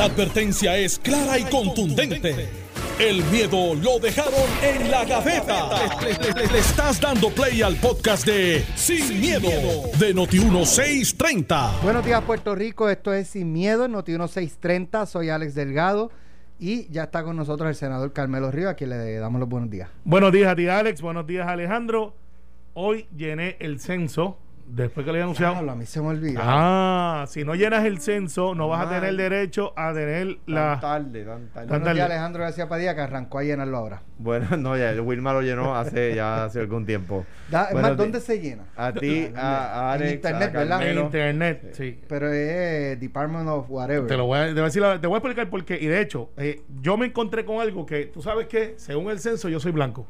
La 0.00 0.06
advertencia 0.06 0.78
es 0.78 0.98
clara 0.98 1.38
y 1.38 1.44
contundente. 1.44 2.48
El 2.98 3.22
miedo 3.24 3.74
lo 3.74 3.98
dejaron 3.98 4.32
en 4.62 4.90
la 4.90 5.04
gaveta. 5.04 5.68
Le, 6.00 6.14
le- 6.14 6.32
le- 6.40 6.52
le 6.54 6.58
estás 6.58 6.98
dando 6.98 7.28
play 7.28 7.60
al 7.60 7.76
podcast 7.76 8.24
de 8.24 8.64
Sin, 8.76 9.20
miedo, 9.20 9.50
de 9.98 10.14
Noti1630. 10.14 11.82
Buenos 11.82 12.02
días, 12.02 12.22
Puerto 12.22 12.54
Rico. 12.54 12.88
Esto 12.88 13.12
es 13.12 13.28
Sin 13.28 13.52
Miedo, 13.52 13.84
en 13.84 13.92
Noti 13.92 14.12
1630. 14.12 15.04
Soy 15.04 15.28
Alex 15.28 15.54
Delgado 15.54 16.10
y 16.58 16.90
ya 16.90 17.02
está 17.02 17.22
con 17.22 17.36
nosotros 17.36 17.68
el 17.68 17.74
senador 17.74 18.14
Carmelo 18.14 18.50
Río, 18.50 18.70
a 18.70 18.74
quien 18.76 18.88
le 18.88 19.16
damos 19.16 19.38
los 19.38 19.50
buenos 19.50 19.68
días. 19.68 19.90
Buenos 20.04 20.32
días 20.32 20.50
a 20.50 20.56
ti, 20.56 20.66
Alex. 20.66 21.02
Buenos 21.02 21.26
días, 21.26 21.46
Alejandro. 21.46 22.14
Hoy 22.72 23.06
llené 23.14 23.58
el 23.60 23.78
censo, 23.80 24.38
después 24.72 25.04
que 25.04 25.08
lo 25.10 25.14
había 25.14 25.24
anunciado. 25.24 25.52
Diablo, 25.54 25.72
a 25.72 25.74
mí 25.76 25.86
se 25.86 26.00
me 26.00 26.08
olvidó. 26.08 26.40
Ah, 26.42 27.24
si 27.28 27.44
no 27.44 27.54
llenas 27.54 27.84
el 27.84 28.00
censo, 28.00 28.54
no 28.54 28.68
vas 28.68 28.86
a 28.86 28.90
tener 28.90 29.14
derecho 29.16 29.72
a 29.76 29.92
tener 29.92 30.38
la. 30.46 30.78
Tan 30.80 30.80
tarde, 30.80 31.24
tan 31.24 31.46
tarde. 31.48 31.50
Tan 31.52 31.66
Buenos 31.68 31.84
tarde. 31.84 31.94
días, 31.94 32.06
Alejandro 32.06 32.42
García 32.42 32.68
Padilla, 32.68 32.94
que 32.94 33.00
arrancó 33.00 33.38
a 33.38 33.42
llenarlo 33.42 33.76
ahora. 33.76 34.02
Bueno, 34.18 34.46
no, 34.56 34.76
ya 34.76 34.92
Wilma 35.02 35.32
lo 35.32 35.42
llenó 35.42 35.74
hace 35.76 36.14
ya 36.14 36.44
hace 36.44 36.60
algún 36.60 36.86
tiempo. 36.86 37.24
Da- 37.50 37.70
más, 37.74 37.96
¿dónde 37.96 38.20
se 38.20 38.40
llena? 38.40 38.64
A 38.76 38.92
ti, 38.92 39.30
a, 39.36 39.92
a 39.92 39.96
En 39.96 40.12
internet, 40.14 40.54
a 40.54 40.58
¿verdad? 40.58 40.86
En 40.88 40.98
internet, 40.98 41.70
sí. 41.72 42.00
Pero 42.08 42.32
es 42.32 42.98
Department 43.00 43.48
of 43.48 43.66
Whatever. 43.68 44.06
Te 44.06 44.16
lo 44.16 44.26
voy 44.26 44.38
a, 44.38 44.46
te 44.46 44.52
voy 44.52 44.60
a 44.62 44.64
decir 44.64 44.82
te 45.00 45.06
voy 45.06 45.14
a 45.14 45.18
explicar 45.18 45.48
por 45.50 45.64
qué. 45.64 45.78
Y 45.80 45.86
de 45.86 46.00
hecho, 46.00 46.30
eh, 46.36 46.62
yo 46.80 46.96
me 46.96 47.06
encontré 47.06 47.44
con 47.44 47.60
algo 47.60 47.84
que, 47.86 48.06
tú 48.06 48.22
sabes 48.22 48.46
que, 48.46 48.74
según 48.78 49.10
el 49.10 49.18
censo, 49.20 49.48
yo 49.48 49.58
soy 49.60 49.72
blanco. 49.72 50.06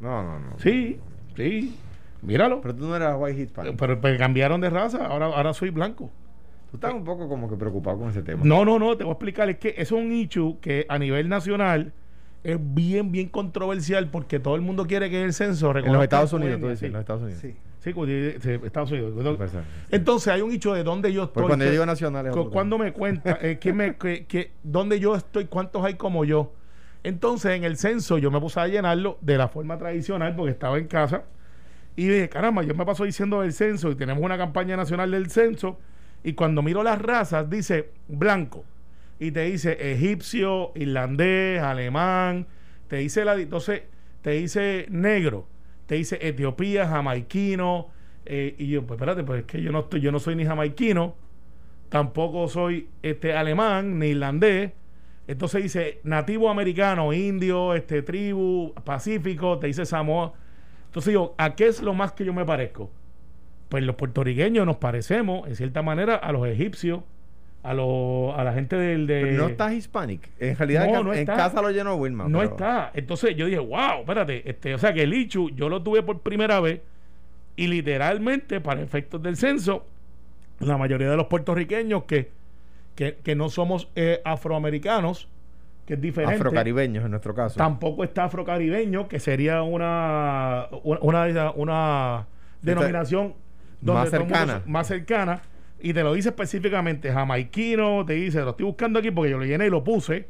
No, 0.00 0.22
no, 0.22 0.38
no. 0.38 0.58
Sí, 0.58 0.98
sí. 1.36 1.76
Míralo. 2.22 2.60
Pero 2.60 2.74
tú 2.74 2.86
no 2.86 2.96
eras 2.96 3.16
white 3.18 3.36
hit 3.38 3.50
fan. 3.50 3.76
Pero, 3.76 4.00
pero 4.00 4.18
cambiaron 4.18 4.60
de 4.60 4.70
raza, 4.70 5.06
ahora, 5.06 5.26
ahora 5.26 5.52
soy 5.52 5.70
blanco. 5.70 6.10
Tú 6.70 6.76
estás 6.76 6.94
un 6.94 7.04
poco 7.04 7.28
como 7.28 7.50
que 7.50 7.56
preocupado 7.56 7.98
con 7.98 8.08
ese 8.08 8.22
tema. 8.22 8.42
No, 8.44 8.64
no, 8.64 8.78
no, 8.78 8.96
te 8.96 9.04
voy 9.04 9.10
a 9.10 9.14
explicar. 9.14 9.50
Es 9.50 9.58
que 9.58 9.74
eso 9.76 9.98
es 9.98 10.04
un 10.04 10.12
issue 10.12 10.58
que 10.60 10.86
a 10.88 10.98
nivel 10.98 11.28
nacional 11.28 11.92
es 12.44 12.58
bien, 12.60 13.12
bien 13.12 13.28
controversial 13.28 14.08
porque 14.08 14.40
todo 14.40 14.54
el 14.56 14.62
mundo 14.62 14.86
quiere 14.86 15.10
que 15.10 15.22
el 15.22 15.32
censo 15.34 15.68
En 15.68 15.74
reconozca 15.74 15.96
los 15.98 16.04
Estados 16.04 16.32
Unidos, 16.32 16.60
tú 16.60 16.68
dices, 16.68 16.82
en 16.84 16.92
los 16.92 17.00
Estados 17.00 17.22
Unidos. 17.22 17.40
Sí. 17.40 17.54
Sí, 17.80 17.92
sí, 17.92 18.32
sí, 18.40 18.50
Estados 18.64 18.92
Unidos. 18.92 19.36
Pues, 19.36 19.52
Entonces 19.90 20.28
hay 20.32 20.40
un 20.40 20.52
hecho 20.52 20.72
de 20.72 20.84
dónde 20.84 21.12
yo 21.12 21.24
estoy. 21.24 21.42
Pues 21.42 21.46
cuando 21.48 21.64
yo 21.64 21.70
que- 21.70 21.72
digo 21.72 22.50
cuando 22.50 22.76
tema. 22.76 22.84
me 22.84 22.92
cuenta 22.92 23.38
eh, 23.42 23.58
que 23.58 23.72
me, 23.72 23.96
que, 23.96 24.24
que- 24.26 24.52
dónde 24.62 25.00
yo 25.00 25.16
estoy, 25.16 25.46
cuántos 25.46 25.84
hay 25.84 25.94
como 25.94 26.24
yo. 26.24 26.52
Entonces 27.02 27.52
en 27.56 27.64
el 27.64 27.76
censo 27.76 28.18
yo 28.18 28.30
me 28.30 28.40
puse 28.40 28.60
a 28.60 28.68
llenarlo 28.68 29.18
de 29.20 29.36
la 29.36 29.48
forma 29.48 29.76
tradicional 29.78 30.36
porque 30.36 30.52
estaba 30.52 30.78
en 30.78 30.86
casa 30.86 31.24
y 31.94 32.08
dije, 32.08 32.28
caramba, 32.28 32.62
yo 32.62 32.74
me 32.74 32.86
paso 32.86 33.04
diciendo 33.04 33.42
del 33.42 33.52
censo 33.52 33.90
y 33.90 33.94
tenemos 33.94 34.22
una 34.22 34.38
campaña 34.38 34.76
nacional 34.76 35.10
del 35.10 35.30
censo 35.30 35.78
y 36.24 36.32
cuando 36.32 36.62
miro 36.62 36.82
las 36.82 37.00
razas 37.00 37.50
dice 37.50 37.90
blanco. 38.08 38.64
Y 39.18 39.30
te 39.30 39.42
dice 39.42 39.92
egipcio, 39.92 40.72
irlandés, 40.74 41.62
alemán, 41.62 42.46
te 42.88 42.96
dice 42.96 43.22
entonces 43.22 43.82
te 44.22 44.30
dice 44.30 44.86
negro, 44.88 45.46
te 45.86 45.96
dice 45.96 46.18
Etiopía, 46.20 46.88
jamaiquino. 46.88 47.88
Eh, 48.24 48.54
y 48.58 48.68
yo 48.68 48.86
pues 48.86 48.98
espérate, 48.98 49.24
pues 49.24 49.40
es 49.40 49.46
que 49.46 49.60
yo 49.60 49.72
no 49.72 49.80
estoy 49.80 50.00
yo 50.00 50.12
no 50.12 50.20
soy 50.20 50.36
ni 50.36 50.44
jamaiquino, 50.44 51.16
tampoco 51.88 52.48
soy 52.48 52.88
este 53.02 53.34
alemán 53.34 53.98
ni 53.98 54.08
irlandés. 54.08 54.72
Entonces 55.26 55.62
dice 55.62 56.00
nativo 56.04 56.50
americano, 56.50 57.12
indio, 57.12 57.74
este 57.74 58.02
tribu, 58.02 58.72
pacífico, 58.84 59.58
te 59.58 59.66
dice 59.68 59.84
Samoa. 59.84 60.34
Entonces 60.92 61.14
yo, 61.14 61.34
¿a 61.38 61.54
qué 61.54 61.68
es 61.68 61.80
lo 61.80 61.94
más 61.94 62.12
que 62.12 62.22
yo 62.22 62.34
me 62.34 62.44
parezco? 62.44 62.90
Pues 63.70 63.82
los 63.82 63.96
puertorriqueños 63.96 64.66
nos 64.66 64.76
parecemos, 64.76 65.48
en 65.48 65.56
cierta 65.56 65.80
manera, 65.80 66.16
a 66.16 66.32
los 66.32 66.46
egipcios, 66.46 67.00
a, 67.62 67.72
los, 67.72 68.38
a 68.38 68.44
la 68.44 68.52
gente 68.52 68.76
del... 68.76 69.06
De, 69.06 69.22
Pero 69.22 69.44
no 69.44 69.48
estás 69.48 69.72
hispanic. 69.72 70.28
En 70.38 70.54
realidad, 70.54 70.86
No, 70.88 70.98
en, 71.00 71.06
no 71.06 71.12
en 71.14 71.20
está. 71.20 71.34
casa 71.36 71.62
lo 71.62 71.70
llenó 71.70 71.94
Wilma. 71.94 72.28
no 72.28 72.40
pero- 72.40 72.50
está. 72.50 72.90
Entonces 72.92 73.34
yo 73.36 73.46
dije, 73.46 73.58
wow, 73.58 74.00
espérate, 74.00 74.48
este, 74.50 74.74
o 74.74 74.78
sea 74.78 74.92
que 74.92 75.02
el 75.04 75.14
ICHU 75.14 75.50
yo 75.54 75.70
lo 75.70 75.82
tuve 75.82 76.02
por 76.02 76.20
primera 76.20 76.60
vez 76.60 76.82
y 77.56 77.68
literalmente, 77.68 78.60
para 78.60 78.82
efectos 78.82 79.22
del 79.22 79.36
censo, 79.38 79.86
la 80.60 80.76
mayoría 80.76 81.08
de 81.08 81.16
los 81.16 81.26
puertorriqueños 81.28 82.04
que, 82.04 82.30
que, 82.94 83.16
que 83.22 83.34
no 83.34 83.48
somos 83.48 83.88
eh, 83.96 84.20
afroamericanos, 84.26 85.28
que 85.86 85.94
es 85.94 86.00
diferente. 86.00 86.36
Afrocaribeños 86.36 87.04
en 87.04 87.10
nuestro 87.10 87.34
caso. 87.34 87.56
Tampoco 87.56 88.04
está 88.04 88.24
afrocaribeño, 88.24 89.08
que 89.08 89.18
sería 89.18 89.62
una, 89.62 90.68
una, 90.82 91.52
una, 91.54 92.26
denominación 92.60 93.34
Más 93.82 94.12
el 94.12 94.20
mundo 94.20 94.34
cercana. 94.36 94.62
más 94.66 94.86
cercana. 94.86 95.42
Y 95.80 95.92
te 95.92 96.04
lo 96.04 96.12
dice 96.14 96.28
específicamente 96.28 97.12
jamaiquino, 97.12 98.06
te 98.06 98.12
dice, 98.12 98.40
lo 98.42 98.50
estoy 98.50 98.66
buscando 98.66 99.00
aquí 99.00 99.10
porque 99.10 99.32
yo 99.32 99.38
lo 99.38 99.44
llené 99.44 99.66
y 99.66 99.70
lo 99.70 99.82
puse. 99.82 100.28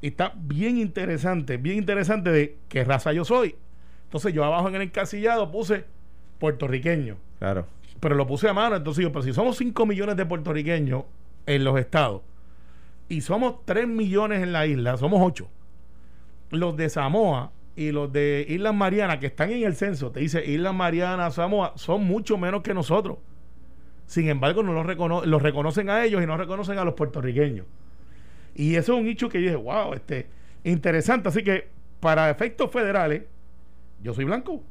Y 0.00 0.08
está 0.08 0.32
bien 0.36 0.78
interesante, 0.78 1.56
bien 1.56 1.78
interesante 1.78 2.30
de 2.30 2.56
qué 2.68 2.84
raza 2.84 3.12
yo 3.12 3.24
soy. 3.24 3.56
Entonces 4.04 4.32
yo 4.32 4.44
abajo 4.44 4.68
en 4.68 4.76
el 4.76 4.82
encasillado 4.82 5.50
puse 5.50 5.84
puertorriqueño 6.38 7.16
Claro. 7.38 7.66
pero 7.98 8.14
lo 8.14 8.26
puse 8.26 8.48
a 8.48 8.52
mano. 8.52 8.76
Entonces 8.76 9.02
yo, 9.02 9.10
pero 9.10 9.22
si 9.22 9.32
somos 9.32 9.56
5 9.56 9.84
millones 9.86 10.16
de 10.16 10.24
puertorriqueños 10.24 11.04
en 11.46 11.64
los 11.64 11.78
estados 11.78 12.22
y 13.10 13.20
somos 13.20 13.66
3 13.66 13.86
millones 13.86 14.42
en 14.42 14.52
la 14.52 14.66
isla, 14.66 14.96
somos 14.96 15.20
8. 15.22 15.46
Los 16.50 16.76
de 16.76 16.88
Samoa 16.88 17.52
y 17.76 17.90
los 17.92 18.10
de 18.12 18.46
Islas 18.48 18.74
Marianas, 18.74 19.18
que 19.18 19.26
están 19.26 19.50
en 19.50 19.64
el 19.64 19.74
censo, 19.74 20.10
te 20.10 20.20
dice 20.20 20.44
Islas 20.44 20.74
Marianas, 20.74 21.34
Samoa, 21.34 21.72
son 21.76 22.04
mucho 22.04 22.38
menos 22.38 22.62
que 22.62 22.72
nosotros. 22.72 23.18
Sin 24.06 24.28
embargo, 24.28 24.62
no 24.62 24.72
los, 24.72 24.86
recono- 24.86 25.24
los 25.24 25.42
reconocen 25.42 25.90
a 25.90 26.04
ellos 26.04 26.22
y 26.22 26.26
no 26.26 26.36
reconocen 26.36 26.78
a 26.78 26.84
los 26.84 26.94
puertorriqueños. 26.94 27.66
Y 28.54 28.74
eso 28.76 28.94
es 28.94 29.00
un 29.00 29.06
hecho 29.08 29.28
que 29.28 29.38
yo 29.40 29.50
dije, 29.50 29.56
wow, 29.56 29.92
este, 29.94 30.26
interesante. 30.64 31.28
Así 31.28 31.44
que, 31.44 31.68
para 32.00 32.30
efectos 32.30 32.70
federales, 32.72 33.22
yo 34.02 34.12
soy 34.14 34.24
blanco. 34.24 34.62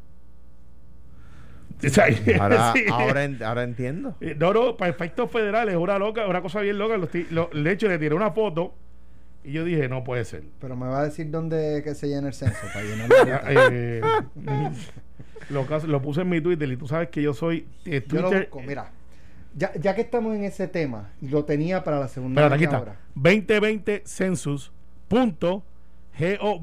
O 1.85 1.89
sea, 1.89 2.05
Ahora, 2.39 2.73
sí. 2.75 2.83
ahora, 2.91 3.23
en- 3.23 3.41
ahora 3.43 3.63
entiendo. 3.63 4.15
Eh, 4.21 4.35
No, 4.37 4.53
no, 4.53 4.75
para 4.77 4.91
efectos 4.91 5.31
federales, 5.31 5.73
es 5.75 5.79
una 5.79 5.97
loca, 5.97 6.27
una 6.27 6.41
cosa 6.41 6.61
bien 6.61 6.77
loca. 6.77 6.97
Lo 6.97 7.05
estoy- 7.05 7.27
lo- 7.31 7.49
de 7.53 7.71
hecho, 7.71 7.87
le 7.87 7.97
tiré 7.97 8.13
una 8.15 8.31
foto 8.31 8.73
y 9.43 9.53
yo 9.53 9.63
dije, 9.63 9.87
no 9.87 10.03
puede 10.03 10.25
ser. 10.25 10.43
Pero 10.59 10.75
me 10.75 10.87
va 10.87 10.99
a 10.99 11.03
decir 11.05 11.29
dónde 11.31 11.81
que 11.83 11.95
se 11.95 12.07
llena 12.07 12.27
el 12.27 12.33
censo 12.33 12.59
para 12.73 12.83
llenarlo. 12.85 13.15
ahorita. 13.43 13.67
Eh, 13.71 14.01
lo, 15.87 16.01
puse 16.01 16.21
en 16.21 16.29
mi 16.29 16.41
Twitter 16.41 16.69
y 16.69 16.75
tú 16.77 16.85
sabes 16.87 17.09
que 17.09 17.21
yo 17.21 17.33
soy 17.33 17.65
eh, 17.85 18.03
Yo 18.07 18.21
lo 18.21 18.29
Twitter. 18.29 18.49
busco, 18.51 18.67
mira. 18.67 18.91
Ya, 19.55 19.71
ya 19.73 19.95
que 19.95 20.01
estamos 20.01 20.35
en 20.35 20.43
ese 20.43 20.67
tema, 20.67 21.09
y 21.21 21.29
lo 21.29 21.43
tenía 21.43 21.83
para 21.83 21.99
la 21.99 22.07
segunda 22.07 22.39
Espérate, 22.41 22.55
aquí 22.55 22.65
media 22.67 22.77
está. 22.77 22.91
hora. 22.91 22.99
2020 23.15 24.03
census.gov 24.05 25.63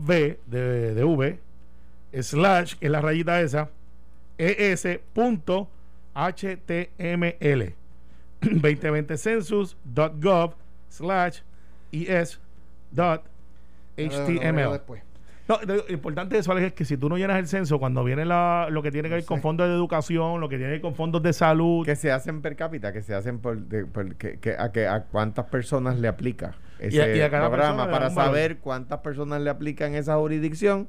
de, 0.06 0.38
de 0.94 1.04
V 1.04 1.40
slash, 2.22 2.74
que 2.76 2.86
es 2.86 2.92
la 2.92 3.00
rayita 3.00 3.40
esa, 3.40 3.70
es.html 6.14 7.74
2020 8.40 9.16
census.gov 9.16 10.54
slash 10.88 11.40
es 11.92 12.40
dot 12.90 13.24
Lo 13.96 14.08
veo 14.08 14.26
html 14.26 14.72
después. 14.72 15.02
no, 15.48 15.58
lo 15.64 15.84
importante 15.88 16.34
de 16.34 16.40
eso 16.40 16.52
Alex, 16.52 16.66
es 16.68 16.72
que 16.74 16.84
si 16.84 16.96
tú 16.96 17.08
no 17.08 17.16
llenas 17.16 17.38
el 17.38 17.46
censo 17.48 17.78
cuando 17.78 18.04
viene 18.04 18.24
la, 18.26 18.68
lo 18.70 18.82
que 18.82 18.90
tiene 18.90 19.08
que 19.08 19.14
ver 19.16 19.24
con 19.24 19.40
fondos 19.40 19.66
de 19.68 19.74
educación 19.74 20.40
lo 20.40 20.48
que 20.48 20.56
tiene 20.58 20.70
que 20.70 20.74
ver 20.74 20.80
con 20.82 20.94
fondos 20.94 21.22
de 21.22 21.32
salud. 21.32 21.84
Que 21.86 21.96
se 21.96 22.12
hacen 22.12 22.42
per 22.42 22.56
cápita, 22.56 22.92
que 22.92 23.02
se 23.02 23.14
hacen 23.14 23.38
por, 23.38 23.56
de- 23.58 23.86
por- 23.86 24.14
que, 24.16 24.38
que- 24.38 24.56
a, 24.58 24.70
que, 24.72 24.86
a 24.86 25.04
cuántas 25.04 25.46
personas 25.46 25.98
le 25.98 26.08
aplica 26.08 26.54
ese 26.78 26.96
Y 26.96 27.00
a- 27.00 27.16
y 27.16 27.20
a 27.22 27.30
programa 27.30 27.90
para 27.90 28.10
saber 28.10 28.58
cuántas 28.58 28.98
personas 29.00 29.40
le 29.40 29.48
aplican 29.50 29.94
esa 29.94 30.16
jurisdicción, 30.16 30.88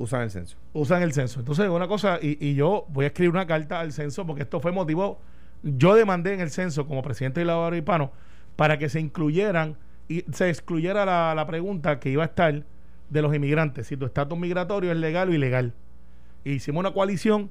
usan 0.00 0.22
el 0.22 0.30
censo. 0.30 0.56
usan 0.72 1.02
el 1.02 1.12
censo. 1.12 1.40
Entonces, 1.40 1.68
una 1.68 1.86
cosa, 1.86 2.18
y, 2.20 2.54
yo 2.54 2.86
voy 2.88 3.04
a 3.04 3.08
escribir 3.08 3.30
una 3.30 3.46
carta 3.46 3.80
al 3.80 3.92
censo 3.92 4.26
porque 4.26 4.42
esto 4.42 4.58
fue 4.58 4.72
motivo. 4.72 5.20
Yo 5.62 5.94
demandé 5.94 6.32
en 6.32 6.40
el 6.40 6.50
censo 6.50 6.86
como 6.86 7.02
presidente 7.02 7.40
de 7.40 7.46
la 7.46 7.76
Hispano 7.76 8.10
para 8.56 8.78
que 8.78 8.88
se 8.88 8.98
incluyeran 8.98 9.76
y 10.08 10.24
se 10.32 10.48
excluyera 10.48 11.04
la, 11.34 11.46
pregunta 11.46 12.00
que 12.00 12.08
iba 12.08 12.22
a 12.22 12.26
estar 12.26 12.64
de 13.10 13.22
los 13.22 13.34
inmigrantes, 13.34 13.88
si 13.88 13.96
tu 13.96 14.06
estatus 14.06 14.38
migratorio 14.38 14.90
es 14.90 14.96
legal 14.96 15.28
o 15.28 15.34
ilegal. 15.34 15.74
E 16.44 16.52
hicimos 16.52 16.80
una 16.80 16.92
coalición 16.92 17.50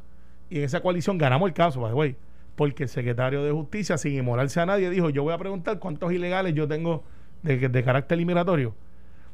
y 0.49 0.57
en 0.57 0.63
esa 0.63 0.81
coalición 0.81 1.19
ganamos 1.19 1.47
el 1.47 1.53
caso, 1.53 1.81
by 1.81 1.93
the 1.93 2.17
porque 2.55 2.83
el 2.83 2.89
secretario 2.89 3.43
de 3.43 3.51
Justicia, 3.51 3.97
sin 3.97 4.15
inmolarse 4.15 4.59
a 4.59 4.65
nadie, 4.65 4.89
dijo: 4.89 5.09
Yo 5.09 5.23
voy 5.23 5.33
a 5.33 5.37
preguntar 5.37 5.79
cuántos 5.79 6.11
ilegales 6.11 6.55
yo 6.55 6.67
tengo 6.67 7.03
de, 7.43 7.69
de 7.69 7.83
carácter 7.83 8.19
inmigratorio. 8.19 8.73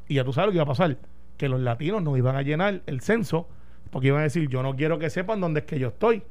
Y 0.06 0.16
ya 0.16 0.24
tú 0.24 0.32
sabes 0.32 0.48
lo 0.48 0.52
que 0.52 0.56
iba 0.58 0.64
a 0.64 0.66
pasar, 0.66 0.96
que 1.36 1.48
los 1.48 1.60
latinos 1.60 2.02
no 2.02 2.16
iban 2.16 2.36
a 2.36 2.42
llenar 2.42 2.82
el 2.86 3.00
censo, 3.00 3.48
porque 3.90 4.08
iban 4.08 4.20
a 4.20 4.24
decir, 4.24 4.48
yo 4.48 4.62
no 4.62 4.74
quiero 4.76 4.98
que 4.98 5.10
sepan 5.10 5.40
dónde 5.40 5.60
es 5.60 5.66
que 5.66 5.78
yo 5.78 5.88
estoy, 5.88 6.22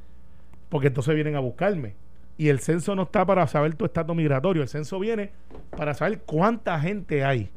porque 0.70 0.88
entonces 0.88 1.16
vienen 1.16 1.36
a 1.36 1.40
buscarme. 1.40 1.96
Y 2.38 2.50
el 2.50 2.60
censo 2.60 2.96
no 2.96 3.04
está 3.04 3.26
para 3.26 3.48
saber 3.48 3.76
tu 3.76 3.86
estatus 3.86 4.16
migratorio, 4.16 4.62
el 4.62 4.68
censo 4.68 5.00
viene 5.00 5.32
para 5.78 5.94
saber 5.94 6.20
cuánta 6.26 6.80
gente 6.80 7.24
hay. 7.24 7.50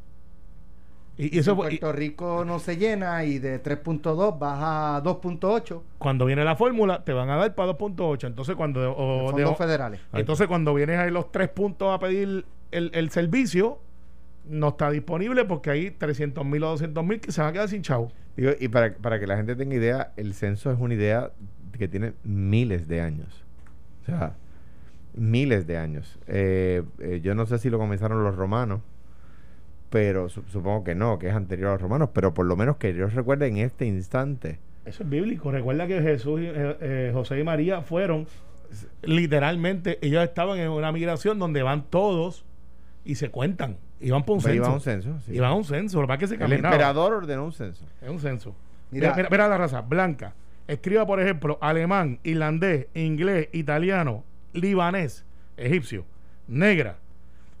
Y, 1.17 1.35
y 1.35 1.39
eso 1.39 1.51
En 1.51 1.57
fue- 1.57 1.73
y 1.73 1.77
Puerto 1.79 1.91
Rico 1.97 2.45
no 2.45 2.59
se 2.59 2.77
llena 2.77 3.25
y 3.25 3.39
de 3.39 3.61
3.2 3.61 4.39
baja 4.39 4.95
a 4.95 5.03
2.8 5.03 5.81
cuando 5.97 6.25
viene 6.25 6.45
la 6.45 6.55
fórmula, 6.55 7.03
te 7.03 7.11
van 7.11 7.29
a 7.29 7.35
dar 7.35 7.55
para 7.55 7.73
2.8. 7.73 8.25
Entonces, 8.27 8.55
cuando. 8.55 8.89
o- 8.95 9.31
fondos 9.31 9.49
de- 9.49 9.55
federales. 9.57 9.99
entonces, 10.13 10.47
cuando 10.47 10.73
vienes 10.73 10.97
a 10.97 11.07
los 11.09 11.29
tres 11.29 11.49
puntos 11.49 11.93
a 11.93 11.99
pedir 11.99 12.45
el, 12.71 12.91
el 12.93 13.09
servicio, 13.09 13.79
no 14.49 14.69
está 14.69 14.89
disponible 14.91 15.45
porque 15.45 15.69
hay 15.69 15.91
300 15.91 16.45
mil 16.45 16.63
o 16.63 16.69
200 16.69 17.05
mil 17.05 17.19
que 17.19 17.31
se 17.31 17.41
van 17.41 17.51
a 17.51 17.53
quedar 17.53 17.69
sin 17.69 17.81
chavo. 17.81 18.11
Digo, 18.35 18.51
y 18.59 18.67
para, 18.67 18.93
para 18.95 19.19
que 19.19 19.27
la 19.27 19.37
gente 19.37 19.55
tenga 19.55 19.75
idea, 19.75 20.11
el 20.17 20.33
censo 20.33 20.71
es 20.71 20.79
una 20.79 20.93
idea 20.93 21.31
que 21.77 21.87
tiene 21.87 22.13
miles 22.23 22.87
de 22.87 23.01
años. 23.01 23.43
O 24.01 24.05
sea, 24.05 24.35
miles 25.13 25.67
de 25.67 25.77
años. 25.77 26.17
Eh, 26.27 26.83
eh, 26.99 27.19
yo 27.23 27.35
no 27.35 27.45
sé 27.45 27.57
si 27.59 27.69
lo 27.69 27.77
comenzaron 27.77 28.23
los 28.23 28.35
romanos, 28.35 28.81
pero 29.89 30.29
su- 30.29 30.43
supongo 30.43 30.83
que 30.83 30.95
no, 30.95 31.19
que 31.19 31.27
es 31.29 31.33
anterior 31.35 31.69
a 31.69 31.71
los 31.73 31.81
romanos, 31.81 32.09
pero 32.13 32.33
por 32.33 32.45
lo 32.45 32.55
menos 32.55 32.77
que 32.77 32.93
yo 32.93 33.07
recuerde 33.07 33.47
en 33.47 33.57
este 33.57 33.85
instante. 33.85 34.59
Eso 34.85 35.03
es 35.03 35.09
bíblico. 35.09 35.51
Recuerda 35.51 35.87
que 35.87 36.01
Jesús, 36.01 36.39
eh, 36.43 37.11
José 37.13 37.39
y 37.39 37.43
María 37.43 37.81
fueron, 37.81 38.25
literalmente, 39.01 39.99
ellos 40.01 40.23
estaban 40.23 40.59
en 40.59 40.69
una 40.69 40.91
migración 40.91 41.39
donde 41.39 41.63
van 41.63 41.83
todos 41.89 42.45
y 43.05 43.15
se 43.15 43.29
cuentan. 43.29 43.77
Iban 44.01 44.23
por 44.23 44.35
un 44.37 44.41
censo. 44.41 44.55
iba 44.55 44.67
a 44.67 44.73
un 44.73 44.81
censo. 44.81 45.19
sí. 45.25 45.33
Iban 45.35 45.49
a 45.51 45.53
un 45.55 45.63
censo. 45.65 46.01
Lo 46.01 46.07
que 46.07 46.13
es 46.13 46.19
que 46.19 46.27
se 46.27 46.33
el 46.35 46.39
caminaba. 46.39 46.73
emperador 46.75 47.13
ordenó 47.13 47.45
un 47.45 47.51
censo. 47.51 47.85
Es 48.01 48.09
un 48.09 48.19
censo. 48.19 48.55
Mira. 48.91 49.09
Mira, 49.09 49.15
mira, 49.17 49.29
mira 49.29 49.47
la 49.49 49.57
raza. 49.57 49.81
Blanca. 49.81 50.33
Escriba, 50.67 51.05
por 51.05 51.19
ejemplo, 51.19 51.57
alemán, 51.61 52.19
irlandés, 52.23 52.87
inglés, 52.93 53.49
italiano, 53.53 54.23
libanés, 54.53 55.25
egipcio. 55.57 56.05
Negra. 56.47 56.97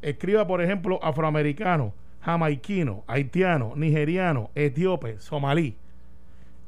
Escriba, 0.01 0.47
por 0.47 0.61
ejemplo, 0.61 0.99
afroamericano, 1.03 1.93
jamaiquino, 2.21 3.03
haitiano, 3.07 3.73
nigeriano, 3.75 4.49
etíope, 4.55 5.19
somalí. 5.19 5.75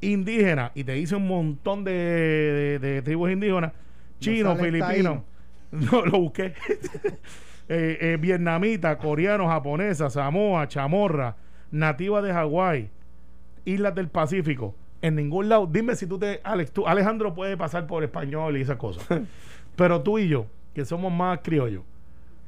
Indígena. 0.00 0.72
Y 0.74 0.84
te 0.84 0.92
dice 0.92 1.14
un 1.16 1.28
montón 1.28 1.84
de, 1.84 1.92
de- 1.92 2.78
de 2.78 3.02
tribus 3.02 3.30
indígenas. 3.30 3.72
Chino, 4.18 4.54
sale 4.56 4.68
el 4.68 4.74
filipino. 4.84 5.24
No, 5.72 6.04
lo 6.04 6.18
busqué. 6.20 6.52
Eh, 7.74 7.96
eh, 8.02 8.16
vietnamita, 8.20 8.98
coreano, 8.98 9.48
japonesa, 9.48 10.10
Samoa, 10.10 10.68
chamorra, 10.68 11.36
nativa 11.70 12.20
de 12.20 12.30
Hawái, 12.30 12.90
islas 13.64 13.94
del 13.94 14.08
Pacífico. 14.08 14.74
En 15.00 15.14
ningún 15.14 15.48
lado. 15.48 15.66
Dime 15.66 15.96
si 15.96 16.06
tú 16.06 16.18
te. 16.18 16.42
Alex, 16.44 16.70
tú, 16.70 16.86
Alejandro 16.86 17.32
puede 17.34 17.56
pasar 17.56 17.86
por 17.86 18.04
español 18.04 18.58
y 18.58 18.60
esas 18.60 18.76
cosas. 18.76 19.06
Pero 19.76 20.02
tú 20.02 20.18
y 20.18 20.28
yo, 20.28 20.44
que 20.74 20.84
somos 20.84 21.10
más 21.10 21.38
criollos, 21.42 21.82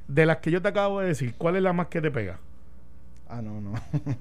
de 0.08 0.26
las 0.26 0.36
que 0.38 0.50
yo 0.50 0.60
te 0.60 0.68
acabo 0.68 1.00
de 1.00 1.06
decir, 1.08 1.34
¿cuál 1.38 1.56
es 1.56 1.62
la 1.62 1.72
más 1.72 1.86
que 1.86 2.02
te 2.02 2.10
pega? 2.10 2.38
Ah, 3.26 3.40
no, 3.40 3.62
no. 3.62 3.72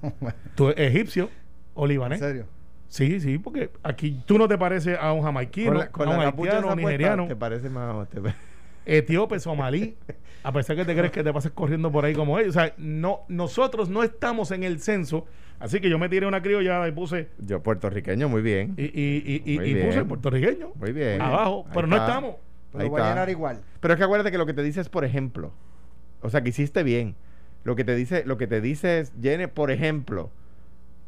¿Tú 0.55 0.69
egipcio 0.69 1.29
o 1.73 1.83
¿En 1.83 1.89
libanés? 1.89 2.19
serio? 2.19 2.45
Sí, 2.87 3.19
sí, 3.19 3.39
porque 3.39 3.71
aquí 3.83 4.21
tú 4.25 4.37
no 4.37 4.47
te 4.47 4.57
pareces 4.57 4.97
a 4.97 5.11
un 5.11 5.21
jamaiquino, 5.23 5.71
Con 5.71 5.77
la, 5.79 5.91
con 5.91 6.07
a 6.07 6.11
un 6.11 6.19
haitiano, 6.21 6.75
nigeriano, 6.77 7.27
¿Te 7.27 7.35
parece 7.35 7.69
más? 7.69 8.07
te- 8.07 8.21
etíope, 8.85 9.39
somalí, 9.39 9.95
a 10.43 10.51
pesar 10.51 10.75
que 10.75 10.85
te 10.85 10.95
crees 10.95 11.11
que 11.11 11.23
te 11.23 11.31
pases 11.33 11.51
corriendo 11.51 11.91
por 11.91 12.05
ahí 12.05 12.13
como 12.13 12.37
ellos. 12.39 12.55
O 12.55 12.59
sea, 12.59 12.73
no, 12.77 13.21
nosotros 13.27 13.89
no 13.89 14.03
estamos 14.03 14.51
en 14.51 14.63
el 14.63 14.79
censo, 14.79 15.25
así 15.59 15.79
que 15.79 15.89
yo 15.89 15.97
me 15.99 16.09
tiré 16.09 16.25
una 16.27 16.41
criollada 16.41 16.87
y 16.87 16.91
puse 16.91 17.29
Yo, 17.39 17.61
puertorriqueño, 17.63 18.27
muy 18.29 18.41
bien. 18.41 18.73
y, 18.77 18.83
y, 18.83 18.89
y, 19.45 19.53
y- 19.53 19.57
Muy 19.59 19.69
y 19.69 19.75
puse 19.75 19.89
bien. 19.97 20.07
puertorriqueño 20.07 20.71
Muy 20.75 20.91
bien. 20.91 21.21
abajo, 21.21 21.63
Ahí 21.67 21.71
pero 21.73 21.87
no 21.87 21.95
estamos. 21.97 22.35
Pero 22.71 22.89
voy 22.89 23.01
a 23.01 23.09
llenar 23.09 23.29
igual. 23.29 23.61
Pero 23.79 23.93
es 23.93 23.97
que 23.99 24.03
acuérdate 24.03 24.31
que 24.31 24.37
lo 24.37 24.45
que 24.47 24.53
te 24.53 24.63
dice 24.63 24.81
es 24.81 24.89
por 24.89 25.05
ejemplo. 25.05 25.51
O 26.21 26.29
sea, 26.29 26.41
que 26.41 26.49
hiciste 26.49 26.81
bien. 26.83 27.15
Lo 27.63 27.75
que 27.75 27.83
te 27.83 27.95
dice, 27.95 28.23
lo 28.25 28.37
que 28.37 28.47
te 28.47 28.61
dice 28.61 28.99
es, 28.99 29.13
llene 29.21 29.47
por 29.47 29.69
ejemplo. 29.71 30.31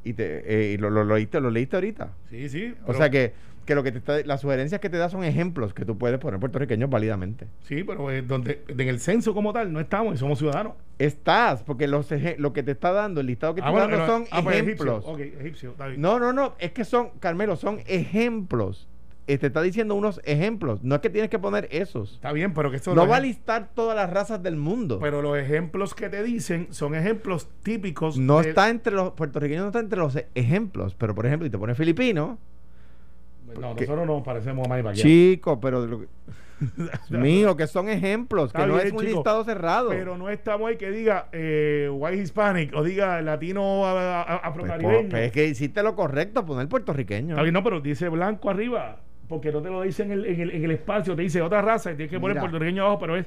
Y 0.03 0.13
te 0.13 0.43
eh, 0.45 0.73
y 0.73 0.77
lo, 0.77 0.91
lo, 0.91 1.03
lo 1.03 1.15
leíste, 1.15 1.39
lo 1.41 1.49
leíste 1.49 1.75
ahorita. 1.77 2.13
Sí, 2.29 2.47
sí. 2.49 2.75
O 2.83 2.85
pero- 2.87 2.97
sea 2.99 3.09
que, 3.09 3.33
que 3.65 3.75
lo 3.75 3.83
que 3.83 3.91
te 3.91 3.97
está, 3.97 4.21
las 4.25 4.41
sugerencias 4.41 4.79
que 4.79 4.89
te 4.89 4.97
da 4.97 5.09
son 5.09 5.23
ejemplos 5.23 5.73
que 5.73 5.85
tú 5.85 5.97
puedes 5.97 6.19
poner 6.19 6.39
puertorriqueños 6.39 6.89
válidamente. 6.89 7.47
Sí, 7.63 7.83
pero 7.83 8.11
eh, 8.11 8.21
donde, 8.21 8.63
en 8.67 8.79
el 8.81 8.99
censo 8.99 9.33
como 9.33 9.51
tal 9.53 9.73
no 9.73 9.79
estamos 9.79 10.15
y 10.15 10.17
somos 10.17 10.37
ciudadanos. 10.39 10.73
Estás, 10.99 11.63
porque 11.63 11.87
los 11.87 12.11
eje- 12.11 12.37
lo 12.37 12.53
que 12.53 12.63
te 12.63 12.71
está 12.71 12.91
dando, 12.91 13.21
el 13.21 13.27
listado 13.27 13.55
que 13.55 13.61
te 13.61 13.67
Ah, 13.67 13.71
está 13.71 13.85
bueno, 13.85 13.97
dando 13.97 14.05
pero- 14.13 14.17
son 14.19 14.27
ah, 14.31 14.43
pues, 14.43 14.55
ejemplos. 14.57 15.03
egipcio. 15.05 15.13
Ok, 15.13 15.41
egipcio, 15.41 15.71
está 15.71 15.87
bien. 15.87 15.99
No, 16.01 16.19
no, 16.19 16.31
no, 16.31 16.53
es 16.59 16.71
que 16.71 16.85
son, 16.85 17.09
Carmelo, 17.19 17.55
son 17.55 17.79
ejemplos. 17.87 18.87
Eh, 19.27 19.39
te 19.39 19.47
está 19.47 19.63
diciendo 19.63 19.95
unos 19.95 20.21
ejemplos. 20.23 20.83
No 20.83 20.93
es 20.93 21.01
que 21.01 21.09
tienes 21.09 21.31
que 21.31 21.39
poner 21.39 21.67
esos. 21.71 22.13
Está 22.13 22.31
bien, 22.31 22.53
pero 22.53 22.69
que 22.69 22.77
esto 22.77 22.93
No 22.93 23.07
va 23.07 23.15
a 23.17 23.19
listar 23.19 23.69
todas 23.73 23.95
las 23.95 24.07
razas 24.11 24.43
del 24.43 24.55
mundo. 24.55 24.99
Pero 25.01 25.23
los 25.23 25.35
ejemplos 25.35 25.95
que 25.95 26.09
te 26.09 26.21
dicen 26.21 26.67
son 26.69 26.93
ejemplos 26.93 27.49
típicos. 27.63 28.19
No 28.19 28.39
está 28.41 28.69
entre 28.69 28.93
los 28.93 29.13
puertorriqueños, 29.13 29.63
no 29.63 29.67
está 29.69 29.79
entre 29.79 29.97
los 29.97 30.15
ejemplos. 30.35 30.93
Pero, 30.93 31.15
por 31.15 31.25
ejemplo, 31.25 31.47
y 31.47 31.49
te 31.49 31.57
pone 31.57 31.73
filipino, 31.73 32.37
No, 33.59 33.73
nosotros 33.73 34.05
nos 34.07 34.23
parecemos 34.23 34.65
a 34.65 34.69
Manny 34.69 34.83
Pacquiao. 34.83 35.03
chico, 35.07 35.59
pero. 35.59 35.85
lo 35.85 35.99
que- 36.01 36.07
mío, 37.09 37.55
que 37.57 37.67
son 37.67 37.89
ejemplos, 37.89 38.47
Está 38.47 38.61
que 38.61 38.67
no 38.67 38.77
es 38.79 38.91
un 38.93 38.99
chico, 38.99 39.11
listado 39.15 39.43
cerrado. 39.43 39.89
Pero 39.89 40.17
no 40.17 40.29
estamos 40.29 40.69
ahí 40.69 40.77
que 40.77 40.89
diga 40.89 41.27
eh, 41.33 41.89
white 41.91 42.17
hispanic 42.21 42.73
o 42.75 42.81
diga 42.83 43.21
latino 43.21 43.85
a- 43.85 44.21
a- 44.21 44.25
Pues, 44.25 44.39
afrocaribeño. 44.43 45.03
po- 45.03 45.09
pues 45.09 45.23
es 45.27 45.31
que 45.33 45.47
hiciste 45.47 45.83
lo 45.83 45.95
correcto, 45.95 46.45
poner 46.45 46.67
puertorriqueño. 46.69 47.31
Está 47.31 47.41
bien, 47.41 47.53
no, 47.53 47.63
pero 47.63 47.81
dice 47.81 48.07
blanco 48.09 48.49
arriba. 48.49 48.99
Porque 49.27 49.51
no 49.51 49.59
te 49.61 49.69
lo 49.71 49.81
dice 49.81 50.03
en 50.03 50.11
el, 50.11 50.25
en 50.27 50.39
el, 50.39 50.51
en 50.51 50.63
el 50.65 50.71
espacio, 50.71 51.15
te 51.15 51.23
dice 51.23 51.41
otra 51.41 51.59
raza 51.61 51.91
y 51.91 51.95
tienes 51.95 52.11
que 52.11 52.19
poner 52.19 52.35
Mira. 52.35 52.41
puertorriqueño 52.41 52.83
abajo, 52.83 52.99
pero 52.99 53.17
es. 53.17 53.25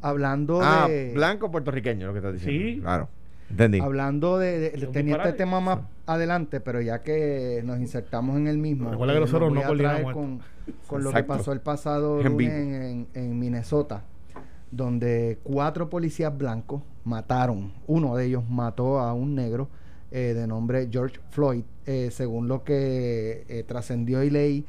Hablando 0.00 0.60
Ah, 0.62 0.86
de. 0.88 1.12
blanco 1.14 1.50
puertorriqueño, 1.50 2.06
lo 2.06 2.12
que 2.12 2.18
estás 2.20 2.32
diciendo. 2.32 2.64
Sí. 2.76 2.80
Claro. 2.80 3.08
Entendí. 3.50 3.80
Hablando 3.80 4.38
de, 4.38 4.70
tenía 4.92 5.16
este 5.16 5.32
tema 5.32 5.60
más 5.60 5.80
adelante, 6.06 6.60
pero 6.60 6.80
ya 6.80 7.02
que 7.02 7.62
nos 7.64 7.78
insertamos 7.78 8.36
en 8.36 8.46
el 8.46 8.58
mismo, 8.58 8.90
Recuerda 8.90 9.14
que 9.14 9.20
nosotros 9.20 9.52
no 9.52 9.62
coordinamos 9.62 10.12
con, 10.12 10.40
con 10.86 11.02
lo 11.02 11.12
que 11.12 11.24
pasó 11.24 11.52
el 11.52 11.60
pasado 11.60 12.20
En 12.20 12.32
lunes 12.32 13.06
en 13.14 13.38
Minnesota, 13.38 14.04
donde 14.70 15.38
cuatro 15.42 15.88
policías 15.88 16.36
blancos 16.36 16.82
mataron, 17.04 17.72
uno 17.86 18.16
de 18.16 18.26
ellos 18.26 18.44
mató 18.48 18.98
a 19.00 19.14
un 19.14 19.34
negro 19.34 19.68
eh, 20.10 20.32
de 20.34 20.46
nombre 20.46 20.88
George 20.90 21.20
Floyd, 21.28 21.64
eh, 21.84 22.08
según 22.10 22.48
lo 22.48 22.64
que 22.64 23.44
eh, 23.48 23.64
trascendió 23.66 24.22
y 24.22 24.30
leí. 24.30 24.64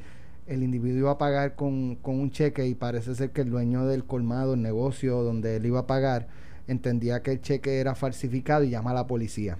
El 0.46 0.62
individuo 0.62 0.98
iba 0.98 1.10
a 1.12 1.18
pagar 1.18 1.54
con, 1.54 1.96
con 1.96 2.20
un 2.20 2.30
cheque 2.30 2.66
y 2.66 2.74
parece 2.74 3.14
ser 3.14 3.30
que 3.30 3.40
el 3.40 3.50
dueño 3.50 3.86
del 3.86 4.04
colmado, 4.04 4.52
el 4.54 4.60
negocio 4.60 5.22
donde 5.22 5.56
él 5.56 5.64
iba 5.64 5.80
a 5.80 5.86
pagar, 5.86 6.28
entendía 6.70 7.22
que 7.22 7.32
el 7.32 7.40
cheque 7.40 7.80
era 7.80 7.94
falsificado 7.94 8.64
y 8.64 8.70
llama 8.70 8.90
a 8.92 8.94
la 8.94 9.06
policía. 9.06 9.58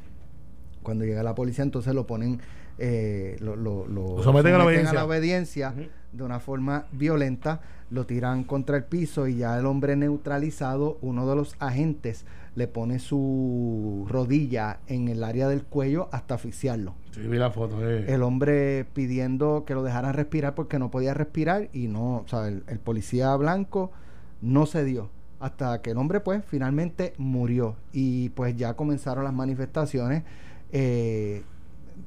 Cuando 0.83 1.05
llega 1.05 1.23
la 1.23 1.35
policía, 1.35 1.65
entonces 1.65 1.95
lo 1.95 2.07
ponen, 2.07 2.41
eh, 2.79 3.37
lo, 3.41 3.57
lo, 3.57 3.87
lo 3.87 4.17
Lo 4.17 4.23
someten 4.23 4.55
a 4.55 4.59
la 4.93 5.05
obediencia. 5.05 5.75
de 6.13 6.23
una 6.25 6.41
forma 6.41 6.87
violenta, 6.93 7.61
lo 7.91 8.07
tiran 8.07 8.45
contra 8.45 8.77
el 8.77 8.85
piso 8.85 9.27
y 9.29 9.37
ya 9.37 9.59
el 9.59 9.67
hombre 9.67 9.97
neutralizado, 9.97 10.99
uno 11.03 11.29
de 11.29 11.37
los 11.37 11.55
agentes 11.59 12.25
le 12.57 12.67
pone 12.67 12.99
su 12.99 14.07
rodilla 14.09 14.81
en 14.87 15.09
el 15.09 15.23
área 15.23 15.49
del 15.49 15.63
cuello 15.65 16.09
hasta 16.13 16.35
asfixiarlo. 16.35 16.95
Sí, 17.13 17.21
vi 17.21 17.39
la 17.39 17.51
foto. 17.51 17.77
eh. 17.89 18.07
El 18.09 18.23
hombre 18.23 18.87
pidiendo 18.93 19.65
que 19.67 19.75
lo 19.75 19.83
dejaran 19.83 20.15
respirar 20.15 20.55
porque 20.55 20.79
no 20.79 20.91
podía 20.91 21.15
respirar 21.15 21.69
y 21.73 21.87
no, 21.89 22.19
o 22.19 22.25
sea, 22.29 22.49
el, 22.49 22.65
el 22.69 22.79
policía 22.81 23.35
blanco 23.37 23.93
no 24.41 24.67
se 24.67 24.85
dio 24.85 25.11
hasta 25.41 25.81
que 25.81 25.91
el 25.91 25.97
hombre 25.97 26.21
pues 26.21 26.45
finalmente 26.47 27.15
murió 27.17 27.77
y 27.93 28.29
pues 28.31 28.57
ya 28.57 28.75
comenzaron 28.75 29.25
las 29.25 29.33
manifestaciones. 29.33 30.23
Eh, 30.71 31.43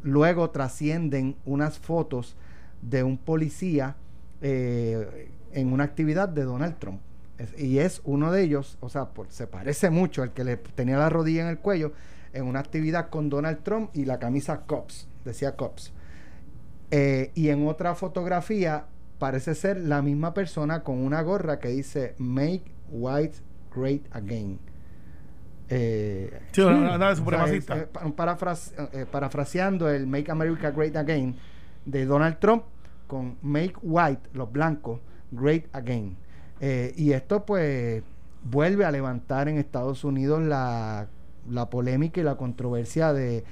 luego 0.03 0.51
trascienden 0.51 1.35
unas 1.43 1.79
fotos 1.79 2.35
de 2.81 3.03
un 3.03 3.17
policía 3.17 3.95
eh, 4.41 5.31
en 5.51 5.73
una 5.73 5.83
actividad 5.83 6.29
de 6.29 6.43
Donald 6.43 6.77
Trump. 6.77 7.01
Y 7.57 7.79
es 7.79 8.01
uno 8.05 8.31
de 8.31 8.43
ellos, 8.43 8.77
o 8.79 8.89
sea, 8.89 9.09
se 9.29 9.47
parece 9.47 9.89
mucho 9.89 10.21
al 10.21 10.31
que 10.31 10.43
le 10.43 10.57
tenía 10.57 10.97
la 10.97 11.09
rodilla 11.09 11.41
en 11.41 11.47
el 11.47 11.57
cuello 11.57 11.91
en 12.31 12.45
una 12.45 12.59
actividad 12.59 13.09
con 13.09 13.29
Donald 13.29 13.63
Trump 13.63 13.89
y 13.93 14.05
la 14.05 14.19
camisa 14.19 14.61
Cops, 14.61 15.07
decía 15.25 15.55
Cops. 15.55 15.91
Eh, 16.91 17.31
y 17.33 17.49
en 17.49 17.67
otra 17.67 17.95
fotografía 17.95 18.85
parece 19.17 19.55
ser 19.55 19.77
la 19.77 20.01
misma 20.01 20.33
persona 20.33 20.83
con 20.83 20.99
una 20.99 21.21
gorra 21.21 21.59
que 21.59 21.69
dice 21.69 22.13
Make 22.17 22.72
White 22.89 23.37
Great 23.75 24.03
Again. 24.11 24.59
Eh, 25.69 26.39
Sí, 26.51 26.61
una- 26.61 26.97
de 26.97 27.15
supremacista. 27.15 27.75
es, 27.75 27.83
eh, 27.83 27.87
parafras- 28.15 28.73
eh, 28.93 29.05
parafraseando 29.09 29.89
el 29.89 30.05
Make 30.07 30.29
America 30.31 30.71
Great 30.71 30.95
Again 30.95 31.35
de 31.85 32.05
Donald 32.05 32.37
Trump 32.39 32.63
con 33.07 33.37
Make 33.41 33.73
White, 33.81 34.29
los 34.33 34.51
blancos, 34.51 34.99
Great 35.31 35.65
Again. 35.73 36.15
Eh, 36.59 36.93
y 36.95 37.11
esto 37.13 37.45
pues 37.45 38.03
vuelve 38.43 38.85
a 38.85 38.91
levantar 38.91 39.47
en 39.47 39.57
Estados 39.57 40.03
Unidos 40.03 40.41
la, 40.43 41.07
la 41.49 41.69
polémica 41.69 42.19
y 42.21 42.23
la 42.23 42.35
controversia 42.35 43.13
de, 43.13 43.43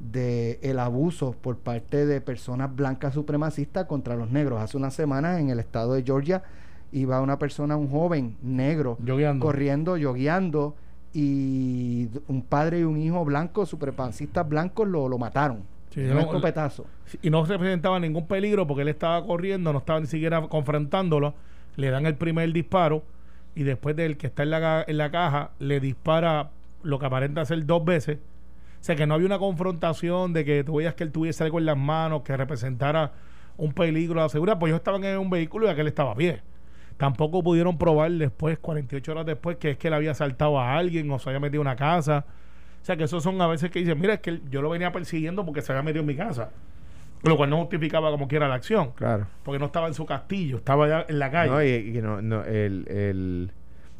de 0.00 0.58
el 0.62 0.78
abuso 0.78 1.32
por 1.32 1.58
parte 1.58 2.06
de 2.06 2.20
personas 2.20 2.74
blancas 2.74 3.14
supremacistas 3.14 3.84
contra 3.86 4.16
los 4.16 4.30
negros. 4.30 4.60
Hace 4.60 4.76
unas 4.76 4.94
semanas 4.94 5.38
en 5.38 5.50
el 5.50 5.60
estado 5.60 5.94
de 5.94 6.02
Georgia 6.02 6.42
iba 6.92 7.20
una 7.20 7.38
persona, 7.38 7.76
un 7.76 7.88
joven 7.88 8.36
negro, 8.42 8.96
Yogueando. 9.04 9.44
corriendo, 9.44 9.96
yogueando, 9.96 10.74
y 11.12 12.08
un 12.28 12.42
padre 12.42 12.80
y 12.80 12.82
un 12.84 12.98
hijo 12.98 13.24
blancos, 13.24 13.68
supremacistas 13.68 14.48
blancos, 14.48 14.86
lo, 14.88 15.08
lo 15.08 15.18
mataron. 15.18 15.62
Sí, 15.90 16.00
un 16.00 16.14
no, 16.14 16.20
escopetazo. 16.20 16.84
y 17.22 17.30
no 17.30 17.44
representaba 17.44 17.98
ningún 17.98 18.26
peligro 18.26 18.66
porque 18.66 18.82
él 18.82 18.88
estaba 18.88 19.24
corriendo, 19.24 19.72
no 19.72 19.78
estaba 19.78 20.00
ni 20.00 20.06
siquiera 20.06 20.40
confrontándolo. 20.48 21.34
Le 21.76 21.90
dan 21.90 22.06
el 22.06 22.14
primer 22.16 22.52
disparo 22.52 23.02
y 23.54 23.62
después 23.62 23.96
del 23.96 24.16
que 24.16 24.26
está 24.26 24.42
en 24.42 24.50
la, 24.50 24.84
en 24.86 24.98
la 24.98 25.10
caja 25.10 25.50
le 25.58 25.80
dispara 25.80 26.50
lo 26.82 26.98
que 26.98 27.06
aparenta 27.06 27.44
ser 27.44 27.64
dos 27.64 27.84
veces. 27.84 28.18
O 28.80 28.84
sea, 28.84 28.94
que 28.94 29.06
no 29.06 29.14
había 29.14 29.26
una 29.26 29.38
confrontación 29.38 30.32
de 30.32 30.44
que 30.44 30.62
tú 30.62 30.76
veías 30.76 30.94
que 30.94 31.04
él 31.04 31.10
tuviese 31.10 31.42
algo 31.42 31.58
en 31.58 31.66
las 31.66 31.76
manos 31.76 32.22
que 32.22 32.36
representara 32.36 33.12
un 33.56 33.72
peligro 33.72 34.20
a 34.20 34.24
la 34.24 34.28
seguridad. 34.28 34.58
Pues 34.58 34.70
ellos 34.70 34.80
estaban 34.80 35.02
en 35.04 35.18
un 35.18 35.30
vehículo 35.30 35.66
y 35.66 35.70
aquel 35.70 35.88
estaba 35.88 36.14
bien. 36.14 36.40
Tampoco 36.98 37.42
pudieron 37.42 37.78
probar 37.78 38.10
después, 38.12 38.58
48 38.58 39.12
horas 39.12 39.24
después, 39.26 39.56
que 39.56 39.70
es 39.70 39.78
que 39.78 39.88
él 39.88 39.94
había 39.94 40.10
asaltado 40.10 40.60
a 40.60 40.76
alguien 40.76 41.10
o 41.10 41.18
se 41.18 41.30
había 41.30 41.40
metido 41.40 41.62
en 41.62 41.68
una 41.68 41.76
casa. 41.76 42.26
O 42.82 42.84
sea, 42.84 42.96
que 42.96 43.04
esos 43.04 43.22
son 43.22 43.40
a 43.40 43.46
veces 43.46 43.70
que 43.70 43.78
dicen, 43.78 43.98
mira, 44.00 44.14
es 44.14 44.20
que 44.20 44.40
yo 44.50 44.60
lo 44.62 44.68
venía 44.70 44.92
persiguiendo 44.92 45.44
porque 45.46 45.62
se 45.62 45.72
había 45.72 45.82
metido 45.82 46.00
en 46.00 46.06
mi 46.06 46.16
casa. 46.16 46.50
Lo 47.22 47.36
cual 47.36 47.50
no 47.50 47.56
justificaba 47.58 48.10
como 48.10 48.28
quiera 48.28 48.46
la 48.48 48.54
acción. 48.56 48.92
Claro. 48.92 49.26
Porque 49.42 49.58
no 49.58 49.66
estaba 49.66 49.88
en 49.88 49.94
su 49.94 50.06
castillo, 50.06 50.58
estaba 50.58 50.86
ya 50.88 51.06
en 51.08 51.18
la 51.18 51.30
calle. 51.30 51.50
No, 51.50 51.62
y, 51.62 51.98
y 51.98 52.02
no, 52.02 52.20
no, 52.22 52.44
el, 52.44 52.86
el- 52.88 53.52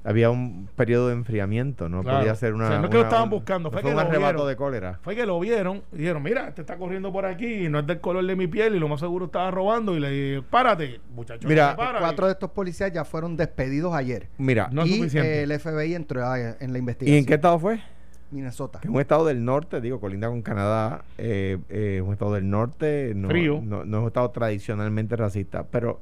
había 0.04 0.30
un 0.30 0.68
periodo 0.76 1.08
de 1.08 1.14
enfriamiento, 1.14 1.88
no 1.88 2.02
Claro. 2.02 2.18
podía 2.20 2.34
ser 2.34 2.54
una. 2.54 2.64
O 2.66 2.68
sea, 2.68 2.78
no 2.78 2.84
es 2.84 2.90
que 2.90 2.96
lo 2.96 3.02
estaban 3.02 3.28
buscando, 3.30 3.70
fue 3.70 3.82
fue 3.82 3.90
que 3.90 3.94
un 3.96 4.02
lo 4.02 4.08
arrebato 4.08 4.32
vieron. 4.34 4.48
de 4.48 4.56
cólera. 4.56 4.98
Fue 5.02 5.14
que 5.16 5.26
lo 5.26 5.38
vieron 5.40 5.82
y 5.92 5.98
dijeron, 5.98 6.22
mira, 6.22 6.48
este 6.48 6.60
está 6.62 6.76
corriendo 6.76 7.12
por 7.12 7.26
aquí 7.26 7.66
y 7.66 7.68
no 7.68 7.80
es 7.80 7.86
del 7.86 8.00
color 8.00 8.24
de 8.24 8.36
mi 8.36 8.46
piel 8.46 8.74
y 8.74 8.78
lo 8.78 8.88
más 8.88 9.00
seguro 9.00 9.26
estaba 9.26 9.50
robando 9.50 9.96
y 9.96 10.00
le 10.00 10.10
dije, 10.10 10.42
párate, 10.48 11.00
muchacho. 11.14 11.46
Mira, 11.48 11.72
te 11.72 11.76
paras". 11.76 12.00
Cuatro 12.00 12.26
de 12.26 12.32
estos 12.32 12.50
policías 12.50 12.92
ya 12.92 13.04
fueron 13.04 13.36
despedidos 13.36 13.92
ayer. 13.94 14.28
Mira, 14.38 14.68
No 14.72 14.82
es 14.82 14.88
y 14.90 14.96
suficiente. 14.98 15.40
eh, 15.40 15.42
el 15.42 15.52
FBI 15.52 15.94
entró 15.94 16.24
a- 16.24 16.38
en 16.38 16.72
la 16.72 16.78
¿y 16.78 16.80
investigación. 16.80 17.18
en 17.18 17.26
qué 17.26 17.34
estado 17.34 17.58
fue? 17.58 17.80
Minnesota. 18.30 18.80
Que 18.80 18.88
es 18.88 18.94
un 18.94 19.00
estado 19.00 19.24
del 19.24 19.42
norte, 19.44 19.80
digo, 19.80 20.00
colinda 20.00 20.28
con 20.28 20.42
Canadá, 20.42 21.02
eh, 21.16 21.56
eh, 21.70 22.02
un 22.04 22.12
estado 22.12 22.34
del 22.34 22.48
norte, 22.50 23.12
no, 23.16 23.28
Frío. 23.28 23.60
No, 23.64 23.84
no 23.86 23.96
es 23.98 24.00
un 24.02 24.06
estado 24.08 24.30
tradicionalmente 24.30 25.16
racista, 25.16 25.64
pero, 25.70 25.98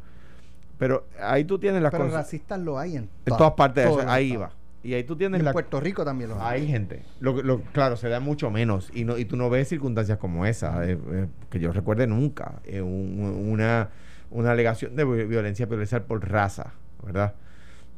pero 0.78 1.06
ahí 1.20 1.44
tú 1.44 1.58
tienes 1.58 1.82
las 1.82 1.90
Pero 1.92 2.04
cosas. 2.04 2.18
racistas 2.24 2.60
lo 2.60 2.78
hay 2.78 2.96
en, 2.96 3.08
En 3.24 3.36
todas 3.36 3.52
partes, 3.54 3.86
los 3.86 4.04
ahí 4.06 4.36
va. 4.36 4.50
Y 4.82 4.94
ahí 4.94 5.02
tú 5.02 5.16
tienes 5.16 5.40
en 5.40 5.44
la, 5.44 5.52
Puerto 5.52 5.80
Rico 5.80 6.04
también 6.04 6.30
lo 6.30 6.40
hay. 6.40 6.60
Hay 6.62 6.68
gente. 6.68 7.02
Lo, 7.18 7.42
lo- 7.42 7.60
claro, 7.72 7.96
se 7.96 8.08
da 8.08 8.20
mucho 8.20 8.50
menos. 8.52 8.90
Y 8.94 9.04
no 9.04 9.18
y 9.18 9.24
tú 9.24 9.36
no 9.36 9.50
ves 9.50 9.66
circunstancias 9.68 10.18
como 10.18 10.46
esa, 10.46 10.88
eh, 10.88 10.96
eh, 11.12 11.26
que 11.50 11.58
yo 11.58 11.72
recuerde 11.72 12.06
nunca. 12.06 12.60
eh, 12.64 12.82
un- 12.82 13.18
una, 13.50 13.88
una 14.30 14.50
alegación 14.52 14.94
de 14.94 15.04
vi- 15.04 15.24
violencia 15.24 15.66
policial 15.66 16.02
por 16.02 16.28
raza, 16.30 16.72
¿verdad? 17.04 17.34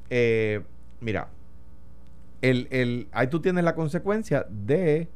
Eh, 0.08 0.62
mira, 1.00 1.28
el, 2.40 2.68
el, 2.70 3.08
ahí 3.12 3.26
tú 3.26 3.40
tienes 3.40 3.64
la 3.64 3.74
consecuencia 3.74 4.46
de 4.48 5.08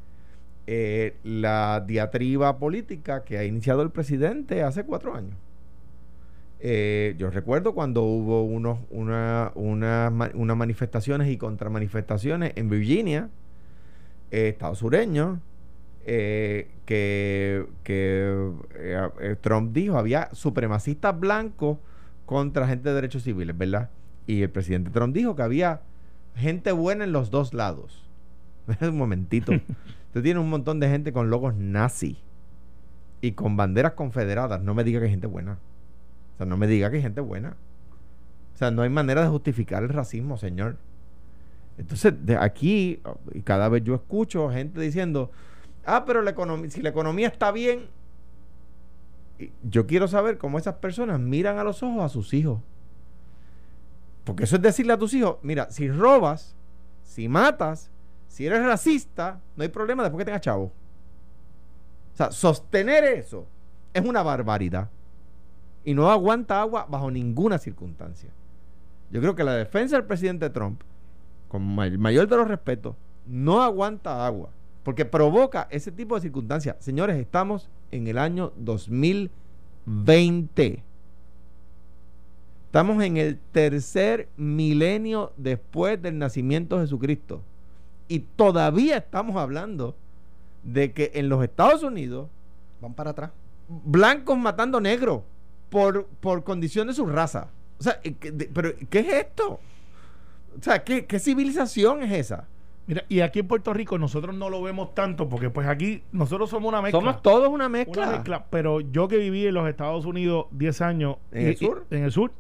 eh, 0.67 1.17
la 1.25 1.83
diatriba 1.87 2.59
política 2.59 3.25
que 3.25 3.39
ha 3.39 3.45
iniciado 3.45 3.83
el 3.83 3.91
presidente 3.91 4.63
hace 4.63 4.85
cuatro 4.85 5.15
años. 5.15 5.37
Eh, 6.65 7.17
yo 7.19 7.29
recuerdo 7.31 7.75
cuando 7.75 8.03
hubo 8.03 8.45
unos, 8.45 8.79
una, 8.91 9.51
una 9.57 10.13
unas 10.35 10.57
manifestaciones 10.57 11.29
y 11.29 11.37
contramanifestaciones 11.37 12.53
en 12.55 12.71
Virginia, 12.71 13.31
eh, 14.31 14.51
estado 14.51 14.77
sureño, 14.77 15.41
eh, 16.07 16.69
que, 16.85 17.67
que 17.83 18.53
eh, 18.77 19.37
Trump 19.41 19.73
dijo 19.73 19.99
había 19.99 20.29
supremacistas 20.33 21.19
blancos 21.19 21.79
contra 22.27 22.69
gente 22.69 22.89
de 22.89 22.95
derechos 22.95 23.25
civiles, 23.25 23.59
¿verdad? 23.59 23.91
Y 24.29 24.43
el 24.43 24.51
presidente 24.51 24.91
Trump 24.91 25.15
dijo 25.15 25.35
que 25.35 25.43
había 25.43 25.81
gente 26.37 26.71
buena 26.71 27.03
en 27.05 27.13
los 27.13 27.31
dos 27.31 27.55
lados. 27.55 28.05
un 28.81 28.97
momentito. 28.97 29.53
Usted 30.07 30.23
tiene 30.23 30.39
un 30.39 30.49
montón 30.49 30.79
de 30.79 30.89
gente 30.89 31.13
con 31.13 31.29
logos 31.29 31.57
nazi 31.57 32.19
y 33.21 33.33
con 33.33 33.57
banderas 33.57 33.93
confederadas. 33.93 34.63
No 34.63 34.75
me 34.75 34.85
diga 34.85 35.01
que 35.01 35.07
hay 35.07 35.11
gente 35.11 35.27
buena. 35.27 35.59
No 36.47 36.57
me 36.57 36.67
diga 36.67 36.91
que 36.91 36.97
hay 36.97 37.03
gente 37.03 37.21
buena. 37.21 37.57
O 38.55 38.59
sea, 38.59 38.71
no 38.71 38.83
hay 38.83 38.91
manera 38.91 39.23
de 39.23 39.29
justificar 39.29 39.83
el 39.83 39.89
racismo, 39.89 40.37
señor. 40.37 40.77
Entonces, 41.79 42.15
de 42.25 42.37
aquí, 42.37 43.01
y 43.33 43.41
cada 43.43 43.69
vez 43.69 43.83
yo 43.83 43.95
escucho 43.95 44.51
gente 44.51 44.81
diciendo, 44.81 45.31
ah, 45.85 46.05
pero 46.05 46.23
la 46.23 46.31
economía, 46.31 46.71
si 46.71 46.83
la 46.83 46.91
economía 46.91 47.29
está 47.29 47.51
bien, 47.51 47.87
yo 49.63 49.87
quiero 49.87 50.07
saber 50.07 50.39
cómo 50.39 50.59
esas 50.59 50.75
personas 50.77 51.19
miran 51.19 51.59
a 51.59 51.65
los 51.65 51.83
ojos 51.83 52.03
a 52.03 52.09
sus 52.09 52.35
hijos. 52.35 52.61
Porque 54.25 54.45
eso 54.45 54.57
es 54.57 54.63
decirle 54.63 54.93
a 54.93 54.99
tus 54.99 55.15
hijos, 55.15 55.39
mira, 55.43 55.71
si 55.71 55.89
robas, 55.91 56.55
si 57.03 57.29
matas, 57.29 57.91
si 58.29 58.47
eres 58.47 58.65
racista, 58.65 59.41
no 59.57 59.63
hay 59.63 59.69
problema 59.69 60.03
después 60.03 60.21
que 60.21 60.27
tengas 60.27 60.43
chavo. 60.43 60.73
O 62.13 62.17
sea, 62.17 62.31
sostener 62.31 63.05
eso 63.05 63.47
es 63.93 64.05
una 64.05 64.23
barbaridad. 64.23 64.89
Y 65.85 65.95
no 65.95 66.11
aguanta 66.11 66.61
agua 66.61 66.87
bajo 66.89 67.11
ninguna 67.11 67.59
circunstancia. 67.59 68.31
Yo 69.11 69.21
creo 69.21 69.35
que 69.35 69.45
la 69.45 69.55
defensa 69.55 69.97
del 69.97 70.07
presidente 70.07 70.49
Trump, 70.51 70.81
con 71.49 71.79
el 71.81 71.99
mayor 71.99 72.29
de 72.29 72.37
los 72.37 72.49
respetos, 72.49 72.95
no 73.27 73.63
aguanta 73.63 74.27
agua. 74.27 74.51
Porque 74.85 75.05
provoca 75.05 75.69
ese 75.71 75.93
tipo 75.93 76.17
de 76.17 76.23
circunstancias. 76.23 76.77
Señores, 76.81 77.17
estamos 77.17 77.69
en 77.91 78.09
el 78.09 78.19
año 78.19 78.53
2020. 78.57 80.83
Estamos 82.67 83.05
en 83.05 83.17
el 83.19 83.39
tercer 83.53 84.29
milenio 84.37 85.33
después 85.37 86.01
del 86.01 86.19
nacimiento 86.19 86.77
de 86.77 86.83
Jesucristo. 86.83 87.43
Y 88.09 88.21
todavía 88.21 88.97
estamos 88.97 89.37
hablando 89.37 89.95
de 90.65 90.93
que 90.93 91.11
en 91.15 91.29
los 91.29 91.45
Estados 91.45 91.83
Unidos, 91.83 92.29
Van 92.81 92.95
para 92.95 93.11
atrás. 93.11 93.31
blancos 93.69 94.39
matando 94.39 94.81
negros 94.81 95.23
por, 95.73 96.07
por 96.21 96.45
condición 96.45 96.87
de 96.87 96.93
su 96.95 97.07
raza. 97.07 97.49
O 97.81 97.83
sea, 97.83 97.99
eh, 98.05 98.15
¿qué- 98.21 98.31
de- 98.31 98.45
¿pero 98.53 98.71
qué 98.91 98.99
es 99.01 99.09
esto? 99.09 99.59
O 100.59 100.63
sea, 100.63 100.85
¿qué, 100.85 101.07
qué 101.07 101.19
civilización 101.19 102.03
es 102.03 102.13
esa? 102.13 102.45
Mira, 102.87 103.05
y 103.09 103.21
aquí 103.21 103.39
en 103.39 103.49
Puerto 103.49 103.73
Rico 103.73 103.97
nosotros 103.97 104.35
no 104.37 104.51
lo 104.51 104.61
vemos 104.63 104.95
tanto 104.95 105.29
porque 105.29 105.49
pues 105.51 105.67
aquí 105.67 106.03
nosotros 106.13 106.51
somos 106.51 106.69
una 106.69 106.83
mezcla. 106.83 107.01
Somos 107.01 107.23
todos 107.23 107.49
una 107.49 107.69
mezcla. 107.69 108.03
Una 108.03 108.13
mezcla, 108.13 108.45
pero 108.51 108.81
yo 108.81 109.09
que 109.09 109.17
viví 109.17 109.47
en 109.47 109.55
los 109.55 109.69
Estados 109.69 110.05
Unidos 110.05 110.47
10 110.51 110.81
años. 110.83 111.17
¿En 111.33 111.47
el 111.47 111.57
sur? 111.57 111.87
en 111.91 112.05
el 112.05 112.13
sur. 112.13 112.33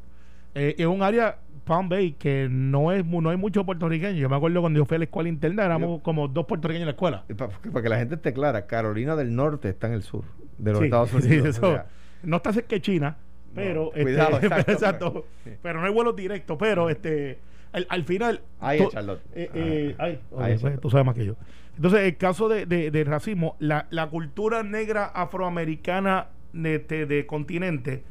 eh, 0.54 0.74
es 0.76 0.86
un 0.86 1.02
área, 1.02 1.38
Palm 1.64 1.88
Bay, 1.88 2.12
que 2.12 2.48
no 2.50 2.92
es 2.92 3.06
no 3.06 3.30
hay 3.30 3.36
muchos 3.38 3.64
puertorriqueños. 3.64 4.18
Yo 4.20 4.28
me 4.28 4.36
acuerdo 4.36 4.60
cuando 4.60 4.78
yo 4.78 4.84
fui 4.84 4.96
a 4.96 4.98
la 4.98 5.04
escuela 5.04 5.28
interna, 5.30 5.64
éramos 5.64 5.98
Yo- 5.98 6.02
como 6.02 6.28
dos 6.28 6.44
puertorriqueños 6.44 6.82
en 6.82 6.86
la 6.88 6.92
escuela. 6.92 7.24
Para, 7.72 7.82
que 7.82 7.88
la 7.88 7.98
gente 7.98 8.16
esté 8.16 8.32
clara, 8.34 8.66
Carolina 8.66 9.16
del 9.16 9.34
Norte 9.34 9.68
está 9.70 9.86
en 9.86 9.94
el 9.94 10.02
sur 10.02 10.24
de 10.58 10.70
los 10.72 10.80
Sí, 10.80 10.84
Estados 10.86 11.10
sí, 11.10 11.16
Unidos. 11.28 11.46
eso. 11.56 11.66
O 11.68 11.72
sea, 11.72 11.86
no 12.22 12.36
está 12.38 12.52
cerca 12.52 12.76
de 12.76 12.80
China, 12.80 13.16
pero. 13.54 13.88
este, 13.88 14.02
cuidado, 14.02 14.36
exacto. 14.38 14.72
exacto, 14.72 15.26
Sí. 15.44 15.50
Pero 15.62 15.80
no 15.80 15.86
hay 15.86 15.92
vuelos 15.92 16.16
directos, 16.16 16.56
pero 16.58 16.88
este. 16.90 17.38
Al, 17.72 17.86
al 17.88 18.04
final. 18.04 18.42
Ahí 18.60 18.78
tú- 18.78 18.84
es 18.84 18.90
Charlotte. 18.90 19.20
eh, 19.34 19.50
eh, 19.54 19.96
Ah, 19.98 20.04
ay, 20.04 20.20
ahí 20.38 20.52
oye, 20.52 20.58
pues, 20.60 20.80
tú 20.80 20.90
sabes 20.90 21.06
más 21.06 21.14
que 21.14 21.24
yo. 21.24 21.36
Entonces, 21.74 22.00
el 22.00 22.16
caso 22.18 22.48
de, 22.50 22.66
de- 22.66 22.90
del 22.90 23.06
racismo, 23.06 23.56
la, 23.60 23.86
la 23.90 24.08
cultura 24.10 24.62
negra 24.62 25.06
afroamericana 25.06 26.28
de, 26.52 26.78
de- 26.80 27.06
de 27.06 27.26
continente 27.26 28.04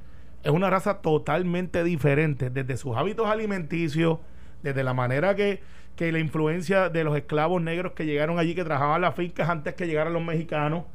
es 0.43 0.51
una 0.51 0.69
raza 0.71 1.01
totalmente 1.01 1.83
diferente, 1.83 2.49
desde 2.49 2.75
sus 2.77 2.97
hábitos 2.97 3.27
alimenticios, 3.27 4.17
desde 4.63 4.83
la 4.83 4.95
manera 4.95 5.35
que, 5.35 5.59
que 5.95 6.11
la 6.11 6.17
influencia 6.17 6.89
de 6.89 7.03
los 7.03 7.15
esclavos 7.15 7.61
negros 7.61 7.91
que 7.91 8.07
llegaron 8.07 8.39
allí, 8.39 8.55
que 8.55 8.63
trabajaban 8.63 9.01
las 9.01 9.13
fincas 9.13 9.47
antes 9.49 9.75
que 9.75 9.85
llegaran 9.85 10.13
los 10.13 10.23
mexicanos. 10.23 10.85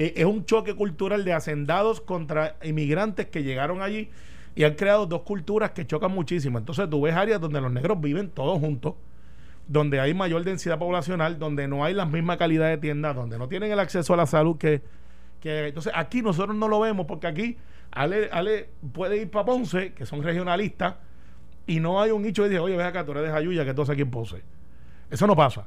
Eh, 0.00 0.14
es 0.14 0.24
un 0.26 0.44
choque 0.44 0.74
cultural 0.74 1.24
de 1.24 1.32
hacendados 1.32 2.00
contra 2.00 2.54
inmigrantes 2.62 3.26
que 3.26 3.42
llegaron 3.42 3.82
allí 3.82 4.10
y 4.54 4.62
han 4.62 4.74
creado 4.74 5.06
dos 5.06 5.22
culturas 5.22 5.72
que 5.72 5.88
chocan 5.88 6.12
muchísimo. 6.12 6.56
Entonces 6.56 6.88
tú 6.88 7.00
ves 7.00 7.16
áreas 7.16 7.40
donde 7.40 7.60
los 7.60 7.72
negros 7.72 8.00
viven 8.00 8.30
todos 8.30 8.60
juntos, 8.60 8.94
donde 9.66 9.98
hay 9.98 10.14
mayor 10.14 10.44
densidad 10.44 10.78
poblacional, 10.78 11.40
donde 11.40 11.66
no 11.66 11.84
hay 11.84 11.94
la 11.94 12.06
misma 12.06 12.36
calidad 12.36 12.68
de 12.68 12.78
tiendas, 12.78 13.16
donde 13.16 13.38
no 13.38 13.48
tienen 13.48 13.72
el 13.72 13.80
acceso 13.80 14.14
a 14.14 14.16
la 14.16 14.26
salud 14.26 14.56
que... 14.56 14.82
que 15.40 15.66
entonces 15.66 15.92
aquí 15.96 16.22
nosotros 16.22 16.56
no 16.56 16.68
lo 16.68 16.78
vemos 16.78 17.04
porque 17.06 17.26
aquí 17.26 17.56
Ale, 17.90 18.28
Ale 18.30 18.68
puede 18.92 19.16
ir 19.16 19.28
para 19.32 19.46
Ponce, 19.46 19.94
que 19.94 20.06
son 20.06 20.22
regionalistas, 20.22 20.94
y 21.66 21.80
no 21.80 22.00
hay 22.00 22.12
un 22.12 22.22
nicho 22.22 22.44
que 22.44 22.50
dice, 22.50 22.60
oye, 22.60 22.76
ven 22.76 22.86
acá, 22.86 23.04
tú 23.04 23.10
eres 23.10 23.24
de 23.24 23.30
Jayuya, 23.30 23.64
que 23.64 23.72
haces 23.72 23.90
aquí 23.90 24.02
en 24.02 24.12
Ponce. 24.12 24.44
Eso 25.10 25.26
no 25.26 25.34
pasa. 25.34 25.66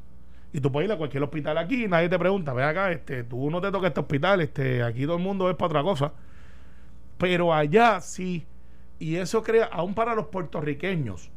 Y 0.53 0.59
tú 0.59 0.71
puedes 0.71 0.89
ir 0.89 0.93
a 0.93 0.97
cualquier 0.97 1.23
hospital 1.23 1.57
aquí 1.57 1.87
nadie 1.87 2.09
te 2.09 2.19
pregunta, 2.19 2.53
ven 2.53 2.65
acá, 2.65 2.91
este, 2.91 3.23
tú 3.23 3.49
no 3.49 3.61
te 3.61 3.71
toques 3.71 3.89
este 3.89 4.01
hospital, 4.01 4.41
este, 4.41 4.83
aquí 4.83 5.05
todo 5.05 5.15
el 5.15 5.23
mundo 5.23 5.49
es 5.49 5.55
para 5.55 5.67
otra 5.67 5.83
cosa. 5.83 6.11
Pero 7.17 7.53
allá 7.53 8.01
sí, 8.01 8.45
y 8.99 9.15
eso 9.15 9.43
crea, 9.43 9.65
aún 9.65 9.93
para 9.93 10.13
los 10.15 10.27
puertorriqueños, 10.27 11.29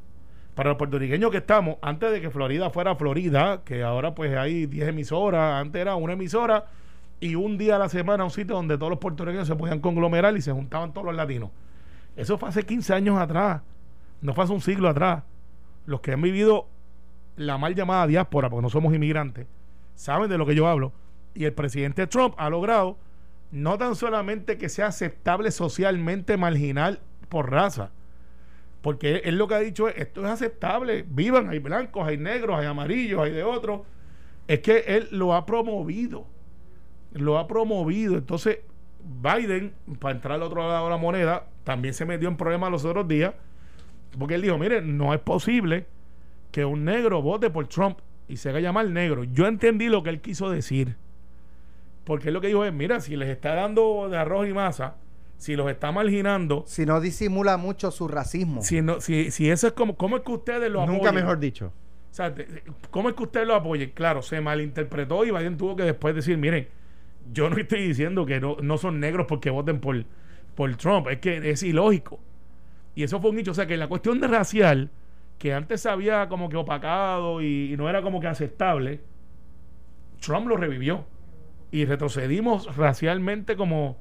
para 0.55 0.71
los 0.71 0.79
puertorriqueños 0.79 1.31
que 1.31 1.39
estamos, 1.39 1.77
antes 1.83 2.11
de 2.11 2.21
que 2.21 2.31
Florida 2.31 2.71
fuera 2.71 2.97
Florida, 2.97 3.63
que 3.65 3.83
ahora 3.83 4.15
pues 4.15 4.37
hay 4.37 4.67
10 4.67 4.89
emisoras, 4.89 5.61
antes 5.61 5.81
era 5.81 5.95
una 5.95 6.15
emisora 6.15 6.67
y 7.21 7.37
un 7.37 7.57
día 7.57 7.77
a 7.77 7.79
la 7.79 7.89
semana 7.89 8.25
un 8.25 8.31
sitio 8.31 8.55
donde 8.57 8.77
todos 8.77 8.91
los 8.91 8.99
puertorriqueños 8.99 9.47
se 9.47 9.57
podían 9.57 9.81
conglomerar 9.81 10.37
y 10.37 10.43
se 10.43 10.53
juntaban 10.53 10.93
todos 10.93 11.07
los 11.07 11.15
latinos. 11.15 11.51
Eso 12.17 12.39
fue 12.39 12.49
hace 12.49 12.65
15 12.65 12.95
años 12.95 13.19
atrás, 13.19 13.63
no 14.21 14.35
fue 14.35 14.45
hace 14.45 14.53
un 14.53 14.61
siglo 14.61 14.89
atrás. 14.89 15.23
Los 15.87 16.01
que 16.01 16.13
han 16.13 16.23
vivido 16.23 16.67
la 17.37 17.59
mal 17.59 17.75
llamada 17.75 18.07
diáspora, 18.07 18.51
porque 18.51 18.63
no 18.63 18.71
somos 18.71 18.95
inmigrantes, 18.95 19.47
saben 19.95 20.29
de 20.29 20.39
lo 20.39 20.47
que 20.47 20.55
yo 20.55 20.67
hablo. 20.67 20.93
Y 21.35 21.45
el 21.45 21.53
presidente 21.53 22.07
Trump 22.07 22.35
ha 22.39 22.49
logrado 22.49 22.97
no 23.51 23.79
tan 23.79 23.97
solamente 23.97 24.59
que 24.59 24.69
sea 24.69 24.89
aceptable 24.89 25.51
socialmente 25.51 26.37
marginal 26.37 27.01
por 27.29 27.51
raza, 27.51 27.91
porque 28.83 29.23
él 29.25 29.39
lo 29.39 29.49
que 29.49 29.55
ha 29.55 29.61
dicho 29.61 29.89
es, 29.89 29.97
esto 29.97 30.25
es 30.25 30.31
aceptable, 30.31 31.07
vivan, 31.09 31.49
hay 31.49 31.59
blancos, 31.59 32.07
hay 32.07 32.19
negros, 32.19 32.59
hay 32.59 32.67
amarillos, 32.67 33.23
hay 33.23 33.31
de 33.31 33.43
otros, 33.43 33.81
es 34.47 34.61
que 34.61 34.85
él 34.87 35.09
lo 35.11 35.35
ha 35.35 35.47
promovido. 35.47 36.27
Lo 37.13 37.39
ha 37.39 37.47
promovido. 37.47 38.17
Entonces, 38.19 38.59
Biden, 39.01 39.73
para 39.99 40.15
entrar 40.15 40.35
al 40.35 40.43
otro 40.43 40.69
lado 40.69 40.85
de 40.85 40.91
la 40.91 40.97
moneda, 40.99 41.47
también 41.65 41.95
se 41.95 42.05
metió 42.05 42.29
en 42.29 42.37
problemas 42.37 42.71
los 42.71 42.85
otros 42.85 43.09
días. 43.09 43.33
Porque 44.19 44.35
él 44.35 44.43
dijo, 44.43 44.59
mire, 44.59 44.83
no 44.83 45.15
es 45.15 45.21
posible 45.21 45.87
que 46.55 46.65
un 46.65 46.85
negro 46.85 47.21
vote 47.21 47.51
por 47.51 47.67
Trump 47.67 47.99
y 48.29 48.37
se 48.37 48.49
haga 48.49 48.61
llamar 48.61 48.89
negro. 48.89 49.25
Yo 49.25 49.49
entendí 49.49 49.89
lo 49.89 50.05
que 50.05 50.11
él 50.11 50.21
quiso 50.21 50.51
decir. 50.51 50.95
Porque 52.05 52.29
él 52.29 52.35
lo 52.35 52.41
que 52.41 52.47
dijo 52.47 52.65
es, 52.65 52.73
mira, 52.73 53.01
si 53.01 53.17
les 53.17 53.29
está 53.29 53.57
dando 53.57 54.09
de 54.09 54.17
arroz 54.17 54.47
y 54.47 54.53
masa, 54.53 54.95
si 55.37 55.57
los 55.57 55.69
está 55.69 55.91
marginando, 55.91 56.63
Si 56.69 56.87
no 56.87 57.01
disimula 57.01 57.57
mucho 57.57 57.91
su 57.91 58.07
racismo. 58.07 58.63
si, 58.63 58.83
no, 58.83 59.01
si, 59.01 59.33
si 59.33 59.51
eso 59.51 59.67
es 59.67 59.73
como, 59.73 59.97
¿cómo 59.97 60.19
es 60.19 60.23
que 60.23 60.31
ustedes 60.31 60.71
lo 60.71 60.81
apoyan? 60.81 60.97
Nunca 60.97 61.11
mejor 61.11 61.41
dicho. 61.41 61.73
O 62.13 62.15
sea, 62.15 62.33
¿cómo 62.93 63.09
es 63.09 63.17
que 63.17 63.25
ustedes 63.25 63.49
lo 63.49 63.57
apoyen? 63.57 63.91
Claro, 63.91 64.23
se 64.23 64.41
malinterpretó 64.41 65.25
y 65.25 65.33
Biden 65.33 65.57
tuvo 65.57 65.75
que 65.75 65.83
después 65.83 66.15
decir, 66.15 66.39
miren, 66.39 66.69
yo 67.33 67.51
no 67.51 67.57
estoy 67.57 67.89
diciendo 67.89 68.27
que 68.27 68.39
no, 68.39 68.59
no 68.63 68.79
son 68.79 69.01
negros 69.01 69.27
porque 69.29 69.51
voten 69.51 69.81
por, 69.81 70.05
por 70.55 70.77
Trump, 70.77 71.09
es 71.09 71.19
que 71.19 71.51
es 71.51 71.65
ilógico. 71.65 72.21
Y 72.95 73.03
eso 73.03 73.21
fue 73.21 73.31
un 73.31 73.41
hecho. 73.41 73.51
O 73.51 73.55
sea, 73.55 73.67
que 73.67 73.77
la 73.77 73.89
cuestión 73.89 74.21
de 74.21 74.29
racial, 74.29 74.93
que 75.39 75.53
antes 75.53 75.81
se 75.83 75.89
había 75.91 76.29
como 76.29 76.49
que 76.49 76.57
opacado 76.57 77.43
y, 77.43 77.73
y 77.73 77.77
no 77.77 77.89
era 77.89 78.03
como 78.03 78.21
que 78.21 78.27
aceptable, 78.29 79.01
Trump 80.21 80.47
lo 80.47 80.57
revivió. 80.57 81.05
Y 81.71 81.85
retrocedimos 81.87 82.77
racialmente 82.77 83.57
como, 83.57 83.97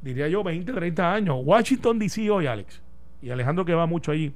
diría 0.00 0.28
yo, 0.28 0.42
20, 0.42 0.72
30 0.72 1.12
años. 1.14 1.36
Washington 1.44 1.98
DC 1.98 2.30
hoy, 2.30 2.46
Alex. 2.46 2.80
Y 3.20 3.30
Alejandro 3.30 3.64
que 3.64 3.74
va 3.74 3.86
mucho 3.86 4.12
allí. 4.12 4.32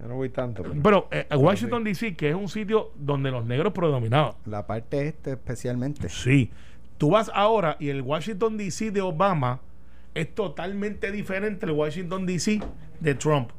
Yo 0.00 0.06
no 0.06 0.14
voy 0.14 0.30
tanto. 0.30 0.62
pero- 0.62 0.80
Pero 0.82 1.08
eh, 1.10 1.26
Washington 1.36 1.82
DC, 1.84 2.14
que 2.16 2.30
es 2.30 2.34
un 2.34 2.48
sitio 2.48 2.92
donde 2.96 3.30
los 3.30 3.44
negros 3.44 3.72
predominaban. 3.72 4.34
La 4.46 4.66
parte 4.66 5.08
este 5.08 5.32
especialmente. 5.32 6.08
Sí. 6.08 6.50
Tú 6.96 7.10
vas 7.10 7.30
ahora 7.34 7.76
y 7.80 7.88
el 7.88 8.02
Washington 8.02 8.56
DC 8.56 8.92
de 8.92 9.00
Obama 9.00 9.60
es 10.14 10.34
totalmente 10.34 11.10
diferente 11.10 11.66
al 11.66 11.72
Washington 11.72 12.24
DC 12.24 12.60
de 13.00 13.14
Trump. 13.14 13.50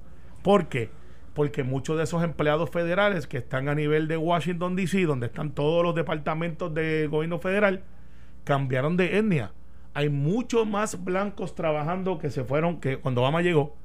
¿Por 0.42 0.68
qué? 0.68 0.90
Porque 1.34 1.64
muchos 1.64 1.98
de 1.98 2.04
esos 2.04 2.24
empleados 2.24 2.70
federales 2.70 3.26
que 3.26 3.38
están 3.38 3.70
a 3.70 3.76
nivel 3.76 4.08
de 4.08 4.18
Washington 4.18 4.76
DC, 4.76 5.06
donde 5.06 5.28
están 5.28 5.52
todos 5.52 5.84
los 5.84 5.96
departamentos 5.96 6.74
del 6.74 7.08
gobierno 7.10 7.40
federal, 7.40 7.84
cambiaron 8.44 8.98
de 8.98 9.18
etnia. 9.18 9.52
Hay 9.94 10.10
muchos 10.10 10.68
más 10.68 11.04
blancos 11.04 11.56
trabajando 11.56 12.18
que 12.18 12.30
se 12.30 12.44
fueron, 12.44 12.80
que 12.80 12.98
cuando 12.98 13.22
Obama 13.22 13.42
llegó, 13.42 13.76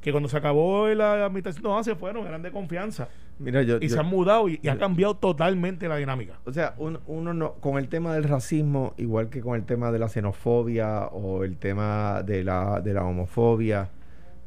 que 0.00 0.12
cuando 0.12 0.28
se 0.28 0.36
acabó 0.36 0.86
la 0.88 1.24
administración 1.24 1.62
de 1.62 1.68
Obama 1.68 1.84
se 1.84 1.94
fueron, 1.96 2.26
eran 2.26 2.42
de 2.42 2.50
confianza. 2.52 3.08
Mira, 3.38 3.62
yo, 3.62 3.78
Y 3.78 3.88
yo- 3.88 3.94
se 3.94 3.98
han 4.00 4.06
mudado 4.06 4.48
y, 4.48 4.60
y 4.62 4.68
ha 4.68 4.78
cambiado 4.78 5.14
totalmente 5.16 5.88
la 5.88 5.96
dinámica. 5.96 6.38
O 6.44 6.52
sea, 6.52 6.74
un- 6.78 7.00
uno 7.06 7.34
no, 7.34 7.54
con 7.54 7.78
el 7.78 7.88
tema 7.88 8.14
del 8.14 8.24
racismo, 8.24 8.94
igual 8.98 9.28
que 9.30 9.40
con 9.40 9.56
el 9.56 9.64
tema 9.64 9.90
de 9.90 9.98
la 9.98 10.08
xenofobia 10.08 11.06
o 11.06 11.42
el 11.42 11.56
tema 11.56 12.22
de 12.22 12.44
la, 12.44 12.80
de 12.80 12.92
la 12.94 13.02
homofobia, 13.04 13.88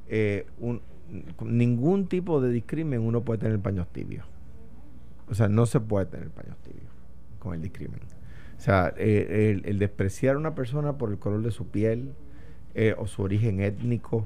eh, 0.08 0.46
un- 0.60 0.82
ningún 1.44 2.08
tipo 2.08 2.42
de 2.42 2.52
discrimen 2.52 3.02
uno 3.02 3.22
puede 3.22 3.40
tener 3.40 3.60
paños 3.60 3.88
tibios. 3.92 4.26
O 5.30 5.36
sea, 5.36 5.48
no 5.50 5.66
se 5.66 5.80
puede 5.80 6.06
tener 6.06 6.30
paños 6.30 6.58
tibios 6.64 6.92
con 7.40 7.54
el 7.54 7.62
discrimen. 7.62 8.00
O 8.58 8.60
sea, 8.62 8.94
el, 8.98 9.62
el 9.66 9.80
despreciar 9.80 10.36
a 10.36 10.40
una 10.40 10.56
persona 10.56 10.98
por 10.98 11.12
el 11.12 11.20
color 11.20 11.42
de 11.44 11.52
su 11.52 11.68
piel 11.68 12.14
eh, 12.76 12.96
o 12.98 13.08
su 13.08 13.22
origen 13.22 13.60
étnico, 13.60 14.26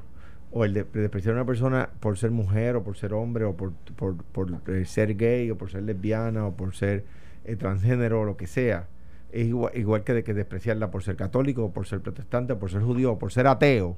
o 0.51 0.65
el 0.65 0.73
de- 0.73 0.83
despreciar 0.83 1.33
a 1.33 1.37
una 1.37 1.45
persona 1.45 1.89
por 1.99 2.17
ser 2.17 2.31
mujer 2.31 2.75
o 2.75 2.83
por 2.83 2.97
ser 2.97 3.13
hombre 3.13 3.45
o 3.45 3.55
por, 3.55 3.71
por, 3.95 4.15
por, 4.23 4.61
eh, 4.67 4.85
ser 4.85 5.15
gay 5.15 5.49
o 5.51 5.57
por 5.57 5.69
ser 5.71 5.83
lesbiana 5.83 6.47
o 6.47 6.53
por 6.55 6.75
ser 6.75 7.05
eh, 7.45 7.55
transgénero 7.55 8.21
o 8.21 8.25
lo 8.25 8.37
que 8.37 8.47
sea, 8.47 8.87
es 9.31 9.47
igual, 9.47 9.71
igual 9.75 10.03
que 10.03 10.13
de 10.13 10.23
que 10.23 10.33
despreciarla 10.33 10.91
por 10.91 11.03
ser 11.03 11.15
católico 11.15 11.65
o 11.65 11.71
por 11.71 11.87
ser 11.87 12.01
protestante 12.01 12.53
o 12.53 12.59
por 12.59 12.69
ser 12.69 12.81
judío 12.81 13.13
o 13.13 13.19
por 13.19 13.31
ser 13.31 13.47
ateo. 13.47 13.97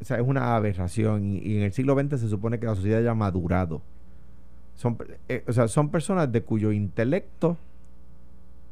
O 0.00 0.04
sea, 0.04 0.16
es 0.18 0.26
una 0.26 0.56
aberración 0.56 1.24
y, 1.24 1.38
y 1.38 1.56
en 1.58 1.62
el 1.64 1.72
siglo 1.72 1.94
XX 1.98 2.20
se 2.20 2.28
supone 2.28 2.58
que 2.58 2.66
la 2.66 2.74
sociedad 2.74 3.02
ya 3.02 3.10
ha 3.10 3.14
madurado. 3.14 3.82
Son, 4.74 4.96
eh, 5.28 5.44
o 5.46 5.52
sea, 5.52 5.68
son 5.68 5.90
personas 5.90 6.32
de 6.32 6.42
cuyo 6.42 6.72
intelecto 6.72 7.58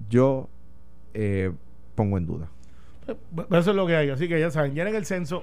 yo 0.09 0.49
eh, 1.15 1.53
pongo 1.95 2.19
en 2.19 2.27
duda. 2.27 2.49
Eso 3.51 3.71
es 3.71 3.77
lo 3.77 3.87
que 3.87 3.97
hay. 3.97 4.11
Así 4.11 4.29
que 4.29 4.39
ya 4.41 4.51
saben, 4.51 4.75
llenen 4.75 4.95
el 4.95 5.05
censo. 5.05 5.43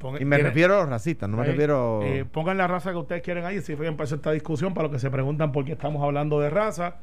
pongan- 0.00 0.20
Y 0.22 0.24
me 0.24 0.36
llenen- 0.36 0.46
refiero 0.46 0.74
a 0.74 0.80
los 0.80 0.88
racistas, 0.88 1.28
no 1.28 1.36
me 1.36 1.44
eh, 1.44 1.46
refiero... 1.46 2.00
eh, 2.04 2.24
pongan 2.24 2.56
la 2.58 2.66
raza 2.68 2.90
que 2.92 2.98
ustedes 2.98 3.22
quieren 3.22 3.44
ahí. 3.44 3.60
Si 3.60 3.74
fue 3.74 3.86
que 3.86 3.90
empezó 3.90 4.14
esta 4.16 4.30
discusión 4.32 4.74
para 4.74 4.84
los 4.88 4.92
que 4.92 4.98
se 5.00 5.10
preguntan 5.10 5.50
por 5.52 5.64
qué 5.64 5.72
estamos 5.72 6.02
hablando 6.02 6.38
de 6.40 6.50
raza 6.50 6.96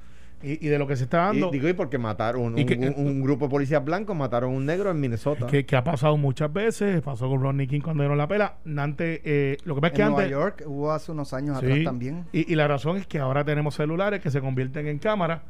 y, 0.43 0.65
y 0.65 0.69
de 0.69 0.77
lo 0.77 0.85
que 0.87 0.95
se 0.95 1.03
está 1.05 1.17
dando. 1.25 1.47
Y, 1.49 1.51
digo, 1.53 1.67
y 1.69 1.73
porque 1.73 1.97
mataron 1.97 2.57
Y 2.57 2.61
un, 2.61 2.67
que- 2.67 2.75
un- 2.95 3.07
un 3.07 3.21
grupo 3.23 3.45
de 3.45 3.51
policías 3.51 3.83
blancos, 3.83 4.15
mataron 4.15 4.53
a 4.53 4.57
un 4.57 4.65
negro 4.65 4.91
en 4.91 4.99
Minnesota. 4.99 5.47
que, 5.47 5.65
que 5.65 5.75
ha 5.75 5.83
pasado 5.83 6.17
muchas 6.17 6.51
veces. 6.53 7.01
Pasó 7.01 7.27
con 7.29 7.41
Rodney 7.41 7.67
King 7.67 7.81
cuando 7.81 8.03
dieron 8.03 8.17
la 8.17 8.27
pela. 8.27 8.57
Antes, 8.77 9.21
eh, 9.23 9.57
lo 9.63 9.75
que 9.75 9.81
pasa 9.81 9.93
es 9.93 9.97
que 9.97 10.01
en 10.03 10.11
Nueva. 10.11 10.27
York 10.29 10.63
hubo 10.67 10.91
hace 10.91 11.11
unos 11.11 11.33
años 11.33 11.59
Sí. 11.59 11.65
atrás 11.65 11.83
también. 11.83 12.25
Y, 12.31 12.51
y 12.51 12.55
la 12.55 12.67
razón 12.67 12.97
es 12.97 13.07
que 13.07 13.19
ahora 13.19 13.43
tenemos 13.43 13.75
celulares 13.75 14.21
que 14.21 14.29
se 14.29 14.41
convierten 14.41 14.87
en 14.87 14.99
cámara. 14.99 15.43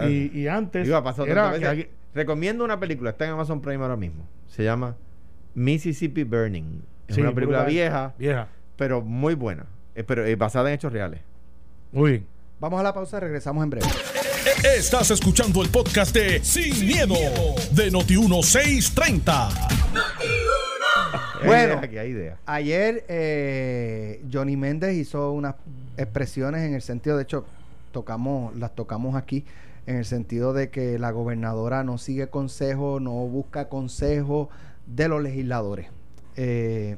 Eh, 0.00 0.30
Y, 0.32 0.40
y 0.40 0.48
antes 0.48 0.84
digo, 0.84 0.96
ha 0.96 1.04
pasado 1.04 1.26
era 1.28 1.58
que 1.58 1.66
alguien- 1.66 1.88
Recomiendo 2.14 2.64
una 2.64 2.80
película, 2.80 3.10
está 3.10 3.24
en 3.24 3.30
Amazon 3.32 3.60
Prime 3.60 3.82
ahora 3.82 3.96
mismo. 3.96 4.24
Se 4.48 4.64
llama 4.64 4.96
Mississippi 5.54 6.24
Burning. 6.24 6.82
Es 7.08 7.14
Sí, 7.16 7.20
una 7.20 7.32
película 7.32 7.58
brutal. 7.58 7.72
vieja, 7.72 8.14
vieja. 8.18 8.48
pero 8.76 9.00
muy 9.02 9.34
buena. 9.34 9.66
Eh, 9.94 10.04
pero 10.04 10.24
eh, 10.24 10.36
basada 10.36 10.68
en 10.70 10.74
hechos 10.74 10.92
reales. 10.92 11.20
Muy 11.92 12.10
bien. 12.10 12.26
Vamos 12.60 12.78
a 12.80 12.82
la 12.82 12.92
pausa, 12.92 13.18
regresamos 13.20 13.64
en 13.64 13.70
breve. 13.70 13.86
Estás 14.64 15.10
escuchando 15.10 15.62
el 15.62 15.68
podcast 15.68 16.14
de 16.14 16.42
Sin, 16.42 16.86
miedo, 16.86 17.14
de 17.72 17.92
Noti1630. 17.92 19.50
Hay 21.42 21.46
Bueno. 21.46 21.80
hay 21.82 22.08
ideas. 22.08 22.38
Ayer 22.46 23.04
eh, 23.08 24.24
Johnny 24.32 24.56
Méndez 24.56 24.96
hizo 24.96 25.32
unas 25.32 25.56
expresiones 25.98 26.62
en 26.62 26.72
el 26.72 26.80
sentido, 26.80 27.18
de 27.18 27.24
hecho, 27.24 27.44
tocamos, 27.92 28.56
las 28.56 28.74
tocamos 28.74 29.14
aquí, 29.14 29.44
en 29.86 29.96
el 29.96 30.06
sentido 30.06 30.54
de 30.54 30.70
que 30.70 30.98
la 30.98 31.10
gobernadora 31.10 31.84
no 31.84 31.98
sigue 31.98 32.28
consejo, 32.28 32.98
no 32.98 33.10
busca 33.10 33.68
consejo 33.68 34.48
de 34.86 35.08
los 35.08 35.22
legisladores. 35.22 35.88
Eh, 36.36 36.96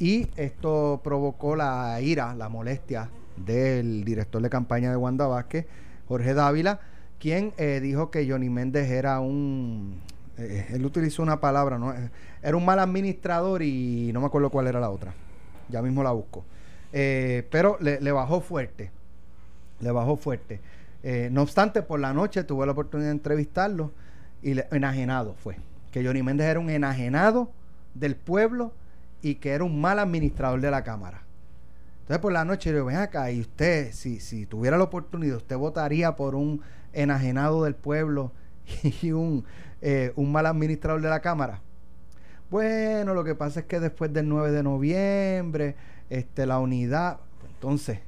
y 0.00 0.26
esto 0.36 1.00
provocó 1.04 1.54
la 1.54 2.00
ira, 2.00 2.34
la 2.34 2.48
molestia 2.48 3.08
del 3.36 4.04
director 4.04 4.42
de 4.42 4.50
campaña 4.50 4.90
de 4.90 4.96
Wanda 4.96 5.28
Vázquez, 5.28 5.66
Jorge 6.08 6.34
Dávila, 6.34 6.80
quien 7.18 7.52
eh, 7.56 7.80
dijo 7.80 8.10
que 8.10 8.28
Johnny 8.28 8.50
Méndez 8.50 8.90
era 8.90 9.20
un... 9.20 10.00
eh, 10.38 10.66
él 10.70 10.84
utilizó 10.84 11.22
una 11.22 11.40
palabra, 11.40 11.78
¿no? 11.78 11.92
Eh, 11.92 12.10
Era 12.42 12.56
un 12.56 12.64
mal 12.64 12.78
administrador 12.80 13.62
y 13.62 14.10
no 14.12 14.20
me 14.20 14.26
acuerdo 14.26 14.50
cuál 14.50 14.66
era 14.66 14.80
la 14.80 14.90
otra. 14.90 15.14
Ya 15.68 15.80
mismo 15.82 16.02
la 16.02 16.10
busco. 16.12 16.44
Pero 16.90 17.78
le, 17.80 18.00
le 18.00 18.12
bajó 18.12 18.40
fuerte. 18.40 18.90
Le 19.80 19.90
bajó 19.92 20.16
fuerte. 20.16 20.60
No 21.30 21.42
obstante, 21.42 21.82
por 21.82 21.98
la 22.00 22.12
noche 22.12 22.44
tuve 22.44 22.66
la 22.66 22.72
oportunidad 22.72 23.08
de 23.08 23.12
entrevistarlo 23.12 23.90
y 24.42 24.54
le- 24.54 24.66
enajenado 24.70 25.34
fue. 25.34 25.56
Que 25.92 26.04
Johnny 26.04 26.22
Méndez 26.22 26.46
era 26.48 26.60
un 26.60 26.68
enajenado 26.68 27.50
del 27.94 28.16
pueblo 28.16 28.72
y 29.22 29.36
que 29.36 29.50
era 29.52 29.64
un 29.64 29.80
mal 29.80 29.98
administrador 29.98 30.60
de 30.60 30.70
la 30.70 30.84
Cámara. 30.84 31.22
Entonces 32.02 32.18
por 32.18 32.32
la 32.32 32.44
noche 32.44 32.72
digo, 32.72 32.86
ven 32.86 32.96
acá, 32.96 33.30
y 33.30 33.40
usted, 33.40 33.92
si, 33.92 34.18
si 34.18 34.44
tuviera 34.44 34.76
la 34.76 34.84
oportunidad, 34.84 35.36
¿usted 35.36 35.56
votaría 35.56 36.16
por 36.16 36.34
un 36.34 36.60
enajenado 36.92 37.62
del 37.62 37.76
pueblo 37.76 38.32
y 39.02 39.12
un, 39.12 39.44
eh, 39.80 40.12
un 40.16 40.32
mal 40.32 40.46
administrador 40.46 41.00
de 41.00 41.08
la 41.08 41.20
Cámara? 41.20 41.60
Bueno, 42.50 43.14
lo 43.14 43.22
que 43.22 43.36
pasa 43.36 43.60
es 43.60 43.66
que 43.66 43.78
después 43.78 44.12
del 44.12 44.28
9 44.28 44.50
de 44.50 44.62
noviembre, 44.64 45.76
este, 46.10 46.44
la 46.44 46.58
unidad, 46.58 47.20
entonces, 47.48 48.00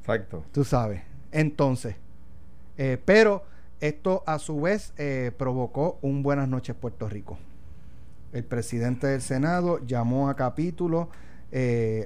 Exacto. 0.00 0.44
tú 0.50 0.64
sabes, 0.64 1.02
entonces, 1.30 1.94
eh, 2.76 3.00
pero 3.04 3.44
esto 3.80 4.24
a 4.26 4.40
su 4.40 4.60
vez 4.60 4.92
eh, 4.98 5.30
provocó 5.38 6.00
un 6.02 6.24
Buenas 6.24 6.48
noches 6.48 6.74
Puerto 6.74 7.08
Rico. 7.08 7.38
El 8.32 8.42
presidente 8.44 9.06
del 9.06 9.22
Senado 9.22 9.78
llamó 9.86 10.28
a 10.28 10.34
capítulo 10.34 11.08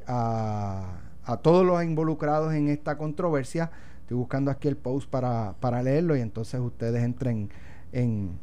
a, 0.07 1.01
a 1.25 1.37
todos 1.39 1.65
los 1.65 1.83
involucrados 1.83 2.55
en 2.55 2.69
esta 2.69 2.97
controversia. 2.97 3.71
Estoy 4.01 4.17
buscando 4.17 4.51
aquí 4.51 4.69
el 4.69 4.77
post 4.77 5.09
para, 5.09 5.55
para 5.61 5.83
leerlo 5.83 6.17
y 6.17 6.21
entonces 6.21 6.61
ustedes 6.61 7.03
entren 7.03 7.51
en, 7.93 8.39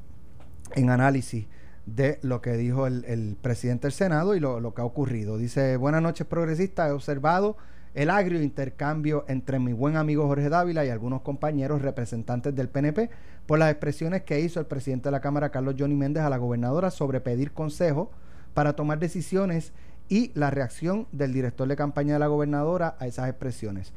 en 0.76 0.90
análisis 0.90 1.48
de 1.86 2.20
lo 2.22 2.42
que 2.42 2.54
dijo 2.54 2.88
el, 2.88 3.04
el 3.06 3.36
presidente 3.42 3.88
del 3.88 3.94
Senado 3.94 4.36
y 4.36 4.40
lo, 4.40 4.60
lo 4.60 4.74
que 4.74 4.82
ha 4.82 4.86
ocurrido. 4.86 5.38
Dice, 5.38 5.78
buenas 5.78 6.02
noches 6.02 6.28
progresistas, 6.28 6.90
he 6.90 6.92
observado 6.92 7.58
el 7.96 8.12
agrio 8.12 8.42
intercambio 8.42 9.26
entre 9.28 9.58
mi 9.60 9.74
buen 9.74 9.98
amigo 9.98 10.28
Jorge 10.28 10.50
Dávila 10.50 10.86
y 10.86 10.90
algunos 10.90 11.22
compañeros 11.22 11.82
representantes 11.82 12.56
del 12.56 12.70
PNP 12.70 13.10
por 13.48 13.58
las 13.58 13.72
expresiones 13.72 14.22
que 14.24 14.40
hizo 14.40 14.60
el 14.60 14.68
presidente 14.68 15.10
de 15.10 15.12
la 15.12 15.22
Cámara, 15.22 15.50
Carlos 15.50 15.76
Johnny 15.78 15.96
Méndez, 15.96 16.24
a 16.24 16.30
la 16.30 16.38
gobernadora 16.38 16.92
sobre 16.92 17.20
pedir 17.20 17.52
consejo 17.52 18.12
para 18.54 18.74
tomar 18.74 19.00
decisiones 19.00 19.74
y 20.10 20.32
la 20.34 20.50
reacción 20.50 21.08
del 21.12 21.32
director 21.32 21.68
de 21.68 21.76
campaña 21.76 22.14
de 22.14 22.20
la 22.20 22.28
gobernadora 22.28 22.96
a 23.00 23.08
esas 23.08 23.30
expresiones. 23.30 23.94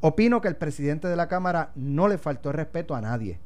Opino 0.00 0.40
que 0.40 0.48
el 0.48 0.56
presidente 0.56 1.06
de 1.08 1.16
la 1.16 1.28
Cámara 1.28 1.70
no 1.76 2.08
le 2.08 2.18
faltó 2.18 2.52
respeto 2.52 2.94
a 2.94 3.00
nadie, 3.00 3.38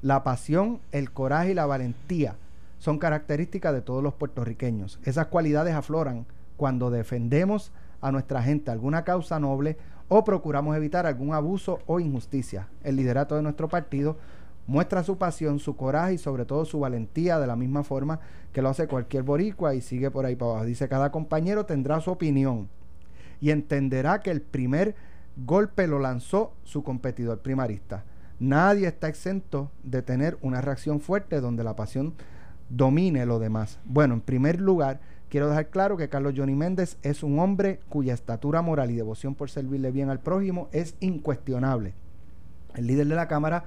La 0.00 0.22
pasión, 0.22 0.80
el 0.92 1.10
coraje 1.10 1.52
y 1.52 1.54
la 1.54 1.66
valentía 1.66 2.36
son 2.78 2.98
características 2.98 3.72
de 3.72 3.80
todos 3.80 4.02
los 4.02 4.14
puertorriqueños. 4.14 5.00
Esas 5.04 5.28
cualidades 5.28 5.74
afloran 5.74 6.26
cuando 6.56 6.90
defendemos 6.90 7.72
a 8.02 8.12
nuestra 8.12 8.42
gente 8.42 8.70
alguna 8.70 9.02
causa 9.02 9.40
noble 9.40 9.78
o 10.08 10.22
procuramos 10.22 10.76
evitar 10.76 11.06
algún 11.06 11.32
abuso 11.32 11.80
o 11.86 11.98
injusticia. 11.98 12.68
El 12.82 12.96
liderato 12.96 13.34
de 13.34 13.42
nuestro 13.42 13.68
partido 13.68 14.18
muestra 14.66 15.02
su 15.02 15.18
pasión, 15.18 15.58
su 15.58 15.76
coraje 15.76 16.14
y 16.14 16.18
sobre 16.18 16.44
todo 16.44 16.64
su 16.64 16.80
valentía 16.80 17.38
de 17.38 17.46
la 17.46 17.56
misma 17.56 17.84
forma 17.84 18.20
que 18.52 18.62
lo 18.62 18.68
hace 18.68 18.86
cualquier 18.86 19.22
boricua 19.22 19.74
y 19.74 19.80
sigue 19.80 20.10
por 20.10 20.26
ahí 20.26 20.36
para 20.36 20.52
abajo. 20.52 20.66
Dice, 20.66 20.88
cada 20.88 21.10
compañero 21.10 21.66
tendrá 21.66 22.00
su 22.00 22.10
opinión 22.10 22.68
y 23.40 23.50
entenderá 23.50 24.20
que 24.20 24.30
el 24.30 24.40
primer 24.40 24.94
golpe 25.36 25.86
lo 25.86 25.98
lanzó 25.98 26.52
su 26.62 26.82
competidor 26.82 27.40
primarista. 27.40 28.04
Nadie 28.38 28.88
está 28.88 29.08
exento 29.08 29.70
de 29.82 30.02
tener 30.02 30.38
una 30.40 30.60
reacción 30.60 31.00
fuerte 31.00 31.40
donde 31.40 31.64
la 31.64 31.76
pasión 31.76 32.14
domine 32.68 33.26
lo 33.26 33.38
demás. 33.38 33.78
Bueno, 33.84 34.14
en 34.14 34.20
primer 34.20 34.60
lugar, 34.60 35.00
quiero 35.28 35.48
dejar 35.48 35.68
claro 35.68 35.96
que 35.96 36.08
Carlos 36.08 36.34
Johnny 36.36 36.54
Méndez 36.54 36.96
es 37.02 37.22
un 37.22 37.38
hombre 37.38 37.80
cuya 37.88 38.14
estatura 38.14 38.62
moral 38.62 38.90
y 38.90 38.96
devoción 38.96 39.34
por 39.34 39.50
servirle 39.50 39.90
bien 39.90 40.10
al 40.10 40.20
prójimo 40.20 40.68
es 40.72 40.96
incuestionable. 41.00 41.94
El 42.74 42.86
líder 42.86 43.06
de 43.06 43.14
la 43.14 43.28
Cámara 43.28 43.64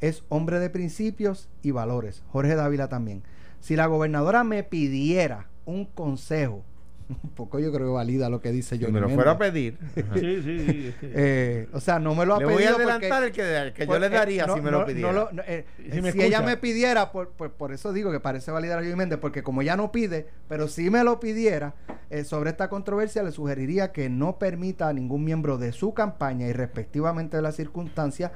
es 0.00 0.24
hombre 0.28 0.58
de 0.60 0.70
principios 0.70 1.48
y 1.62 1.70
valores. 1.72 2.22
Jorge 2.28 2.54
Dávila 2.54 2.88
también. 2.88 3.22
Si 3.60 3.76
la 3.76 3.86
gobernadora 3.86 4.44
me 4.44 4.62
pidiera 4.62 5.48
un 5.66 5.84
consejo, 5.84 6.64
un 7.24 7.30
poco 7.30 7.58
yo 7.58 7.72
creo 7.72 7.88
que 7.88 7.92
valida 7.92 8.30
lo 8.30 8.40
que 8.40 8.52
dice 8.52 8.78
yo. 8.78 8.86
Si 8.86 8.92
me 8.92 9.00
lo 9.00 9.08
fuera 9.10 9.32
a 9.32 9.38
pedir. 9.38 9.76
Sí, 10.14 10.42
sí, 10.42 10.64
sí. 10.66 10.94
Eh, 11.02 11.68
o 11.72 11.80
sea, 11.80 11.98
no 11.98 12.14
me 12.14 12.24
lo 12.24 12.36
ha 12.36 12.38
le 12.38 12.46
pedido. 12.46 12.58
voy 12.58 12.64
a 12.64 12.70
porque- 12.72 12.82
adelantar 12.92 13.24
el 13.24 13.32
que, 13.32 13.56
el 13.58 13.72
que 13.74 13.86
yo 13.86 13.98
le 13.98 14.06
eh, 14.06 14.10
daría 14.10 14.46
no, 14.46 14.54
si 14.54 14.60
me 14.62 14.70
no, 14.70 14.78
lo 14.80 14.86
pidiera. 14.86 15.12
no 15.12 15.18
lo- 15.24 15.32
no, 15.32 15.42
eh, 15.46 15.64
Si 16.12 16.22
ella 16.22 16.40
me 16.40 16.56
pidiera, 16.56 17.10
por, 17.12 17.30
por, 17.30 17.52
por 17.52 17.72
eso 17.72 17.92
digo 17.92 18.10
que 18.12 18.20
parece 18.20 18.50
validar 18.52 18.78
a 18.78 18.82
Joey 18.82 18.96
Méndez, 18.96 19.18
porque 19.20 19.42
como 19.42 19.60
ella 19.60 19.76
no 19.76 19.92
pide, 19.92 20.28
pero 20.48 20.68
si 20.68 20.88
me 20.88 21.02
lo 21.04 21.20
pidiera, 21.20 21.74
eh, 22.10 22.24
sobre 22.24 22.50
esta 22.50 22.68
controversia 22.70 23.22
le 23.22 23.32
sugeriría 23.32 23.92
que 23.92 24.08
no 24.08 24.38
permita 24.38 24.88
a 24.88 24.92
ningún 24.92 25.24
miembro 25.24 25.58
de 25.58 25.72
su 25.72 25.92
campaña 25.92 26.46
y 26.46 26.52
respectivamente 26.52 27.36
de 27.36 27.42
las 27.42 27.56
circunstancias 27.56 28.30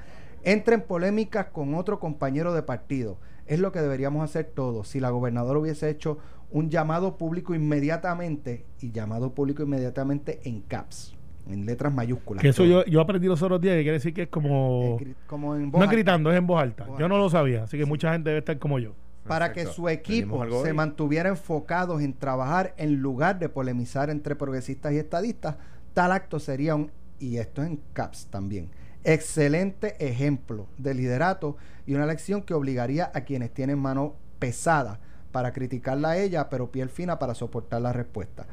entre 0.44 0.76
en 0.76 0.82
polémicas 0.82 1.46
con 1.46 1.74
otro 1.74 1.98
compañero 1.98 2.54
de 2.54 2.62
partido. 2.62 3.18
Es 3.46 3.60
lo 3.60 3.72
que 3.72 3.80
deberíamos 3.80 4.24
hacer 4.24 4.46
todos. 4.54 4.88
Si 4.88 5.00
la 5.00 5.10
gobernadora 5.10 5.58
hubiese 5.58 5.90
hecho 5.90 6.18
un 6.50 6.70
llamado 6.70 7.16
público 7.16 7.54
inmediatamente, 7.54 8.64
y 8.80 8.92
llamado 8.92 9.34
público 9.34 9.62
inmediatamente 9.62 10.40
en 10.44 10.60
caps, 10.60 11.14
en 11.48 11.66
letras 11.66 11.92
mayúsculas. 11.92 12.42
Que 12.42 12.50
eso 12.50 12.64
yo, 12.64 12.84
yo 12.84 13.00
aprendí 13.00 13.26
los 13.26 13.42
otros 13.42 13.60
días 13.60 13.74
que 13.74 13.82
quiere 13.82 13.98
decir 13.98 14.14
que 14.14 14.22
es 14.22 14.28
como... 14.28 14.98
Eh, 15.00 15.14
como 15.26 15.56
en 15.56 15.70
voz 15.70 15.80
No 15.80 15.84
es 15.84 15.90
gritando, 15.90 16.30
es 16.30 16.38
en 16.38 16.46
voz 16.46 16.62
alta. 16.62 16.84
Voz 16.84 16.98
Yo 16.98 17.08
no 17.08 17.18
lo 17.18 17.28
sabía, 17.28 17.64
así 17.64 17.76
que 17.76 17.84
mucha 17.84 18.12
gente 18.12 18.30
debe 18.30 18.38
estar 18.38 18.58
como 18.58 18.78
yo. 18.78 18.92
para 19.26 19.52
que 19.52 19.66
su 19.66 19.88
equipo 19.88 20.44
se 20.44 20.70
hoy. 20.70 20.72
mantuviera 20.72 21.28
enfocados 21.28 22.02
en 22.02 22.12
trabajar 22.12 22.74
en 22.76 22.96
lugar 22.96 23.38
de 23.38 23.48
polemizar 23.48 24.08
entre 24.10 24.36
progresistas 24.36 24.92
y 24.92 24.98
estadistas, 24.98 25.56
tal 25.92 26.12
acto 26.12 26.38
sería 26.38 26.74
un, 26.74 26.90
y 27.18 27.38
esto 27.38 27.62
es 27.62 27.68
en 27.68 27.80
CAPS 27.94 28.26
también, 28.26 28.68
excelente 29.04 29.96
ejemplo 30.04 30.66
de 30.78 30.94
liderato 30.94 31.56
y 31.86 31.94
una 31.94 32.06
lección 32.06 32.42
que 32.42 32.54
obligaría 32.54 33.10
a 33.14 33.22
quienes 33.22 33.52
tienen 33.52 33.78
mano 33.78 34.14
pesada 34.38 35.00
para 35.32 35.52
criticarla 35.52 36.10
a 36.10 36.16
ella, 36.16 36.48
pero 36.48 36.70
piel 36.70 36.88
fina 36.88 37.18
para 37.18 37.34
soportar 37.34 37.82
la 37.82 37.92
respuesta. 37.92 38.46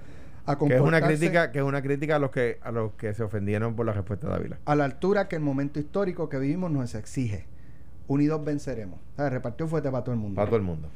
A 0.46 0.58
Que 0.58 0.76
es 0.76 0.82
una 0.82 1.02
crítica, 1.02 1.52
que 1.52 1.60
es 1.60 1.64
una 1.64 1.82
crítica 1.82 2.16
a 2.16 2.20
los 2.20 2.32
que 2.32 2.58
a 2.64 2.72
los 2.72 2.94
que 2.94 3.14
se 3.14 3.22
ofendieron 3.24 3.76
por 3.76 3.86
la 3.86 3.94
respuesta 3.94 4.28
de 4.28 4.34
Ávila. 4.34 4.58
a 4.66 4.76
la 4.76 4.86
altura 4.86 5.28
que 5.28 5.36
el 5.36 5.44
momento 5.44 5.80
histórico 5.80 6.30
que 6.30 6.40
vivimos 6.40 6.72
nos 6.72 6.96
exige. 6.96 7.46
Unidos 8.08 8.44
venceremos. 8.44 9.00
O 9.14 9.16
sea, 9.18 9.30
repartió 9.30 9.68
fuerte 9.68 9.90
para 9.92 10.04
todo 10.04 10.14
el 10.14 10.20
mundo. 10.20 10.36
Para 10.36 10.48
todo 10.48 10.58
el 10.58 10.64
mundo. 10.64 10.90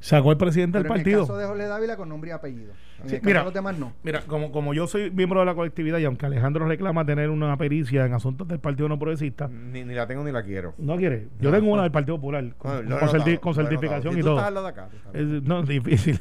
Sacó 0.00 0.30
el 0.32 0.38
presidente 0.38 0.78
Pero 0.80 0.94
del 0.94 1.00
en 1.02 1.06
el 1.06 1.12
caso 1.14 1.26
partido. 1.26 1.38
de 1.38 1.46
Jorge 1.46 1.66
Dávila 1.66 1.96
con 1.96 2.08
nombre 2.08 2.30
y 2.30 2.32
apellido. 2.32 2.72
En 3.02 3.08
Sí, 3.08 3.14
el 3.16 3.20
caso 3.20 3.26
mira. 3.26 3.38
de 3.40 3.44
los 3.44 3.54
demás 3.54 3.78
no. 3.78 3.92
Mira, 4.02 4.22
como, 4.26 4.50
como 4.50 4.72
yo 4.72 4.86
soy 4.86 5.10
miembro 5.10 5.40
de 5.40 5.46
la 5.46 5.54
colectividad 5.54 5.98
y 5.98 6.04
aunque 6.06 6.24
Alejandro 6.24 6.66
reclama 6.66 7.04
tener 7.04 7.28
una 7.28 7.54
pericia 7.58 8.06
en 8.06 8.14
asuntos 8.14 8.48
del 8.48 8.60
Partido 8.60 8.88
No 8.88 8.98
Progresista, 8.98 9.46
Ni, 9.48 9.84
ni 9.84 9.92
la 9.94 10.06
tengo 10.06 10.24
ni 10.24 10.32
la 10.32 10.42
quiero. 10.42 10.74
no 10.78 10.96
quiere. 10.96 11.28
Yo 11.38 11.50
No. 11.50 11.56
tengo 11.58 11.70
una 11.72 11.82
del 11.82 11.92
Partido 11.92 12.16
Popular 12.16 12.42
con, 12.56 12.88
No, 12.88 12.98
con 12.98 13.08
notado, 13.12 13.40
con 13.40 13.54
certificación. 13.54 14.14
Si 14.14 14.20
y 14.20 14.22
tú 14.22 14.28
todo. 14.28 14.38
estás 14.38 14.48
al 14.56 14.62
de 14.62 14.68
acá, 14.68 14.88
tú 14.90 14.96
estás 14.96 15.14
al 15.14 15.20
Es, 15.20 15.26
lado. 15.28 15.42
no, 15.44 15.60
es 15.60 15.68
difícil. 15.84 16.20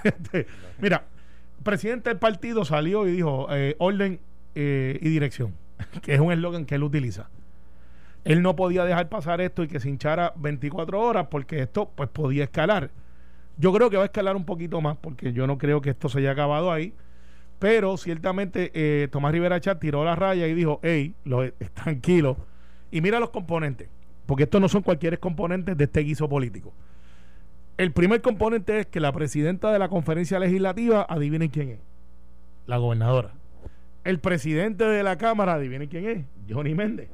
Mira, 0.81 1.03
presidente 1.63 2.09
del 2.09 2.19
partido 2.19 2.65
salió 2.65 3.07
y 3.07 3.11
dijo 3.11 3.47
eh, 3.51 3.75
orden 3.79 4.19
eh, 4.55 4.99
y 5.01 5.07
dirección, 5.09 5.53
que 6.01 6.15
es 6.15 6.19
un 6.19 6.33
eslogan 6.33 6.65
que 6.65 6.75
él 6.75 6.83
utiliza. 6.83 7.29
Él 8.25 8.41
no 8.41 8.57
podía 8.57 8.83
dejar 8.83 9.07
pasar 9.07 9.39
esto 9.39 9.63
y 9.63 9.67
que 9.69 9.79
se 9.79 9.87
hinchara 9.87 10.33
24 10.35 10.99
horas 11.01 11.27
porque 11.31 11.61
esto 11.61 11.89
pues 11.95 12.09
podía 12.09 12.43
escalar. 12.43 12.91
Yo 13.59 13.71
creo 13.73 13.89
que 13.89 13.97
va 13.97 14.03
a 14.03 14.05
escalar 14.05 14.35
un 14.35 14.45
poquito 14.45 14.81
más 14.81 14.97
porque 14.97 15.33
yo 15.33 15.45
no 15.45 15.57
creo 15.57 15.81
que 15.81 15.91
esto 15.91 16.09
se 16.09 16.19
haya 16.19 16.31
acabado 16.31 16.71
ahí. 16.71 16.93
Pero 17.59 17.97
ciertamente 17.97 18.71
eh, 18.73 19.09
Tomás 19.09 19.33
Rivera 19.33 19.59
Chat 19.59 19.79
tiró 19.79 20.05
la 20.05 20.15
raya 20.15 20.47
y 20.47 20.53
dijo, 20.53 20.79
hey, 20.81 21.13
lo, 21.25 21.51
tranquilo. 21.73 22.37
Y 22.89 23.01
mira 23.01 23.19
los 23.19 23.29
componentes, 23.29 23.89
porque 24.25 24.43
estos 24.43 24.61
no 24.61 24.69
son 24.69 24.81
cualquier 24.81 25.19
componentes 25.19 25.77
de 25.77 25.83
este 25.83 25.99
guiso 25.99 26.27
político. 26.29 26.73
El 27.77 27.91
primer 27.91 28.21
componente 28.21 28.79
es 28.79 28.87
que 28.87 28.99
la 28.99 29.11
presidenta 29.11 29.71
de 29.71 29.79
la 29.79 29.89
conferencia 29.89 30.39
legislativa, 30.39 31.05
adivinen 31.07 31.49
quién 31.49 31.69
es, 31.69 31.79
la 32.65 32.77
gobernadora. 32.77 33.33
El 34.05 34.19
presidente 34.19 34.85
de 34.85 35.03
la 35.03 35.17
Cámara, 35.17 35.55
adivinen 35.55 35.89
quién 35.89 36.07
es, 36.07 36.25
Johnny 36.49 36.75
Méndez. 36.75 37.09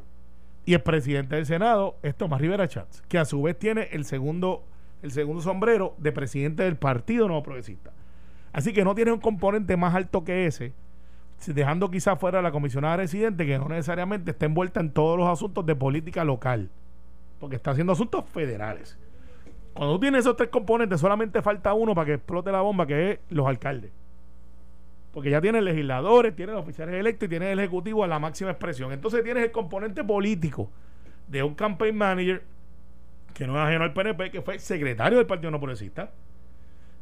Y 0.65 0.73
el 0.73 0.81
presidente 0.81 1.35
del 1.35 1.45
Senado 1.45 1.97
es 2.01 2.15
Tomás 2.15 2.41
Rivera 2.41 2.67
Chats, 2.67 3.03
que 3.07 3.17
a 3.17 3.25
su 3.25 3.41
vez 3.41 3.57
tiene 3.57 3.89
el 3.91 4.05
segundo, 4.05 4.63
el 5.05 5.11
segundo 5.11 5.41
sombrero 5.41 5.93
de 5.99 6.11
presidente 6.11 6.63
del 6.63 6.77
Partido 6.77 7.27
Nuevo 7.27 7.43
Progresista. 7.43 7.91
Así 8.51 8.73
que 8.73 8.83
no 8.83 8.95
tiene 8.95 9.11
un 9.11 9.19
componente 9.19 9.77
más 9.77 9.93
alto 9.93 10.23
que 10.23 10.47
ese, 10.47 10.73
dejando 11.45 11.91
quizás 11.91 12.19
fuera 12.19 12.39
a 12.39 12.41
la 12.41 12.51
comisionada 12.51 12.97
residente, 12.97 13.45
que 13.45 13.59
no 13.59 13.69
necesariamente 13.69 14.31
está 14.31 14.47
envuelta 14.47 14.79
en 14.79 14.91
todos 14.91 15.17
los 15.17 15.29
asuntos 15.29 15.63
de 15.65 15.75
política 15.75 16.23
local, 16.23 16.71
porque 17.39 17.55
está 17.55 17.71
haciendo 17.71 17.93
asuntos 17.93 18.25
federales. 18.33 18.97
Cuando 19.73 19.93
tú 19.95 19.99
tienes 19.99 20.21
esos 20.21 20.37
tres 20.37 20.49
componentes, 20.49 20.99
solamente 20.99 21.41
falta 21.41 21.73
uno 21.73 21.93
para 21.93 22.05
que 22.05 22.13
explote 22.13 22.51
la 22.51 22.61
bomba, 22.61 22.87
que 22.87 23.11
es 23.11 23.19
los 23.29 23.45
alcaldes. 23.45 23.91
Porque 25.11 25.29
ya 25.29 25.39
tienes 25.39 25.61
legisladores, 25.61 26.35
tienes 26.35 26.55
oficiales 26.55 26.95
electos 26.95 27.27
y 27.27 27.29
tienes 27.29 27.49
el 27.49 27.59
ejecutivo 27.59 28.03
a 28.03 28.07
la 28.07 28.17
máxima 28.17 28.49
expresión. 28.49 28.91
Entonces 28.91 29.23
tienes 29.23 29.43
el 29.43 29.51
componente 29.51 30.03
político 30.03 30.69
de 31.27 31.43
un 31.43 31.53
campaign 31.53 31.95
manager 31.95 32.43
que 33.35 33.45
no 33.45 33.53
es 33.55 33.67
ajeno 33.67 33.83
al 33.83 33.93
PNP, 33.93 34.31
que 34.31 34.41
fue 34.41 34.57
secretario 34.57 35.19
del 35.19 35.27
Partido 35.27 35.51
No 35.51 35.59
Progresista. 35.59 36.09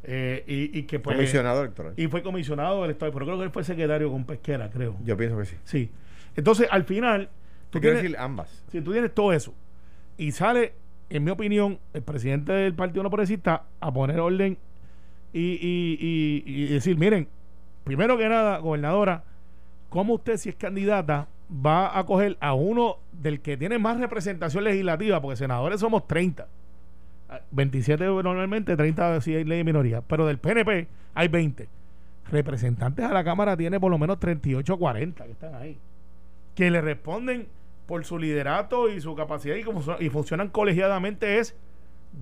eh, 0.02 0.44
y, 0.46 0.78
y 0.78 0.82
que 0.82 0.98
pues, 0.98 1.16
Comisionado 1.16 1.62
electoral. 1.62 1.94
y 1.96 2.06
fue 2.08 2.22
comisionado 2.22 2.82
del 2.82 2.90
Estado, 2.90 3.10
pero 3.12 3.24
creo 3.24 3.38
que 3.38 3.44
él 3.44 3.50
fue 3.50 3.64
secretario 3.64 4.10
con 4.10 4.24
Pesquera, 4.26 4.68
creo. 4.68 4.96
Yo 5.02 5.16
pienso 5.16 5.38
que 5.38 5.46
sí. 5.46 5.56
Sí. 5.64 5.90
Entonces, 6.36 6.68
al 6.70 6.84
final, 6.84 7.30
tú 7.70 7.80
quiero 7.80 7.96
tienes, 7.96 8.02
decir 8.12 8.16
ambas. 8.18 8.64
si 8.70 8.82
tú 8.82 8.92
tienes 8.92 9.14
todo 9.14 9.32
eso 9.32 9.54
y 10.18 10.32
sale, 10.32 10.74
en 11.08 11.24
mi 11.24 11.30
opinión, 11.30 11.78
el 11.94 12.02
presidente 12.02 12.52
del 12.52 12.74
Partido 12.74 13.02
No 13.02 13.08
Progresista 13.10 13.62
a 13.80 13.92
poner 13.92 14.20
orden 14.20 14.58
y, 15.32 15.40
y- 15.40 15.98
y- 16.00 16.64
y 16.64 16.66
decir, 16.68 16.98
miren, 16.98 17.28
primero 17.84 18.18
que 18.18 18.28
nada, 18.28 18.58
gobernadora, 18.58 19.24
¿cómo 19.88 20.14
usted 20.14 20.36
si 20.36 20.48
es 20.50 20.54
candidata 20.56 21.28
va 21.50 21.98
a 21.98 22.04
coger 22.04 22.36
a 22.40 22.54
uno 22.54 22.98
del 23.12 23.40
que 23.40 23.56
tiene 23.56 23.78
más 23.78 23.98
representación 23.98 24.64
legislativa? 24.64 25.20
Porque 25.20 25.36
senadores 25.36 25.80
somos 25.80 26.06
30. 26.06 26.46
Ah, 27.28 27.40
27 27.50 28.04
normalmente, 28.04 28.76
30 28.76 29.20
si 29.20 29.34
hay 29.34 29.44
ley 29.44 29.58
de 29.58 29.64
minoría, 29.64 30.00
pero 30.02 30.26
del 30.26 30.38
PNP 30.38 30.88
hay 31.14 31.28
20. 31.28 31.68
Representantes 32.30 33.04
a 33.04 33.12
la 33.12 33.24
Cámara 33.24 33.56
tiene 33.56 33.78
por 33.78 33.90
lo 33.90 33.98
menos 33.98 34.18
38 34.18 34.74
o 34.74 34.78
40 34.78 35.24
que 35.24 35.32
están 35.32 35.54
ahí 35.54 35.78
que 36.54 36.70
le 36.70 36.80
responden 36.80 37.48
por 37.86 38.04
su 38.04 38.18
liderato 38.18 38.88
y 38.88 39.00
su 39.00 39.14
capacidad 39.14 39.56
y, 39.56 39.62
como 39.62 39.82
y 39.98 40.08
funcionan 40.08 40.48
colegiadamente 40.48 41.38
es 41.38 41.54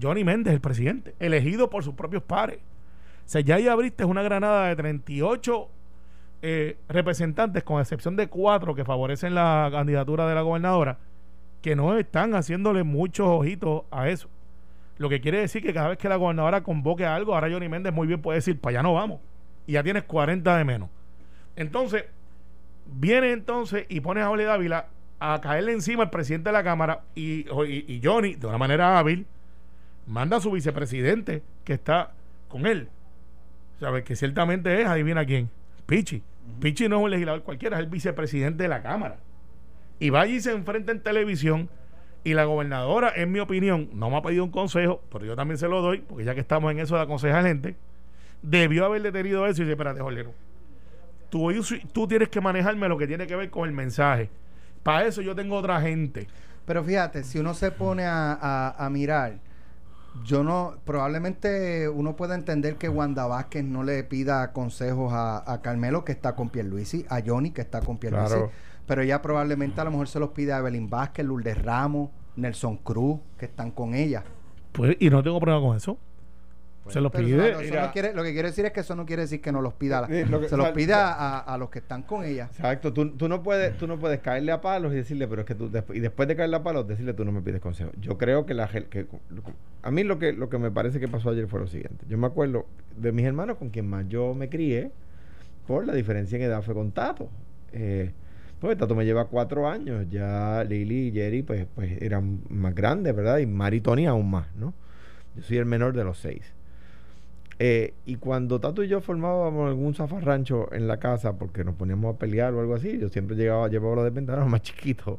Johnny 0.00 0.24
Méndez, 0.24 0.54
el 0.54 0.60
presidente, 0.60 1.14
elegido 1.20 1.70
por 1.70 1.84
sus 1.84 1.94
propios 1.94 2.22
pares. 2.22 2.58
O 2.58 3.28
sea, 3.28 3.40
ya 3.42 3.56
ahí 3.56 3.68
abriste 3.68 4.04
una 4.04 4.22
granada 4.22 4.68
de 4.68 4.76
38 4.76 5.68
eh, 6.42 6.76
representantes, 6.88 7.62
con 7.62 7.80
excepción 7.80 8.16
de 8.16 8.28
cuatro 8.28 8.74
que 8.74 8.84
favorecen 8.84 9.34
la 9.34 9.68
candidatura 9.70 10.26
de 10.26 10.34
la 10.34 10.42
gobernadora, 10.42 10.98
que 11.60 11.76
no 11.76 11.96
están 11.96 12.34
haciéndole 12.34 12.82
muchos 12.82 13.26
ojitos 13.28 13.84
a 13.90 14.08
eso. 14.08 14.28
Lo 14.98 15.08
que 15.08 15.20
quiere 15.20 15.38
decir 15.38 15.62
que 15.62 15.72
cada 15.72 15.88
vez 15.88 15.98
que 15.98 16.08
la 16.08 16.16
gobernadora 16.16 16.62
convoque 16.62 17.06
a 17.06 17.14
algo, 17.14 17.34
ahora 17.34 17.48
Johnny 17.50 17.68
Méndez 17.68 17.92
muy 17.92 18.06
bien 18.06 18.20
puede 18.20 18.38
decir, 18.38 18.60
para 18.60 18.78
allá 18.78 18.82
no 18.82 18.94
vamos. 18.94 19.20
Y 19.66 19.72
ya 19.72 19.82
tienes 19.82 20.02
40 20.04 20.56
de 20.56 20.64
menos. 20.64 20.90
Entonces, 21.56 22.04
viene 22.86 23.32
entonces 23.32 23.86
y 23.88 24.00
pones 24.00 24.24
a 24.24 24.30
Ole 24.30 24.44
Dávila 24.44 24.86
a 25.20 25.40
caerle 25.40 25.72
encima 25.72 26.02
al 26.02 26.10
presidente 26.10 26.48
de 26.48 26.54
la 26.54 26.64
Cámara 26.64 27.02
y 27.14 27.46
Johnny, 28.02 28.34
de 28.34 28.46
una 28.46 28.58
manera 28.58 28.98
hábil, 28.98 29.26
manda 30.06 30.38
a 30.38 30.40
su 30.40 30.50
vicepresidente 30.50 31.42
que 31.64 31.74
está 31.74 32.12
con 32.48 32.66
él. 32.66 32.88
¿Sabes? 33.80 34.04
Que 34.04 34.16
ciertamente 34.16 34.80
es, 34.80 34.86
adivina 34.86 35.24
quién, 35.24 35.50
Pichi. 35.86 36.22
Pichi 36.60 36.88
no 36.88 36.98
es 36.98 37.02
un 37.04 37.10
legislador 37.10 37.42
cualquiera, 37.42 37.76
es 37.78 37.84
el 37.84 37.90
vicepresidente 37.90 38.62
de 38.64 38.68
la 38.68 38.82
Cámara. 38.82 39.18
Y 39.98 40.10
va 40.10 40.22
allí 40.22 40.36
y 40.36 40.40
se 40.40 40.52
enfrenta 40.52 40.90
en 40.90 41.00
televisión 41.00 41.68
Y 42.24 42.34
la 42.34 42.44
gobernadora, 42.44 43.12
en 43.14 43.32
mi 43.32 43.40
opinión, 43.40 43.90
no 43.92 44.10
me 44.10 44.16
ha 44.16 44.22
pedido 44.22 44.44
un 44.44 44.50
consejo, 44.50 45.02
pero 45.10 45.24
yo 45.24 45.34
también 45.34 45.58
se 45.58 45.68
lo 45.68 45.82
doy, 45.82 45.98
porque 46.00 46.24
ya 46.24 46.34
que 46.34 46.40
estamos 46.40 46.70
en 46.70 46.78
eso 46.78 46.94
de 46.96 47.02
aconsejar 47.02 47.44
gente, 47.44 47.76
debió 48.42 48.84
haber 48.84 49.02
detenido 49.02 49.46
eso 49.46 49.62
y 49.62 49.64
dice, 49.64 49.72
espérate, 49.72 50.00
Jorge, 50.00 50.26
tú, 51.30 51.50
tú 51.92 52.06
tienes 52.06 52.28
que 52.28 52.40
manejarme 52.40 52.88
lo 52.88 52.98
que 52.98 53.06
tiene 53.06 53.26
que 53.26 53.34
ver 53.34 53.50
con 53.50 53.68
el 53.68 53.74
mensaje. 53.74 54.30
Para 54.82 55.06
eso 55.06 55.22
yo 55.22 55.34
tengo 55.34 55.56
otra 55.56 55.80
gente. 55.80 56.28
Pero 56.66 56.84
fíjate, 56.84 57.24
si 57.24 57.38
uno 57.38 57.54
se 57.54 57.70
pone 57.70 58.04
a, 58.06 58.88
mirar, 58.90 59.38
yo 60.24 60.44
no, 60.44 60.74
probablemente 60.84 61.88
uno 61.88 62.16
puede 62.16 62.34
entender 62.34 62.76
que 62.76 62.88
Wanda 62.88 63.26
Vázquez 63.26 63.64
no 63.64 63.82
le 63.82 64.04
pida 64.04 64.52
consejos 64.52 65.12
a, 65.14 65.60
Carmelo, 65.62 66.04
que 66.04 66.12
está 66.12 66.34
con 66.34 66.50
Pierluisi, 66.50 67.04
a 67.08 67.20
Johnny, 67.24 67.50
que 67.50 67.62
está 67.62 67.80
con 67.80 67.98
Pierluisi, 67.98 68.36
pero 68.86 69.02
ella 69.02 69.22
probablemente 69.22 69.80
a 69.80 69.84
lo 69.84 69.90
mejor 69.90 70.08
se 70.08 70.18
los 70.18 70.30
pide 70.30 70.52
a 70.52 70.58
Evelyn 70.58 70.88
Vázquez, 70.88 71.24
Lourdes 71.24 71.62
Ramos, 71.62 72.10
Nelson 72.36 72.76
Cruz, 72.78 73.20
que 73.38 73.46
están 73.46 73.70
con 73.70 73.94
ella. 73.94 74.22
Pues, 74.72 74.96
y 75.00 75.10
no 75.10 75.22
tengo 75.22 75.40
problema 75.40 75.66
con 75.66 75.76
eso 75.76 75.98
se 76.88 77.00
los 77.00 77.12
pide. 77.12 77.52
lo 78.14 78.22
que 78.22 78.32
quiere 78.32 78.48
decir 78.48 78.64
es 78.64 78.72
que 78.72 78.80
eso 78.80 78.96
no 78.96 79.06
quiere 79.06 79.22
decir 79.22 79.40
que 79.40 79.52
no 79.52 79.60
los 79.60 79.74
pida. 79.74 80.06
se 80.06 80.56
los 80.56 80.70
pide 80.70 80.94
a, 80.94 81.56
los 81.58 81.70
que 81.70 81.78
están 81.78 82.02
con 82.02 82.24
ella. 82.24 82.48
Exacto. 82.50 82.92
Tú, 82.92 83.10
tú, 83.10 83.28
no 83.28 83.42
puedes, 83.42 83.76
tú 83.76 83.86
no 83.86 83.98
puedes 83.98 84.20
caerle 84.20 84.52
a 84.52 84.60
palos 84.60 84.92
y 84.92 84.96
decirle, 84.96 85.28
pero 85.28 85.42
es 85.42 85.46
que 85.46 85.54
tú. 85.54 85.70
y 85.94 86.00
después 86.00 86.28
de 86.28 86.36
caerle 86.36 86.56
a 86.56 86.62
palos, 86.62 86.86
decirle, 86.86 87.14
tú 87.14 87.24
no 87.24 87.32
me 87.32 87.40
pides 87.42 87.60
consejo. 87.60 87.90
Yo 88.00 88.18
creo 88.18 88.46
que 88.46 88.54
la 88.54 88.68
que 88.68 89.06
A 89.82 89.90
mí 89.90 90.02
lo 90.04 90.18
que, 90.18 90.32
lo 90.32 90.48
que 90.48 90.58
me 90.58 90.70
parece 90.70 90.98
que 90.98 91.08
pasó 91.08 91.30
ayer 91.30 91.46
fue 91.46 91.60
lo 91.60 91.66
siguiente. 91.66 92.04
Yo 92.08 92.18
me 92.18 92.26
acuerdo 92.26 92.66
de 92.96 93.12
mis 93.12 93.24
hermanos 93.24 93.56
con 93.58 93.70
quien 93.70 93.88
más 93.88 94.08
yo 94.08 94.34
me 94.34 94.48
crié, 94.48 94.90
por 95.66 95.86
la 95.86 95.92
diferencia 95.92 96.36
en 96.36 96.42
edad 96.42 96.62
fue 96.62 96.74
con 96.74 96.92
Tato. 96.92 97.28
Eh, 97.72 98.12
pues 98.60 98.78
Tato 98.78 98.94
me 98.94 99.04
lleva 99.04 99.26
cuatro 99.26 99.68
años. 99.68 100.06
Ya 100.10 100.64
Lili 100.64 101.08
y 101.08 101.12
Jerry, 101.12 101.42
pues, 101.42 101.66
pues 101.74 102.00
eran 102.00 102.40
más 102.48 102.74
grandes, 102.74 103.14
¿verdad? 103.14 103.38
Y 103.38 103.46
Mari 103.46 103.80
Tony 103.80 104.06
aún 104.06 104.30
más, 104.30 104.54
¿no? 104.56 104.74
Yo 105.34 105.42
soy 105.42 105.58
el 105.58 105.66
menor 105.66 105.94
de 105.94 106.04
los 106.04 106.18
seis. 106.18 106.52
Eh, 107.58 107.94
y 108.06 108.16
cuando 108.16 108.60
Tato 108.60 108.82
y 108.82 108.88
yo 108.88 109.00
formábamos 109.00 109.68
algún 109.68 109.94
zafarrancho 109.94 110.72
en 110.72 110.88
la 110.88 110.98
casa 110.98 111.34
porque 111.34 111.64
nos 111.64 111.74
poníamos 111.74 112.14
a 112.14 112.18
pelear 112.18 112.54
o 112.54 112.60
algo 112.60 112.74
así, 112.74 112.98
yo 112.98 113.08
siempre 113.08 113.36
llegaba, 113.36 113.68
llevaba 113.68 113.96
los 113.96 114.14
de 114.14 114.20
más 114.20 114.62
chiquitos. 114.62 115.18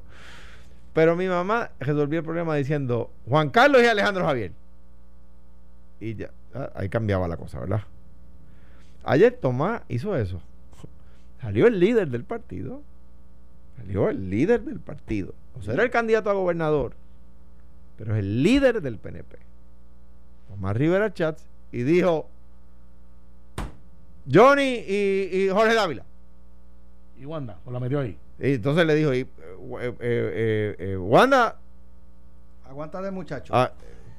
Pero 0.93 1.15
mi 1.15 1.27
mamá 1.27 1.71
resolvió 1.79 2.19
el 2.19 2.25
problema 2.25 2.55
diciendo 2.55 3.09
Juan 3.27 3.49
Carlos 3.49 3.81
y 3.83 3.87
Alejandro 3.87 4.25
Javier. 4.25 4.51
Y 5.99 6.15
ya, 6.15 6.31
ah, 6.53 6.69
ahí 6.75 6.89
cambiaba 6.89 7.27
la 7.27 7.37
cosa, 7.37 7.59
¿verdad? 7.59 7.81
Ayer 9.03 9.33
Tomás 9.33 9.81
hizo 9.89 10.15
eso. 10.15 10.41
Salió 11.41 11.67
el 11.67 11.79
líder 11.79 12.09
del 12.09 12.23
partido. 12.23 12.81
Salió 13.77 14.09
el 14.09 14.29
líder 14.29 14.61
del 14.61 14.79
partido. 14.79 15.33
O 15.59 15.63
sea, 15.63 15.73
era 15.73 15.83
el 15.83 15.89
candidato 15.89 16.29
a 16.29 16.33
gobernador, 16.33 16.93
pero 17.97 18.13
es 18.13 18.19
el 18.19 18.43
líder 18.43 18.81
del 18.81 18.97
PNP. 18.97 19.37
Tomás 20.49 20.75
Rivera 20.77 21.13
Chats 21.13 21.45
y 21.73 21.81
dijo 21.81 22.29
Johnny 24.31 24.85
y, 24.87 25.49
Jorge 25.49 25.73
Dávila. 25.73 26.05
Y 27.19 27.25
Wanda, 27.25 27.57
o 27.65 27.71
la 27.71 27.79
metió 27.79 27.99
ahí. 27.99 28.17
Y 28.39 28.53
entonces 28.53 28.85
le 28.85 28.95
dijo, 28.95 29.11
eh, 29.11 29.25
eh, 29.81 30.75
eh, 30.79 30.97
Wanda. 30.97 31.57
Aguanta 32.65 33.01
de 33.01 33.11
muchacho. 33.11 33.53
Ah, 33.55 33.71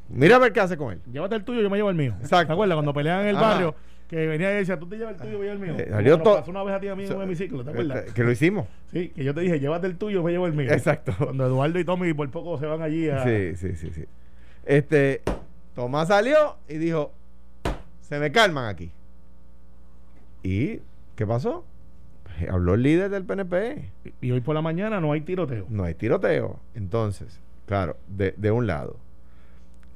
mira 0.09 0.37
a 0.37 0.39
ver 0.41 0.53
qué 0.53 0.61
hace 0.61 0.77
con 0.77 0.93
él. 0.93 1.01
Llévate 1.11 1.37
el 1.37 1.45
tuyo, 1.45 1.63
yo 1.63 1.71
me 1.71 1.77
llevo 1.77 1.91
el 1.91 1.97
mío. 1.97 2.15
Exacto. 2.21 2.49
¿Te 2.49 2.53
acuerdas 2.53 2.77
cuando 2.77 2.93
peleaban 2.93 3.23
en 3.23 3.37
el 3.37 3.37
barrio? 3.37 3.75
Que 4.09 4.27
venía 4.27 4.53
y 4.53 4.57
decía, 4.57 4.79
tú 4.79 4.87
te 4.87 4.97
llevas 4.97 5.15
el 5.15 5.21
tuyo, 5.21 5.45
yo 5.45 5.53
el 5.53 5.59
mío. 5.59 5.77
salió 5.89 6.21
todo. 6.21 6.45
una 6.49 6.63
vez 6.65 6.75
a 6.75 6.81
ti 6.81 6.89
a 6.89 6.97
mí 6.97 7.05
en 7.05 7.17
un 7.17 7.23
hemiciclo, 7.23 7.65
¿te 7.65 7.71
acuerdas? 7.71 8.13
Que 8.13 8.25
lo 8.25 8.33
hicimos. 8.33 8.67
Sí, 8.93 9.11
que 9.11 9.23
yo 9.23 9.33
te 9.33 9.43
dije, 9.43 9.61
llévate 9.61 9.87
el 9.87 9.97
tuyo, 9.97 10.17
yo 10.17 10.23
me 10.25 10.33
llevo 10.33 10.47
el 10.47 10.55
mío. 10.55 10.71
Exacto. 10.73 11.15
Cuando 11.19 11.47
Eduardo 11.47 11.79
y 11.79 11.85
Tommy 11.85 12.13
por 12.15 12.29
poco 12.31 12.59
se 12.59 12.67
van 12.67 12.83
allí 12.83 13.09
a. 13.09 13.23
Sí, 13.23 13.57
sí, 13.57 13.77
sí, 13.77 13.91
sí. 13.95 14.05
Este. 14.65 15.23
Tomás 15.75 16.07
salió 16.07 16.57
y 16.69 16.77
dijo, 16.77 17.13
se 18.15 18.21
me 18.21 18.31
calman 18.31 18.67
aquí. 18.67 18.93
¿Y 20.45 20.81
qué 21.17 21.27
pasó? 21.27 21.65
Habló 22.49 22.75
el 22.75 22.83
líder 22.83 23.11
del 23.11 23.25
PNP. 23.25 23.91
Y 24.21 24.31
hoy 24.31 24.41
por 24.41 24.55
la 24.55 24.63
mañana 24.63 25.01
no 25.01 25.11
hay 25.11 25.23
tiroteo. 25.23 25.67
No 25.69 25.83
hay 25.83 25.95
tiroteo. 25.95 26.61
Entonces, 26.77 27.41
claro, 27.67 27.97
de, 28.07 28.51
un 28.53 28.69
lado, 28.69 28.99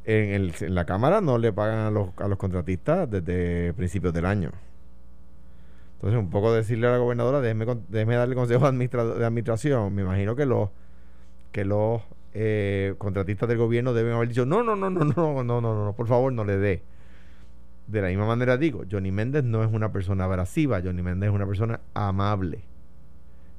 en, 0.04 0.31
el, 0.31 0.54
en, 0.61 0.74
la 0.74 0.85
Cámara 0.85 1.20
no 1.20 1.38
le 1.38 1.52
pagan 1.52 1.78
a 1.78 1.90
los, 1.92 2.09
a 2.16 2.26
los 2.26 2.38
contratistas 2.38 3.09
desde 3.09 3.72
principios 3.74 4.12
del 4.12 4.26
año. 4.26 4.50
Entonces, 5.94 6.18
un 6.18 6.31
poco 6.31 6.52
decirle 6.52 6.88
a 6.88 6.90
la 6.90 6.98
gobernadora, 6.98 7.40
déjeme, 7.40 7.66
déjeme 7.88 8.16
darle 8.16 8.35
consejo 8.35 8.68
de 8.72 9.24
administración. 9.26 9.94
Me 9.94 10.02
imagino 10.02 10.35
que 10.35 10.44
los, 10.44 10.70
que 11.52 11.64
los 11.64 12.02
eh, 12.35 12.96
contratistas 12.98 13.48
del 13.48 13.59
gobierno 13.59 13.94
deben 13.94 14.14
haber 14.14 14.26
dicho, 14.26 14.44
no, 14.44 14.64
no, 14.64 14.74
no, 14.74 14.90
no, 14.90 15.04
no, 15.04 15.44
no, 15.44 15.61
no, 15.61 15.85
no, 15.85 15.92
por 15.92 16.09
favor, 16.09 16.33
no 16.33 16.44
le 16.44 16.57
dé 16.57 16.83
de 17.88 18.03
la 18.03 18.09
misma 18.09 18.27
manera 18.27 18.57
digo, 18.57 18.85
Johnny 18.90 19.11
Méndez 19.11 19.44
no 19.44 19.64
es 19.64 19.72
una 19.72 19.90
persona 19.90 20.24
abrasiva, 20.24 20.81
Johnny 20.83 21.03
Méndez 21.03 21.31
es 21.31 21.35
una 21.35 21.46
persona 21.46 21.81
amable. 21.94 22.61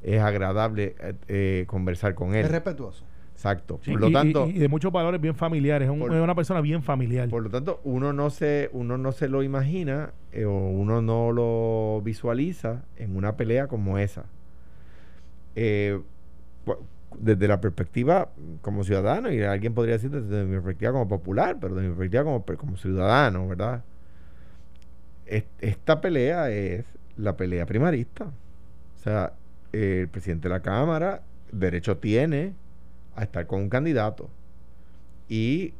Es 0.04 0.22
agradable 0.22 0.96
eh, 1.00 1.14
eh, 1.28 1.64
conversar 1.68 2.14
con 2.16 2.36
él. 2.36 2.46
Es 2.46 2.52
respetuoso. 2.52 3.04
Exacto. 3.34 3.80
por 3.86 4.02
lo 4.02 4.12
tanto, 4.12 4.48
y, 4.48 4.60
de 4.60 4.68
muchos 4.68 4.92
valores 4.92 5.20
bien 5.20 5.34
familiares. 5.34 5.90
Es, 5.90 5.94
una 5.94 6.36
persona 6.36 6.62
bien 6.62 6.84
familiar. 6.84 7.30
Por 7.30 7.42
lo 7.42 7.50
tanto, 7.50 7.80
uno 7.86 8.14
no 8.14 8.30
se, 8.30 8.70
uno 8.74 8.98
no 8.98 9.14
se 9.14 9.30
lo 9.30 9.44
imagina 9.44 10.12
eh, 10.32 10.46
o 10.46 10.54
uno 10.54 11.02
no 11.02 11.32
lo 11.32 12.02
visualiza 12.04 12.84
en 12.98 13.16
una 13.16 13.36
pelea 13.36 13.68
como 13.68 13.98
esa. 13.98 14.26
desde 15.56 17.48
la 17.48 17.60
perspectiva 17.62 18.30
como 18.62 18.84
ciudadano, 18.84 19.32
y 19.32 19.42
alguien 19.42 19.74
podría 19.74 19.94
decir 19.96 20.12
desde 20.12 20.44
mi 20.44 20.56
perspectiva 20.56 20.92
como 20.92 21.08
popular, 21.08 21.58
pero 21.60 21.76
desde 21.76 21.88
mi 21.88 21.96
perspectiva 21.96 22.26
como, 22.26 22.46
como 22.58 22.78
ciudadano, 22.78 23.48
¿verdad? 23.48 23.84
Esta 25.30 26.02
pelea 26.02 26.50
es 26.50 26.86
la 27.18 27.38
pelea 27.38 27.66
primarista. 27.66 28.26
O 28.26 29.00
sea, 29.04 29.34
el 29.72 30.08
presidente 30.08 30.48
de 30.48 30.56
la 30.56 30.62
Cámara 30.62 31.22
derecho 31.52 31.98
tiene 31.98 32.54
a 33.16 33.24
estar 33.24 33.48
con 33.48 33.62
un 33.62 33.70
candidato. 33.70 34.30
Y 35.28 35.74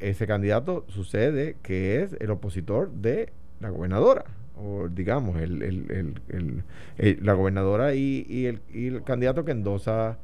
ese 0.00 0.26
candidato 0.26 0.84
sucede 0.88 1.56
que 1.62 2.02
es 2.02 2.16
el 2.20 2.30
opositor 2.30 2.90
de 2.90 3.32
la 3.60 3.70
gobernadora. 3.70 4.24
O 4.56 4.88
digamos, 4.88 5.40
el, 5.40 6.62
la 6.98 7.32
gobernadora 7.32 7.94
y, 7.94 8.46
el, 8.46 9.02
candidato 9.04 9.44
que 9.44 9.52
endosa 9.52 10.18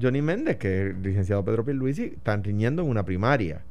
Johnny 0.00 0.22
Méndez, 0.22 0.56
que 0.56 0.82
es 0.82 0.90
el 0.90 1.02
licenciado 1.02 1.44
Pedro 1.44 1.64
Pierluisi, 1.64 2.04
están 2.04 2.42
riñendo 2.42 2.82
en 2.82 2.88
una 2.88 3.04
primaria. 3.04 3.62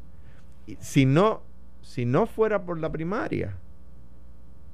si 0.79 1.05
no, 1.05 1.41
si 1.81 2.05
no 2.05 2.25
fuera 2.25 2.63
por 2.63 2.79
la 2.79 2.91
primaria, 2.91 3.55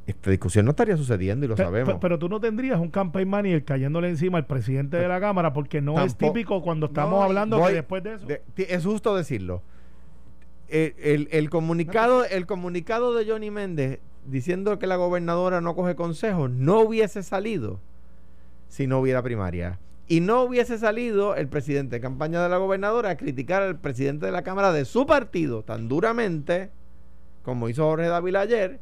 esta 0.07 0.31
discusión 0.31 0.63
no 0.63 0.71
estaría 0.71 0.95
sucediendo 0.95 1.45
y 1.45 1.49
lo 1.49 1.57
sabemos. 1.57 1.97
Pero, 1.99 2.17
tú 2.17 2.29
no 2.29 2.39
tendrías 2.39 2.79
un 2.79 2.89
campaign 2.89 3.27
manager 3.27 3.65
cayéndole 3.65 4.07
encima 4.07 4.37
al 4.37 4.45
presidente 4.45 4.95
de 4.95 5.07
la 5.07 5.19
Cámara 5.19 5.51
porque 5.51 5.81
no 5.81 6.01
es 6.01 6.15
típico 6.15 6.61
cuando 6.61 6.87
estamos 6.87 7.23
hablando 7.23 7.63
que 7.65 7.73
después 7.73 8.03
de 8.03 8.13
eso. 8.15 8.27
es 8.55 8.85
justo 8.85 9.15
decirlo. 9.15 9.61
El, 10.69 11.49
comunicado, 11.49 12.23
el 12.23 12.45
comunicado 12.45 13.13
de 13.13 13.29
Johnny 13.29 13.51
Méndez 13.51 13.99
diciendo 14.25 14.79
que 14.79 14.87
la 14.87 14.95
gobernadora 14.95 15.61
no 15.61 15.75
coge 15.75 15.95
consejos 15.95 16.49
no 16.49 16.81
hubiese 16.81 17.23
salido 17.23 17.79
si 18.69 18.87
no 18.87 18.99
hubiera 18.99 19.21
primaria. 19.21 19.79
Y 20.07 20.21
no 20.21 20.43
hubiese 20.43 20.77
salido 20.77 21.35
el 21.35 21.49
presidente 21.49 21.97
de 21.97 22.01
campaña 22.01 22.41
de 22.41 22.47
la 22.47 22.57
gobernadora 22.57 23.09
a 23.09 23.17
criticar 23.17 23.61
al 23.61 23.77
presidente 23.77 24.25
de 24.25 24.31
la 24.31 24.43
Cámara 24.43 24.71
de 24.71 24.85
su 24.85 25.05
partido 25.05 25.63
tan 25.63 25.89
duramente 25.89 26.69
como 27.43 27.67
hizo 27.67 27.83
Jorge 27.83 28.07
Dávila 28.07 28.41
ayer 28.41 28.79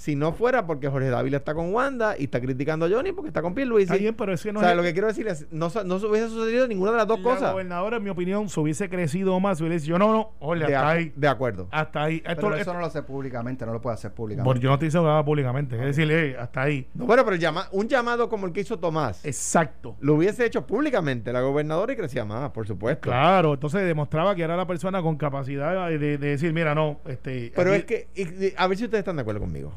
si 0.00 0.16
no 0.16 0.32
fuera 0.32 0.66
porque 0.66 0.88
Jorge 0.88 1.10
Dávila 1.10 1.36
está 1.36 1.52
con 1.52 1.74
Wanda 1.74 2.16
y 2.18 2.24
está 2.24 2.40
criticando 2.40 2.86
a 2.86 2.88
Johnny 2.88 3.12
porque 3.12 3.28
está 3.28 3.42
con 3.42 3.52
Pierluisi. 3.52 3.82
Está 3.82 3.96
bien, 3.96 4.14
pero 4.14 4.32
eso 4.32 4.50
no 4.50 4.60
O 4.60 4.62
sea, 4.62 4.74
lo 4.74 4.82
que 4.82 4.94
quiero 4.94 5.08
decir 5.08 5.28
es, 5.28 5.46
no, 5.52 5.68
no 5.84 5.98
se 5.98 6.06
hubiese 6.06 6.30
sucedido 6.30 6.66
ninguna 6.66 6.92
de 6.92 6.96
las 6.96 7.06
dos 7.06 7.20
cosas. 7.20 7.42
La 7.42 7.52
gobernadora, 7.52 7.98
en 7.98 8.04
mi 8.04 8.08
opinión, 8.08 8.48
se 8.48 8.58
hubiese 8.60 8.88
crecido 8.88 9.38
más, 9.40 9.60
hubiese 9.60 9.84
dicho, 9.84 9.98
no, 9.98 10.10
no, 10.10 10.30
oye, 10.38 10.64
hasta 10.64 10.88
ahí. 10.88 11.12
De 11.14 11.28
acuerdo. 11.28 11.68
Hasta 11.70 12.04
ahí. 12.04 12.22
pero 12.24 12.56
eso 12.56 12.72
no 12.72 12.80
lo 12.80 12.86
hace 12.86 13.02
públicamente, 13.02 13.66
no 13.66 13.74
lo 13.74 13.82
puede 13.82 13.92
hacer 13.92 14.14
públicamente. 14.14 14.48
Porque 14.48 14.60
yo 14.60 14.70
no 14.70 14.78
te 14.78 14.88
que 14.88 14.96
haga 14.96 15.22
públicamente, 15.22 15.76
es 15.76 15.94
decir, 15.94 16.34
hasta 16.38 16.62
ahí. 16.62 16.88
bueno, 16.94 17.22
pero 17.22 17.36
llama, 17.36 17.68
un 17.70 17.86
llamado 17.86 18.30
como 18.30 18.46
el 18.46 18.54
que 18.54 18.60
hizo 18.62 18.78
Tomás. 18.78 19.22
Exacto. 19.26 19.96
Lo 20.00 20.14
hubiese 20.14 20.46
hecho 20.46 20.66
públicamente 20.66 21.30
la 21.30 21.42
gobernadora 21.42 21.92
y 21.92 21.96
crecía 21.96 22.24
más, 22.24 22.52
por 22.52 22.66
supuesto. 22.66 23.02
Claro, 23.02 23.52
entonces 23.52 23.84
demostraba 23.84 24.34
que 24.34 24.44
era 24.44 24.56
la 24.56 24.66
persona 24.66 25.02
con 25.02 25.16
capacidad 25.18 25.90
de, 25.90 26.16
decir, 26.16 26.54
mira, 26.54 26.74
no, 26.74 27.00
este... 27.04 27.52
Pero 27.54 27.74
es 27.74 27.84
que, 27.84 28.54
a 28.56 28.66
ver 28.66 28.78
si 28.78 28.84
ustedes 28.84 29.00
están 29.00 29.16
de 29.16 29.20
acuerdo 29.20 29.42
conmigo. 29.42 29.74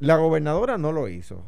La 0.00 0.16
gobernadora 0.16 0.78
no 0.78 0.92
lo 0.92 1.08
hizo. 1.08 1.42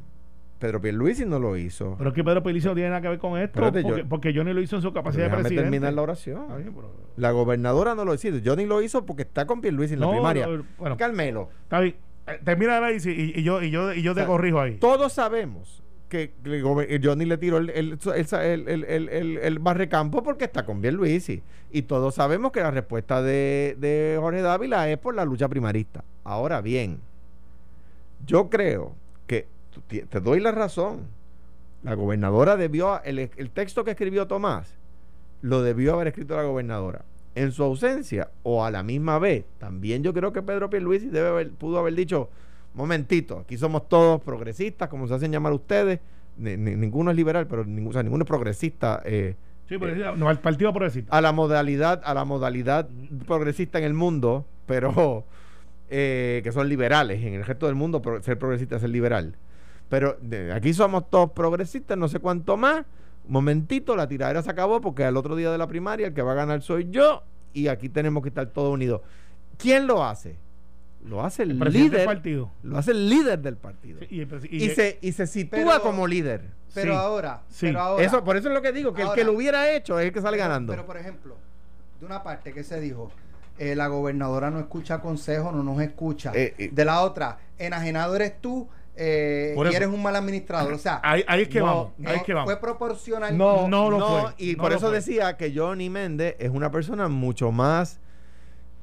Pedro 0.58 0.80
Pierluisi 0.80 1.24
no 1.24 1.38
lo 1.38 1.56
hizo. 1.56 1.94
Pero 1.98 2.10
es 2.10 2.14
que 2.16 2.24
Pedro 2.24 2.42
Pierluisi 2.42 2.66
no 2.66 2.74
tiene 2.74 2.88
nada 2.90 3.00
que 3.00 3.08
ver 3.08 3.18
con 3.18 3.38
esto. 3.38 3.60
porque, 4.08 4.32
yo, 4.32 4.40
Johnny 4.40 4.52
lo 4.54 4.60
hizo 4.60 4.76
en 4.76 4.82
su 4.82 4.92
capacidad 4.92 5.24
de 5.24 5.30
presidente. 5.30 5.62
terminar 5.62 5.92
la 5.94 6.02
oración. 6.02 6.46
La 7.16 7.30
gobernadora 7.30 7.94
no 7.94 8.04
lo 8.04 8.14
hizo. 8.14 8.28
Johnny 8.44 8.66
lo 8.66 8.82
hizo 8.82 9.06
porque 9.06 9.22
está 9.22 9.46
con 9.46 9.60
Pierluisi 9.60 9.94
en 9.94 10.00
la 10.00 10.10
primaria. 10.10 10.48
bueno, 10.78 10.96
Carmelo. 10.96 11.48
Está 11.62 11.80
bien. 11.80 11.94
Eh, 12.26 12.40
termina 12.44 12.80
la 12.80 12.90
y, 12.92 12.96
y, 12.96 13.42
yo, 13.42 13.62
y 13.62 13.70
yo, 13.70 13.92
y 13.94 14.02
yo 14.02 14.14
te 14.14 14.24
corrijo 14.26 14.60
ahí. 14.60 14.74
Todos 14.78 15.12
sabemos, 15.14 15.82
que, 16.08 16.34
gobe- 16.44 17.00
Johnny 17.02 17.24
le 17.24 17.38
tiró 17.38 17.58
el, 17.58 17.70
el, 17.70 17.98
el, 18.14 18.68
el, 18.68 18.84
el- 18.84 19.08
el- 19.08 19.38
el 19.38 19.58
barrecampo 19.60 20.22
porque 20.22 20.44
está 20.46 20.66
con 20.66 20.80
Pierluisi. 20.82 21.42
Y 21.70 21.82
todos 21.82 22.16
sabemos 22.16 22.50
que 22.50 22.60
la 22.60 22.70
respuesta 22.72 23.22
de, 23.22 23.76
de 23.78 24.16
Jorge 24.20 24.42
Dávila 24.42 24.90
es 24.90 24.98
por 24.98 25.14
la 25.14 25.24
lucha 25.24 25.48
primarista. 25.48 26.02
Ahora 26.24 26.60
bien, 26.60 27.00
yo 28.28 28.48
creo 28.48 28.94
que 29.26 29.46
te 30.08 30.20
doy 30.20 30.38
la 30.40 30.52
razón. 30.52 31.00
La 31.82 31.94
gobernadora 31.94 32.56
debió, 32.56 33.02
el, 33.04 33.18
el 33.36 33.50
texto 33.50 33.84
que 33.84 33.92
escribió 33.92 34.26
Tomás, 34.26 34.74
lo 35.42 35.62
debió 35.62 35.94
haber 35.94 36.08
escrito 36.08 36.36
la 36.36 36.42
gobernadora. 36.42 37.04
En 37.34 37.52
su 37.52 37.62
ausencia 37.62 38.30
o 38.42 38.64
a 38.64 38.70
la 38.70 38.82
misma 38.82 39.18
vez, 39.20 39.44
también 39.58 40.02
yo 40.02 40.12
creo 40.12 40.32
que 40.32 40.42
Pedro 40.42 40.68
Pierluisi 40.70 41.06
debe 41.08 41.28
haber, 41.28 41.50
pudo 41.50 41.78
haber 41.78 41.94
dicho, 41.94 42.28
momentito, 42.74 43.38
aquí 43.38 43.56
somos 43.56 43.88
todos 43.88 44.20
progresistas, 44.22 44.88
como 44.88 45.06
se 45.06 45.14
hacen 45.14 45.30
llamar 45.32 45.52
ustedes, 45.52 46.00
Ni- 46.36 46.56
ni- 46.56 46.74
ninguno 46.76 47.10
es 47.10 47.16
liberal, 47.16 47.46
pero 47.48 47.64
ninguno, 47.64 47.90
o 47.90 47.92
sea, 47.92 48.02
ninguno 48.02 48.22
es 48.24 48.28
progresista. 48.28 49.02
eh, 49.04 49.34
Sí, 49.68 49.76
pero 49.78 50.16
no, 50.16 50.28
al 50.28 50.40
Partido 50.40 50.72
Progresista. 50.72 51.16
a 51.16 51.20
la 51.20 51.30
modalidad 51.32 52.00
a 52.04 52.14
la 52.14 52.24
modalidad 52.24 52.88
progresista 53.26 53.78
en 53.78 53.84
el 53.84 53.92
mundo 53.94 54.46
pero 54.66 55.24
eh, 55.90 56.40
que 56.44 56.52
son 56.52 56.68
liberales 56.68 57.22
en 57.22 57.34
el 57.34 57.44
resto 57.44 57.66
del 57.66 57.74
mundo 57.74 58.02
pro- 58.02 58.22
ser 58.22 58.38
progresista 58.38 58.76
es 58.76 58.80
ser 58.82 58.90
liberal. 58.90 59.34
Pero 59.88 60.18
de- 60.20 60.52
aquí 60.52 60.74
somos 60.74 61.08
todos 61.10 61.30
progresistas 61.32 61.96
no 61.96 62.08
sé 62.08 62.18
cuánto 62.18 62.56
más. 62.56 62.84
Momentito 63.26 63.94
la 63.96 64.08
tiradera 64.08 64.42
se 64.42 64.50
acabó 64.50 64.80
porque 64.80 65.04
al 65.04 65.16
otro 65.16 65.36
día 65.36 65.50
de 65.50 65.58
la 65.58 65.66
primaria 65.66 66.06
el 66.06 66.14
que 66.14 66.22
va 66.22 66.32
a 66.32 66.36
ganar 66.36 66.62
soy 66.62 66.88
yo 66.90 67.22
y 67.52 67.68
aquí 67.68 67.88
tenemos 67.88 68.22
que 68.22 68.28
estar 68.30 68.46
todos 68.48 68.72
unidos. 68.72 69.00
¿quién 69.58 69.86
lo 69.86 70.04
hace? 70.04 70.36
lo 71.04 71.24
hace 71.24 71.44
el, 71.44 71.56
presidente 71.58 71.96
del 71.96 72.00
líder. 72.00 72.06
partido. 72.06 72.50
lo 72.64 72.76
hace 72.76 72.90
el 72.90 73.08
líder 73.08 73.38
del 73.38 73.56
partido. 73.56 74.00
Sí, 74.00 74.06
y 74.10 74.20
el 74.20 74.28
presi- 74.28 74.48
y- 74.50 74.64
y, 74.64 74.68
se, 74.70 74.98
y 75.00 75.12
se 75.12 75.26
sitúa 75.28 75.58
Pero- 75.64 75.82
como 75.82 76.06
líder. 76.06 76.42
Pero 76.74 76.92
Sí, 76.92 76.98
ahora, 76.98 77.42
sí. 77.48 77.66
pero 77.66 77.80
ahora. 77.80 78.04
eso 78.04 78.24
por 78.24 78.36
eso 78.36 78.48
es 78.48 78.54
lo 78.54 78.60
que 78.60 78.72
digo 78.72 78.92
que 78.92 79.02
el 79.02 79.12
que 79.12 79.24
lo 79.24 79.32
hubiera 79.32 79.70
hecho 79.72 79.98
es 79.98 80.06
el 80.06 80.12
que 80.12 80.20
sale 80.20 80.36
pero- 80.36 80.48
ganando. 80.48 80.72
Pero 80.72 80.84
por 80.86 80.96
ejemplo, 80.98 81.36
de 82.00 82.04
una 82.06 82.22
parte 82.22 82.52
que 82.52 82.62
se 82.64 82.80
dijo, 82.80 83.10
eh, 83.58 83.74
la 83.74 83.88
gobernadora 83.88 84.50
no 84.50 84.58
escucha 84.58 85.00
consejos, 85.00 85.52
no 85.52 85.62
nos 85.62 85.80
escucha. 85.80 86.32
Eh, 86.34 86.54
eh. 86.58 86.70
de 86.72 86.84
la 86.84 87.02
otra, 87.02 87.38
enajenado 87.58 88.16
eres 88.16 88.40
tú 88.40 88.68
eh, 89.00 89.54
y 89.56 89.74
eres 89.74 89.88
un 89.88 90.02
mal 90.02 90.16
administrador. 90.16 90.72
O 90.72 90.78
sea, 90.78 91.00
ahí, 91.04 91.22
ahí 91.28 91.42
es 91.42 91.48
que 91.48 91.60
no, 91.60 91.66
vamos. 91.66 91.92
no 91.98 92.10
ahí 92.10 92.16
es 92.16 92.22
que 92.24 92.34
vamos. 92.34 92.50
fue 92.50 92.60
proporcional. 92.60 93.38
No, 93.38 93.68
no 93.68 93.90
lo 93.90 93.98
No, 93.98 94.20
fue. 94.22 94.34
y 94.38 94.56
no 94.56 94.62
por 94.62 94.72
eso 94.72 94.88
fue. 94.88 94.96
decía 94.96 95.36
que 95.36 95.52
Johnny 95.54 95.88
Méndez 95.88 96.34
es 96.40 96.50
una 96.50 96.72
persona 96.72 97.08
mucho 97.08 97.52
más 97.52 98.00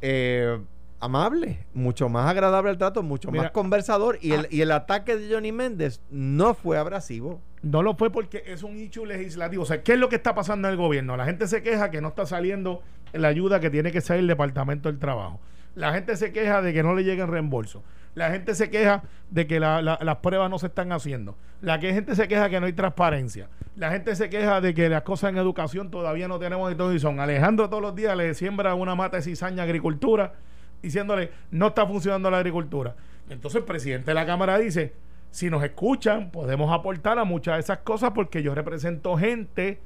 eh, 0.01 0.57
amable, 1.01 1.65
mucho 1.73 2.07
más 2.07 2.29
agradable 2.29 2.69
al 2.69 2.77
trato, 2.77 3.03
mucho 3.03 3.29
Mira, 3.29 3.43
más 3.43 3.51
conversador. 3.51 4.17
Y, 4.21 4.31
ah. 4.31 4.35
el, 4.35 4.47
y 4.51 4.61
el 4.61 4.71
ataque 4.71 5.17
de 5.17 5.33
Johnny 5.33 5.51
Méndez 5.51 5.99
no 6.09 6.53
fue 6.53 6.77
abrasivo. 6.77 7.41
No 7.61 7.81
lo 7.81 7.95
fue 7.95 8.09
porque 8.09 8.41
es 8.45 8.63
un 8.63 8.77
issue 8.77 9.05
legislativo. 9.05 9.63
O 9.63 9.65
sea, 9.65 9.83
¿qué 9.83 9.93
es 9.93 9.99
lo 9.99 10.07
que 10.07 10.15
está 10.15 10.33
pasando 10.33 10.69
en 10.69 10.73
el 10.73 10.77
gobierno? 10.77 11.17
La 11.17 11.25
gente 11.25 11.45
se 11.47 11.61
queja 11.61 11.91
que 11.91 11.99
no 11.99 12.09
está 12.09 12.25
saliendo 12.25 12.83
la 13.17 13.28
ayuda 13.30 13.60
que 13.60 13.69
tiene 13.69 13.91
que 13.91 14.01
salir 14.01 14.21
el 14.21 14.28
Departamento 14.28 14.89
del 14.89 14.99
Trabajo. 14.99 15.39
La 15.75 15.93
gente 15.93 16.15
se 16.15 16.32
queja 16.32 16.62
de 16.62 16.73
que 16.73 16.84
no 16.84 16.93
le 16.95 17.04
lleguen 17.04 17.28
reembolso. 17.28 17.84
La 18.13 18.30
gente 18.32 18.56
se 18.56 18.69
queja 18.69 19.04
de 19.30 19.45
que 19.45 19.60
la- 19.60 19.82
la- 19.82 19.99
las 20.01 20.17
pruebas 20.17 20.49
no 20.49 20.58
se 20.58 20.67
están 20.67 20.91
haciendo. 20.93 21.38
La 21.62 21.80
que- 21.80 21.93
gente 21.93 22.15
se 22.15 22.28
queja 22.30 22.49
que 22.49 22.60
no 22.62 22.65
hay 22.65 22.73
transparencia. 22.73 23.49
La 23.75 23.91
gente 23.91 24.15
se 24.15 24.30
queja 24.30 24.62
de 24.62 24.73
que 24.73 24.88
las 24.88 25.01
cosas 25.01 25.32
en 25.32 25.38
educación 25.38 25.91
todavía 25.91 26.30
no 26.30 26.39
tenemos 26.39 26.71
y 26.71 26.75
todo 26.75 26.93
y 26.93 26.99
son. 26.99 27.19
Alejandro 27.19 27.67
todos 27.69 27.82
los 27.82 27.93
días 27.93 28.15
le 28.15 28.34
siembra 28.34 28.73
una 28.73 28.95
mata 28.95 29.17
de 29.17 29.23
cizaña 29.23 29.63
a 29.63 29.65
agricultura 29.65 30.34
diciéndole 30.82 31.32
no 31.51 31.67
está 31.67 31.86
funcionando 31.86 32.32
la 32.32 32.38
agricultura. 32.38 32.95
Entonces 33.30 33.60
el 33.60 33.65
presidente 33.65 34.12
de 34.12 34.15
la 34.15 34.25
Cámara 34.25 34.58
dice, 34.60 34.93
si 35.32 35.49
nos 35.49 35.62
escuchan, 35.63 36.32
podemos 36.32 36.71
aportar 36.73 37.19
a 37.19 37.25
muchas 37.25 37.56
de 37.56 37.60
esas 37.62 37.80
cosas 37.80 38.12
porque 38.12 38.41
yo 38.43 38.56
represento 38.56 39.17
gente, 39.17 39.82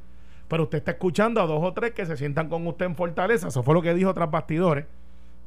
pero 0.50 0.64
usted 0.64 0.80
está 0.80 0.92
escuchando 0.92 1.42
a 1.42 1.46
dos 1.46 1.64
o 1.64 1.72
tres 1.74 1.92
que 1.92 2.06
se 2.06 2.18
sientan 2.18 2.50
con 2.50 2.68
usted 2.68 2.86
en 2.88 2.96
Fortaleza. 2.96 3.48
Eso 3.48 3.64
fue 3.64 3.74
lo 3.74 3.82
que 3.82 3.94
dijo 3.94 4.14
tras 4.14 4.30
bastidores. 4.30 4.86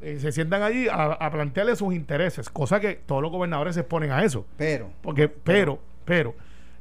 Eh, 0.01 0.19
se 0.19 0.33
sientan 0.33 0.63
allí 0.63 0.89
a, 0.89 1.13
a 1.13 1.31
plantearle 1.31 1.77
sus 1.77 1.95
intereses, 1.95 2.49
cosa 2.49 2.81
que 2.81 2.95
todos 2.95 3.21
los 3.21 3.31
gobernadores 3.31 3.75
se 3.75 3.83
exponen 3.83 4.11
a 4.13 4.25
eso. 4.25 4.47
Pero, 4.57 4.91
Porque, 5.03 5.29
pero, 5.29 5.79
pero, 6.05 6.35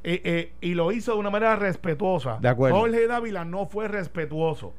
eh, 0.04 0.20
eh, 0.24 0.52
y 0.60 0.74
lo 0.74 0.90
hizo 0.92 1.12
de 1.12 1.18
una 1.18 1.30
manera 1.30 1.56
respetuosa. 1.56 2.38
De 2.40 2.48
acuerdo. 2.48 2.78
Jorge 2.78 3.06
Dávila 3.06 3.44
no 3.44 3.66
fue 3.66 3.88
respetuoso. 3.88 4.72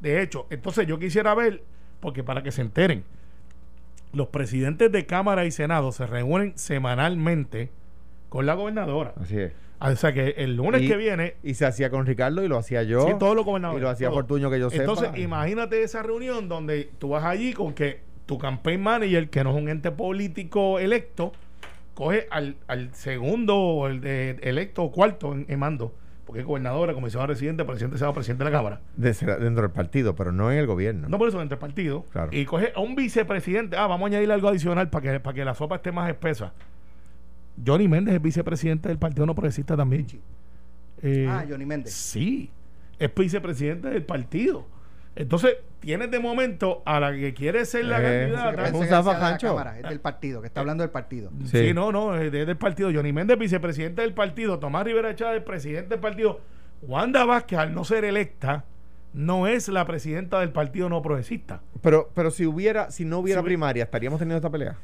De 0.00 0.22
hecho, 0.22 0.46
entonces 0.50 0.86
yo 0.86 0.98
quisiera 0.98 1.34
ver, 1.34 1.62
porque 2.00 2.22
para 2.24 2.42
que 2.42 2.50
se 2.50 2.62
enteren, 2.62 3.04
los 4.12 4.28
presidentes 4.28 4.90
de 4.92 5.06
Cámara 5.06 5.44
y 5.44 5.50
Senado 5.50 5.92
se 5.92 6.06
reúnen 6.06 6.52
semanalmente 6.56 7.70
con 8.28 8.46
la 8.46 8.54
gobernadora. 8.54 9.14
Así 9.20 9.38
es. 9.38 9.52
O 9.84 9.96
sea 9.96 10.12
que 10.12 10.34
el 10.38 10.56
lunes 10.56 10.82
Y- 10.82 10.88
que 10.88 10.96
viene, 10.96 11.34
Y 11.42 11.54
se 11.54 11.66
hacía 11.66 11.90
con 11.90 12.06
Ricardo 12.06 12.44
y 12.44 12.48
lo 12.48 12.56
hacía 12.58 12.82
yo. 12.82 13.06
sí, 13.06 13.14
todos 13.18 13.34
los 13.36 13.44
gobernadores. 13.44 13.80
y 13.80 13.82
lo 13.82 13.90
hacía 13.90 14.08
todos. 14.08 14.20
Fortuño 14.20 14.50
que 14.50 14.58
yo 14.60 14.68
Entonces, 14.72 15.06
sepa. 15.08 15.18
imagínate 15.18 15.82
esa 15.82 16.02
reunión 16.02 16.48
donde 16.48 16.90
tú 16.98 17.10
vas 17.10 17.24
allí 17.24 17.52
con 17.52 17.72
que 17.74 18.00
tu 18.26 18.38
campaign 18.38 18.80
manager, 18.82 19.28
que 19.28 19.42
no 19.44 19.50
es 19.50 19.56
un 19.62 19.68
ente 19.68 19.90
político 19.90 20.78
electo, 20.78 21.32
coge 21.94 22.26
al, 22.30 22.56
al 22.68 22.94
segundo 22.94 23.56
o 23.56 23.86
el 23.88 24.00
de 24.00 24.30
electo 24.42 24.84
o 24.84 24.92
cuarto 24.92 25.32
en, 25.32 25.44
en 25.48 25.58
mando, 25.58 25.94
porque 26.24 26.40
es 26.40 26.46
gobernadora, 26.46 26.94
comisionado 26.94 27.26
residente, 27.26 27.64
presidente 27.64 27.94
de 27.94 27.98
Senado, 27.98 28.14
presidente 28.14 28.44
de 28.44 28.50
la 28.50 28.56
Cámara. 28.56 28.80
Dentro 28.96 29.62
del 29.62 29.70
partido, 29.72 30.14
pero 30.14 30.32
no 30.32 30.50
en 30.52 30.58
el 30.58 30.66
gobierno. 30.66 31.08
No 31.08 31.18
por 31.18 31.28
eso 31.28 31.42
entre 31.42 31.58
partidos. 31.58 32.04
Claro. 32.12 32.30
Y 32.32 32.44
coge 32.46 32.72
a 32.74 32.80
un 32.80 32.94
vicepresidente. 32.94 33.76
Ah, 33.76 33.86
vamos 33.88 34.06
a 34.06 34.08
añadirle 34.08 34.32
algo 34.34 34.48
adicional 34.48 34.88
para 34.88 35.12
que, 35.12 35.20
para 35.20 35.34
que 35.34 35.44
la 35.44 35.54
sopa 35.54 35.76
esté 35.76 35.92
más 35.92 36.08
espesa. 36.08 36.54
Johnny 37.64 37.88
Méndez 37.88 38.14
es 38.14 38.22
vicepresidente 38.22 38.88
del 38.88 38.98
Partido 38.98 39.26
No 39.26 39.34
Progresista 39.34 39.76
también. 39.76 40.06
Eh, 41.02 41.26
ah, 41.28 41.44
Johnny 41.48 41.66
Méndez. 41.66 41.92
Sí, 41.92 42.50
es 42.98 43.14
vicepresidente 43.14 43.88
del 43.88 44.04
partido. 44.04 44.66
Entonces, 45.14 45.56
tienes 45.80 46.10
de 46.10 46.18
momento 46.20 46.82
a 46.86 46.98
la 46.98 47.12
que 47.12 47.34
quiere 47.34 47.66
ser 47.66 47.84
la 47.84 47.98
Eh, 47.98 48.00
que 48.00 48.06
candidata. 48.32 48.50
que 48.50 48.56
de 48.78 48.90
la. 48.90 49.38
Cámara, 49.38 49.76
es 49.78 49.88
del 49.88 50.00
partido, 50.00 50.40
que 50.40 50.46
está 50.46 50.60
hablando 50.60 50.82
del 50.82 50.90
partido. 50.90 51.30
Sí. 51.44 51.58
Sí. 51.68 51.74
no, 51.74 51.92
no, 51.92 52.16
es 52.16 52.32
de- 52.32 52.46
del 52.46 52.56
partido. 52.56 52.90
Johnny 52.92 53.12
Méndez, 53.12 53.38
vicepresidente 53.38 54.00
del 54.02 54.14
partido. 54.14 54.58
Tomás 54.58 54.84
Rivera 54.84 55.14
Chávez, 55.14 55.42
presidente 55.42 55.90
del 55.90 56.00
partido. 56.00 56.40
Wanda 56.80 57.24
Vázquez, 57.26 57.58
al 57.58 57.74
no 57.74 57.84
ser 57.84 58.04
electa, 58.06 58.64
no 59.12 59.46
es 59.46 59.68
la 59.68 59.84
presidenta 59.86 60.40
del 60.40 60.50
partido 60.50 60.88
no 60.88 61.02
progresista. 61.02 61.60
Pero, 61.82 62.10
pero 62.14 62.30
si 62.30 62.46
hubiera, 62.46 62.90
si 62.90 63.04
no 63.04 63.18
hubiera 63.18 63.42
Si 63.42 63.44
primaria, 63.44 63.84
¿estaríamos 63.84 64.18
teniendo 64.18 64.38
esta 64.38 64.50
pelea? 64.50 64.78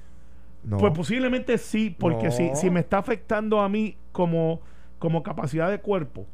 No. 0.68 0.76
Pues 0.78 0.92
posiblemente 0.92 1.56
sí, 1.58 1.94
porque 1.98 2.26
No. 2.26 2.32
si, 2.32 2.50
si 2.54 2.70
me 2.70 2.80
está 2.80 2.98
afectando 2.98 3.60
a 3.60 3.68
mí 3.68 3.96
como, 4.12 4.60
como 4.98 5.22
capacidad 5.22 5.70
de 5.70 5.80
cuerpo. 5.80 6.26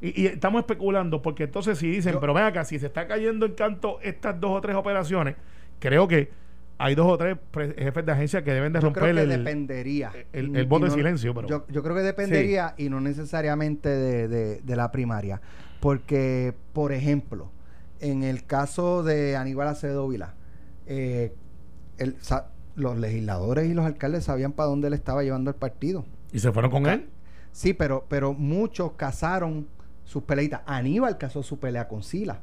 Y, 0.00 0.22
y 0.22 0.26
estamos 0.26 0.60
especulando, 0.60 1.20
porque 1.22 1.44
entonces 1.44 1.78
si 1.78 1.90
dicen, 1.90 2.12
Yo- 2.14 2.20
pero 2.20 2.34
ven 2.34 2.44
acá, 2.44 2.64
si 2.64 2.78
se 2.78 2.86
está 2.86 3.06
cayendo 3.06 3.46
en 3.46 3.52
canto 3.54 3.98
estas 4.02 4.40
dos 4.40 4.52
o 4.52 4.60
tres 4.60 4.76
operaciones, 4.76 5.36
creo 5.80 6.06
que 6.08 6.30
hay 6.78 6.94
dos 6.96 7.06
o 7.06 7.16
tres 7.18 7.36
jefes 7.76 8.04
de 8.06 8.12
agencia 8.12 8.42
que 8.42 8.52
deben 8.52 8.72
de 8.72 8.80
Yo 8.80 8.86
romper 8.86 9.02
creo 9.04 9.14
que 9.14 9.22
el, 9.22 9.28
dependería. 9.44 10.12
el- 10.32 10.66
voto 10.66 10.86
de 10.86 10.90
silencio, 10.92 11.32
pero- 11.34 11.46
Yo, 11.48 11.66
yo 11.68 11.82
creo 11.82 11.94
que 11.94 12.02
dependería 12.02 12.74
y 12.76 12.88
no 12.88 13.00
necesariamente 13.00 13.88
de, 13.88 14.28
de- 14.28 14.60
de 14.62 14.76
la 14.76 14.90
primaria. 14.90 15.40
Porque, 15.80 16.54
por 16.72 16.92
ejemplo, 16.92 17.50
en 18.00 18.22
el 18.22 18.44
caso 18.44 19.02
de 19.02 19.36
Aníbal 19.36 19.68
Acevedo 19.68 20.08
Vila, 20.08 20.34
eh, 20.86 21.32
el- 21.98 22.16
sa- 22.20 22.48
los 22.74 22.98
legisladores 22.98 23.68
y 23.68 23.74
los 23.74 23.84
alcaldes 23.84 24.24
sabían 24.24 24.52
para 24.52 24.68
dónde 24.68 24.90
le 24.90 24.96
estaba 24.96 25.22
llevando 25.22 25.50
el 25.50 25.56
partido. 25.56 26.04
y 26.32 26.38
se 26.38 26.52
fueron 26.52 26.70
con 26.70 26.86
él. 26.86 27.08
Sí, 27.52 27.74
pero, 27.74 28.06
pero 28.08 28.32
muchos 28.32 28.92
casaron 28.92 29.68
sus 30.04 30.22
peleitas. 30.22 30.62
Aníbal 30.66 31.18
casó 31.18 31.42
su 31.42 31.58
pelea 31.58 31.86
con 31.88 32.02
Sila. 32.02 32.40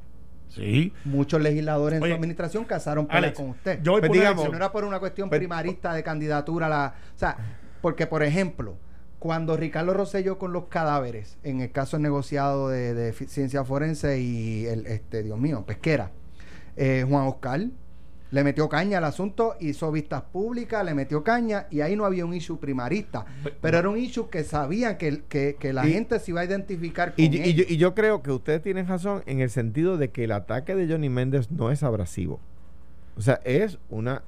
Sí. 0.50 0.94
Muchos 1.06 1.42
legisladores 1.42 2.02
en 2.02 2.08
su 2.08 2.14
administración 2.14 2.66
casaron 2.66 3.06
pelea 3.08 3.20
Alex, 3.20 3.38
con 3.38 3.50
usted. 3.50 3.82
yo 3.84 3.94
voy 3.94 4.02
Pues 4.02 4.12
digamos, 4.12 4.46
Si 4.46 4.50
no 4.52 4.58
era 4.58 4.72
por 4.72 4.84
una 4.84 5.00
cuestión 5.00 5.30
Pero- 5.30 5.40
primarista 5.40 5.94
de 5.94 6.04
candidatura 6.04 6.68
a 6.68 6.70
la. 6.70 6.96
O 7.16 7.20
sea, 7.20 7.38
porque, 7.82 8.08
por 8.08 8.24
ejemplo, 8.24 8.76
cuando 9.20 9.58
Ricardo 9.58 9.94
Rosselló 9.94 10.38
con 10.40 10.54
los 10.54 10.66
cadáveres, 10.66 11.38
en 11.44 11.62
el 11.62 11.72
caso 11.72 12.00
negociado 12.00 12.70
de, 12.70 13.14
ciencia 13.28 13.64
forense 13.64 14.20
y 14.22 14.66
el, 14.66 14.86
este, 14.88 15.24
Dios 15.24 15.38
mío, 15.38 15.64
pesquera, 15.66 16.12
eh, 16.78 17.06
Juan 17.08 17.28
Oscar 17.28 17.62
le 18.32 18.44
metió 18.44 18.70
caña 18.70 19.00
al 19.00 19.06
asunto, 19.06 19.56
hizo 19.60 19.92
vistas 19.92 20.22
públicas, 20.22 20.86
le 20.86 20.94
metió 20.94 21.24
caña 21.24 21.66
y 21.72 21.82
ahí 21.82 21.96
no 21.96 22.06
había 22.06 22.26
un 22.26 22.34
issue 22.34 22.60
primarista. 22.60 23.26
Pe- 23.44 23.54
Pero 23.60 23.78
era 23.80 23.90
un 23.90 23.98
issue 23.98 24.30
que 24.30 24.44
sabían 24.44 24.98
que, 24.98 25.24
que, 25.28 25.56
que 25.60 25.74
la 25.74 25.88
Y- 25.88 25.94
gente 25.94 26.20
se 26.20 26.32
iba 26.32 26.42
a 26.42 26.46
identificar 26.46 27.16
con 27.16 27.24
Y, 27.24 27.28
él. 27.38 27.54
yo, 27.56 27.64
y 27.68 27.78
yo 27.78 27.96
creo 27.96 28.22
que 28.22 28.32
ustedes 28.32 28.62
tienen 28.62 28.88
razón 28.88 29.24
en 29.26 29.40
el 29.42 29.50
sentido 29.50 29.98
de 29.98 30.10
que 30.12 30.26
el 30.26 30.32
ataque 30.32 30.76
de 30.76 30.88
Johnny 30.88 31.10
Méndez 31.10 31.50
no 31.50 31.72
es 31.72 31.82
abrasivo. 31.84 32.40
O 33.18 33.22
sea, 33.22 33.42
es 33.44 33.78
una. 33.90 34.22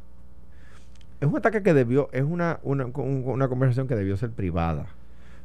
Es 1.19 1.27
un 1.27 1.37
ataque 1.37 1.61
que 1.61 1.73
debió. 1.73 2.09
Es 2.11 2.23
una, 2.23 2.59
una, 2.63 2.85
un- 2.85 3.23
una 3.25 3.47
conversación 3.47 3.87
que 3.87 3.95
debió 3.95 4.17
ser 4.17 4.31
privada. 4.31 4.87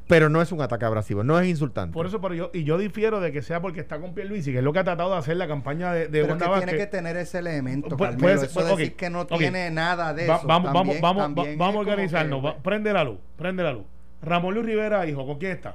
Pero 0.09 0.29
no 0.29 0.41
es 0.41 0.53
un 0.53 0.61
ataque 0.61 0.85
abrasivo, 0.85 1.25
no 1.25 1.39
es 1.41 1.49
insultante. 1.49 1.93
Por 1.93 2.07
eso, 2.07 2.21
pero 2.21 2.33
yo, 2.35 2.51
y 2.55 2.63
yo 2.63 2.79
difiero 2.79 3.19
de 3.21 3.33
que 3.33 3.43
sea 3.43 3.61
porque 3.61 3.81
está 3.81 3.99
con 4.01 4.15
Pierluisi, 4.15 4.53
que 4.53 4.59
es 4.59 4.65
lo 4.65 4.73
que 4.73 4.79
ha 4.79 4.85
tratado 4.85 5.11
de 5.13 5.17
hacer 5.19 5.37
la 5.37 5.49
campaña 5.49 5.93
de, 5.93 6.07
de 6.07 6.21
Pero 6.23 6.27
Wanda 6.35 6.47
que 6.55 6.57
tiene 6.67 6.79
que 6.79 6.87
tener 6.87 7.17
ese 7.17 7.39
elemento, 7.39 7.97
Carmelo. 7.97 8.19
puede 8.19 8.39
ser- 8.39 8.49
eso 8.51 8.65
de 8.65 8.73
ok, 8.73 8.79
decir 8.79 8.95
que 8.97 9.11
no 9.11 9.27
tiene 9.27 9.71
nada 9.73 10.15
de 10.15 10.29
Va- 10.29 10.37
eso. 10.37 10.47
vamos, 10.47 10.73
vamos, 10.73 10.81
también- 10.83 11.03
vamos, 11.03 11.23
también 11.25 11.47
va- 11.49 11.53
es 11.53 11.59
vamos 11.59 11.75
a 11.77 11.79
organizarnos. 11.81 12.41
que, 12.41 12.47
va- 12.47 12.57
prende 12.59 12.93
la 12.93 13.03
luz, 13.05 13.19
prende 13.37 13.63
la 13.65 13.73
luz. 13.73 13.85
Ramón 14.23 14.55
Luis 14.55 14.67
Rivera, 14.67 15.05
hijo, 15.07 15.27
¿con 15.27 15.39
quién 15.39 15.53
está? 15.53 15.75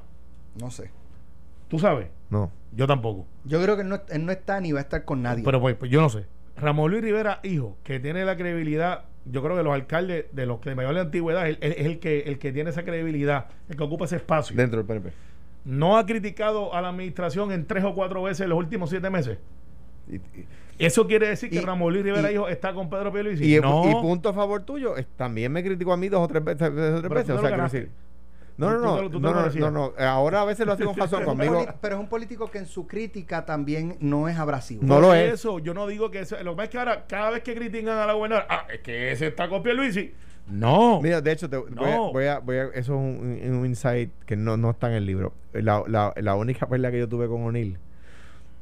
No 0.60 0.72
sé. 0.72 0.90
¿Tú 1.68 1.78
sabes? 1.80 2.08
No. 2.30 2.52
Yo 2.74 2.88
tampoco. 2.88 3.28
Yo 3.44 3.62
creo 3.62 3.76
que 3.76 3.82
él 3.82 3.90
no, 3.90 4.02
él 4.10 4.26
no 4.26 4.32
está 4.32 4.62
ni 4.62 4.72
va 4.72 4.80
a 4.80 4.84
estar 4.84 5.04
con 5.04 5.22
nadie. 5.22 5.44
Pero 5.44 5.60
pues, 5.60 5.76
pues 5.76 5.92
yo 5.92 6.00
no 6.02 6.10
sé. 6.10 6.26
Ramón 6.56 6.90
Luis 6.92 7.04
Rivera, 7.04 7.40
hijo, 7.44 7.78
que 7.84 8.00
tiene 8.00 8.24
la 8.24 8.38
credibilidad, 8.38 9.04
yo 9.26 9.44
creo 9.44 9.56
que 9.56 9.64
los 9.64 9.74
alcaldes 9.74 10.26
de 10.32 10.46
los 10.46 10.60
que 10.60 10.70
de 10.72 10.76
mayor 10.76 10.98
antigüedad 10.98 11.48
él- 11.48 11.58
es 11.62 11.86
el 11.86 12.00
que 12.00 12.22
el 12.22 12.40
que 12.40 12.52
tiene 12.52 12.70
esa 12.72 12.84
credibilidad, 12.84 13.48
el 13.70 13.76
que 13.78 13.84
ocupa 13.84 14.06
ese 14.06 14.16
espacio. 14.18 14.56
Dentro 14.56 14.78
del 14.82 14.88
PNP. 14.88 15.12
No 15.66 15.98
ha 15.98 16.06
criticado 16.06 16.74
a 16.74 16.82
la 16.82 16.90
administración 16.90 17.52
en 17.52 17.66
tres 17.68 17.84
o 17.84 17.94
cuatro 17.94 18.24
veces 18.24 18.42
en 18.42 18.50
los 18.50 18.58
últimos 18.58 18.90
siete 18.90 19.10
meses. 19.10 19.38
Y, 20.10 20.16
y- 20.16 20.48
Eso 20.80 21.06
quiere 21.06 21.28
decir 21.28 21.52
que 21.52 21.58
Y- 21.58 21.62
Ramón 21.62 21.94
Luis 21.94 22.04
Rivera, 22.04 22.32
hijo, 22.32 22.48
está 22.48 22.74
con 22.74 22.90
Pedro 22.90 23.14
Pierluisi. 23.14 23.56
y, 23.56 23.60
no. 23.60 23.88
y 23.88 23.94
punto 24.02 24.30
a 24.30 24.34
favor 24.34 24.64
tuyo, 24.64 24.98
es- 24.98 25.06
también 25.16 25.52
me 25.52 25.64
criticó 25.64 25.94
a 25.94 25.98
mí 25.98 26.10
dos 26.10 26.22
o 26.22 26.28
tres 26.28 26.44
veces. 26.44 26.74
dos 26.76 27.00
o 27.00 27.02
tres 27.02 27.14
veces, 27.28 27.40
sea, 27.40 27.50
ganaste. 27.52 27.78
decir- 27.82 27.92
No, 28.62 28.78
Tú 28.78 28.80
no, 28.86 28.96
no, 28.96 29.10
tú 29.10 29.18
te 29.18 29.20
no, 29.20 29.34
no, 29.34 29.72
no, 29.72 29.72
no, 29.72 29.94
Ahora 30.06 30.42
a 30.42 30.46
veces 30.46 30.66
lo 30.66 30.74
hace 30.74 30.86
con 30.86 30.96
razón 30.96 31.24
conmigo. 31.24 31.66
pero 31.82 31.96
es 31.96 32.02
un 32.02 32.08
político 32.08 32.50
que 32.50 32.60
en 32.60 32.66
su 32.66 32.88
crítica 32.88 33.46
también 33.46 33.98
no 34.00 34.28
es 34.30 34.38
abrasivo. 34.38 34.82
No 34.86 35.00
lo 35.00 35.14
es. 35.14 35.34
Eso, 35.34 35.60
yo 35.60 35.74
no 35.74 35.88
digo 35.88 36.12
que 36.12 36.20
eso. 36.22 36.36
Lo 36.44 36.52
que 36.52 36.56
pasa 36.58 36.64
es 36.66 36.70
que 36.70 36.78
ahora, 36.80 37.06
cada 37.08 37.32
vez 37.32 37.44
que 37.44 37.56
critican 37.56 37.98
a 37.98 38.06
la 38.06 38.14
gobernadora, 38.14 38.48
ah, 38.50 38.68
es 38.74 38.80
que 38.82 39.12
ese 39.12 39.28
está 39.28 39.50
con 39.50 39.64
Pierluisi. 39.64 40.14
No. 40.48 41.02
Mira, 41.02 41.22
de 41.22 41.32
hecho, 41.32 41.50
te, 41.50 41.58
voy, 41.58 41.70
a, 41.92 41.98
voy, 42.12 42.26
a, 42.26 42.40
voy 42.40 42.58
a- 42.58 42.64
Eso 42.74 42.94
es 42.96 43.50
un 43.50 43.66
insight 43.66 44.12
que 44.26 44.36
no, 44.36 44.58
no 44.58 44.72
está 44.72 44.88
en 44.88 44.94
el 44.96 45.06
libro. 45.06 45.34
La, 45.54 45.84
la, 45.88 46.14
la 46.18 46.36
única 46.36 46.68
pelea 46.68 46.92
que 46.92 47.00
yo 47.00 47.08
tuve 47.08 47.28
con 47.28 47.44
O'Neill, 47.44 47.78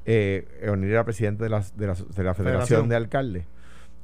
eh, 0.05 0.45
O'Neill 0.69 0.91
era 0.91 1.03
presidente 1.03 1.43
de 1.43 1.49
la, 1.49 1.59
de 1.75 1.87
la, 1.87 1.93
de 1.93 2.23
la 2.23 2.33
Federación, 2.33 2.35
Federación. 2.35 2.89
de 2.89 2.95
Alcaldes. 2.95 3.45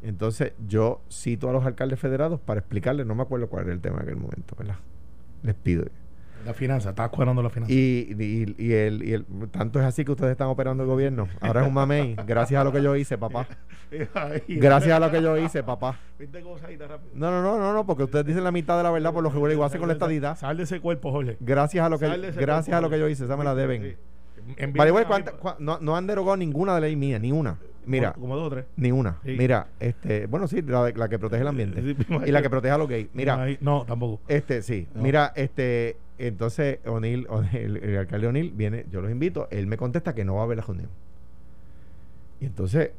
Entonces, 0.04 0.54
yo 0.68 1.02
cito 1.12 1.50
a 1.50 1.54
los 1.54 1.66
alcaldes 1.66 2.00
federados 2.00 2.40
para 2.40 2.60
explicarles, 2.60 3.06
no 3.08 3.16
me 3.16 3.24
acuerdo 3.24 3.48
cuál 3.50 3.64
era 3.66 3.74
el 3.74 3.82
tema 3.82 3.98
en 3.98 4.04
aquel 4.04 4.18
momento, 4.18 4.56
¿verdad? 4.58 4.76
Les 5.46 5.56
pido. 5.56 5.86
La 6.46 6.54
finanza, 6.54 6.90
está 6.92 7.10
cuadrando 7.10 7.42
la 7.42 7.50
finanza. 7.50 7.74
Y, 7.74 8.16
y, 8.20 8.56
y 8.64 8.74
el, 8.74 9.04
y 9.04 9.14
el, 9.14 9.26
tanto 9.52 9.80
es 9.80 9.86
así 9.86 10.06
que 10.06 10.12
ustedes 10.12 10.32
están 10.34 10.48
operando 10.48 10.84
el 10.84 10.90
gobierno. 10.90 11.28
Ahora 11.42 11.62
es 11.62 11.68
un 11.68 11.74
mamey. 11.74 12.16
Gracias 12.28 12.62
a 12.62 12.64
lo 12.64 12.72
que 12.72 12.84
yo 12.84 12.96
hice, 12.96 13.18
papá. 13.18 13.48
Gracias 14.48 14.96
a 14.96 15.00
lo 15.00 15.10
que 15.10 15.24
yo 15.24 15.38
hice, 15.38 15.64
papá. 15.64 15.98
No, 17.16 17.32
no, 17.32 17.42
no, 17.42 17.58
no, 17.58 17.74
no, 17.74 17.86
porque 17.88 18.04
ustedes 18.04 18.28
dicen 18.28 18.44
la 18.44 18.52
mitad 18.52 18.78
de 18.78 18.84
la 18.84 18.92
verdad 18.92 19.12
por 19.12 19.24
lo 19.24 19.32
que 19.32 19.38
igual 19.54 19.68
hacen 19.68 19.80
con 19.80 19.88
la 19.88 19.94
estadidad. 19.94 20.38
Sal 20.38 20.58
de 20.58 20.64
ese 20.64 20.80
cuerpo, 20.80 21.12
Jorge. 21.12 21.38
Gracias 21.40 21.84
a 21.84 21.90
lo 21.90 21.98
que 21.98 22.06
gracias 22.40 22.78
a 22.78 22.82
lo 22.82 22.90
que 22.92 23.00
yo 23.00 23.10
hice, 23.10 23.26
esa 23.26 23.38
me 23.38 23.44
la 23.44 23.56
deben. 23.56 23.98
Vale, 24.76 24.92
güey, 24.92 25.04
a 25.04 25.08
mí, 25.08 25.10
¿cuánta- 25.10 25.40
cua- 25.40 25.56
no, 25.58 25.80
no 25.80 25.96
han 25.98 26.06
derogado 26.06 26.38
ninguna 26.38 26.76
de 26.76 26.82
ley 26.82 26.96
mía, 26.96 27.18
ni 27.18 27.32
una. 27.32 27.58
Mira, 27.86 28.14
Como, 28.14 28.28
como 28.28 28.36
dos 28.38 28.48
o 28.48 28.50
tres. 28.50 28.66
ni 28.78 28.92
una. 28.92 29.18
Sí. 29.24 29.36
Mira, 29.38 29.68
este, 29.80 30.26
bueno, 30.28 30.48
sí, 30.48 30.62
la, 30.62 30.92
la 30.96 31.10
que 31.10 31.20
protege 31.20 31.42
el 31.42 31.48
ambiente 31.48 31.82
Sí, 31.82 31.96
y 32.26 32.32
la 32.32 32.42
que 32.42 32.50
protege 32.50 32.72
a 32.74 32.78
los 32.78 32.88
gays. 32.90 33.08
Mira, 33.14 33.48
No, 33.62 33.86
tampoco. 33.86 34.22
este, 34.28 34.62
sí, 34.62 34.88
No. 34.94 35.02
mira, 35.04 35.32
este, 35.36 35.98
entonces 36.18 36.80
O'Neill, 36.86 37.28
el, 37.54 37.78
el 37.78 37.98
alcalde 37.98 38.28
O'Neill 38.28 38.52
viene, 38.52 38.86
yo 38.92 39.02
los 39.02 39.12
invito, 39.12 39.48
él 39.52 39.68
me 39.68 39.78
contesta 39.78 40.14
que 40.16 40.26
no 40.26 40.36
va 40.36 40.42
a 40.42 40.44
haber 40.46 40.58
la 40.58 40.64
reunión. 40.64 40.90
Y 42.40 42.46
entonces 42.46 42.92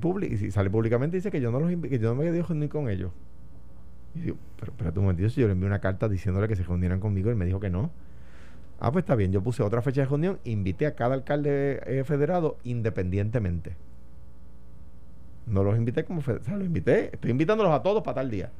públic, 0.00 0.32
y 0.32 0.50
sale 0.50 0.70
públicamente 0.70 1.16
y 1.16 1.20
dice 1.20 1.30
que 1.30 1.40
yo 1.40 1.50
no 1.50 1.60
los 1.60 1.70
invi- 1.70 1.88
que 1.90 1.98
yo 1.98 2.08
no 2.08 2.14
me 2.14 2.24
quedé 2.24 2.42
reunir 2.42 2.68
con 2.70 2.88
ellos. 2.88 3.10
Y 4.14 4.20
digo, 4.20 4.36
pero 4.58 4.72
espérate 4.72 4.98
un 4.98 5.04
momentito, 5.04 5.28
si 5.28 5.40
yo 5.40 5.46
le 5.46 5.52
envié 5.52 5.66
una 5.66 5.80
carta 5.80 6.08
diciéndole 6.08 6.48
que 6.48 6.56
se 6.56 6.62
reunieran 6.62 7.00
conmigo, 7.00 7.28
él 7.30 7.36
me 7.36 7.44
dijo 7.44 7.60
que 7.60 7.68
no. 7.70 7.90
Ah, 8.80 8.90
pues 8.92 9.02
está 9.02 9.14
bien, 9.16 9.32
yo 9.32 9.42
puse 9.42 9.62
otra 9.62 9.82
fecha 9.82 10.00
de 10.02 10.06
reunión, 10.06 10.38
invité 10.44 10.86
a 10.86 10.94
cada 10.94 11.14
alcalde 11.14 11.80
eh, 11.84 12.04
federado 12.04 12.56
independientemente. 12.64 13.72
No 15.50 15.62
los 15.64 15.76
invité 15.76 16.04
como 16.04 16.20
fed- 16.22 16.40
o 16.40 16.44
sea, 16.44 16.56
los 16.56 16.66
invité, 16.66 17.10
estoy 17.12 17.30
invitándolos 17.30 17.72
a 17.72 17.82
todos 17.82 18.02
para 18.02 18.16
tal 18.16 18.30
día. 18.30 18.50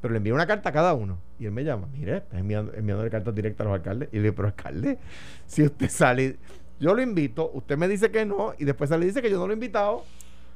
Pero 0.00 0.12
le 0.12 0.18
envié 0.18 0.32
una 0.32 0.46
carta 0.46 0.68
a 0.68 0.72
cada 0.72 0.94
uno. 0.94 1.18
Y 1.38 1.46
él 1.46 1.52
me 1.52 1.64
llama, 1.64 1.88
mire, 1.92 2.18
estás 2.18 2.38
enviando, 2.40 2.72
enviándole 2.74 3.10
cartas 3.10 3.34
directas 3.34 3.66
a 3.66 3.70
los 3.70 3.78
alcaldes. 3.78 4.08
Y 4.12 4.16
le 4.16 4.22
digo, 4.22 4.34
pero 4.34 4.48
alcalde, 4.48 4.98
si 5.46 5.62
usted 5.62 5.88
sale, 5.90 6.36
yo 6.78 6.94
lo 6.94 7.02
invito, 7.02 7.50
usted 7.54 7.76
me 7.78 7.88
dice 7.88 8.10
que 8.10 8.24
no, 8.26 8.52
y 8.58 8.64
después 8.64 8.90
sale 8.90 9.04
y 9.04 9.08
dice 9.08 9.22
que 9.22 9.30
yo 9.30 9.38
no 9.38 9.46
lo 9.46 9.52
he 9.52 9.54
invitado. 9.54 10.04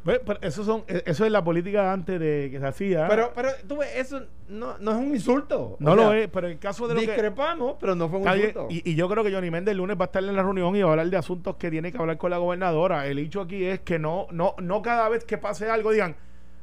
Pero 0.04 0.40
eso, 0.40 0.64
son, 0.64 0.84
eh, 0.88 1.02
eso 1.06 1.24
es 1.24 1.30
la 1.30 1.44
política 1.44 1.92
antes 1.92 2.18
de 2.18 2.48
que 2.50 2.58
se 2.58 2.66
hacía. 2.66 3.06
Pero, 3.08 3.32
pero 3.34 3.50
tú 3.68 3.78
ves, 3.78 3.90
eso 3.96 4.22
no, 4.48 4.78
no 4.78 4.92
es 4.92 4.96
un 4.96 5.14
insulto. 5.14 5.76
no 5.78 5.92
O 5.92 5.96
lo 5.96 6.10
sea, 6.10 6.18
es, 6.18 6.28
pero 6.28 6.46
el 6.46 6.58
caso 6.58 6.88
de 6.88 6.94
lo 6.94 7.00
que... 7.00 7.06
Discrepamos, 7.06 7.76
pero 7.78 7.94
no 7.94 8.08
fue 8.08 8.20
un 8.20 8.28
insulto. 8.28 8.66
Y, 8.70 8.90
y 8.90 8.94
yo 8.94 9.08
creo 9.08 9.22
que 9.22 9.32
Johnny 9.32 9.50
Méndez 9.50 9.72
el 9.72 9.78
lunes 9.78 9.96
va 9.98 10.04
a 10.04 10.06
estar 10.06 10.24
en 10.24 10.34
la 10.34 10.42
reunión 10.42 10.74
y 10.74 10.82
va 10.82 10.88
a 10.88 10.92
hablar 10.92 11.08
de 11.08 11.16
asuntos 11.16 11.56
que 11.56 11.70
tiene 11.70 11.92
que 11.92 11.98
hablar 11.98 12.16
con 12.16 12.30
la 12.30 12.38
gobernadora. 12.38 13.06
El 13.06 13.18
hecho 13.18 13.42
aquí 13.42 13.64
es 13.64 13.80
que 13.80 13.98
no, 13.98 14.26
no, 14.30 14.54
no 14.58 14.80
cada 14.82 15.08
vez 15.08 15.24
que 15.24 15.38
pase 15.38 15.68
algo 15.68 15.90
digan, 15.92 16.16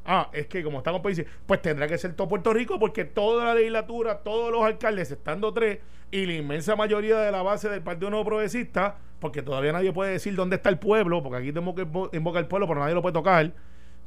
ah, 0.07 0.29
es 0.33 0.47
que 0.47 0.63
como 0.63 0.79
estamos 0.79 1.01
países, 1.01 1.27
pues 1.45 1.61
tendrá 1.61 1.87
que 1.87 1.97
ser 1.99 2.13
todo 2.13 2.27
Puerto 2.27 2.51
Rico 2.53 2.79
porque 2.79 3.05
toda 3.05 3.45
la 3.45 3.53
legislatura, 3.55 4.19
todos 4.23 4.51
los 4.51 4.63
alcaldes, 4.63 5.11
estando 5.11 5.53
tres, 5.53 5.79
y 6.09 6.25
la 6.25 6.33
inmensa 6.33 6.75
mayoría 6.75 7.19
de 7.19 7.31
la 7.31 7.43
base 7.43 7.69
del 7.69 7.81
Partido 7.81 8.09
Nuevo 8.09 8.25
Progresista, 8.25 8.95
porque 9.19 9.41
todavía 9.41 9.73
nadie 9.73 9.91
puede 9.91 10.13
decir 10.13 10.33
dónde 10.35 10.55
está 10.55 10.69
el 10.69 10.79
pueblo, 10.79 11.21
porque 11.21 11.37
aquí 11.39 11.47
tenemos 11.51 11.75
que 11.75 11.85
invo- 11.85 12.09
invocar 12.13 12.41
el 12.43 12.47
pueblo, 12.47 12.67
pero 12.67 12.79
nadie 12.79 12.95
lo 12.95 13.01
puede 13.01 13.13
tocar, 13.13 13.51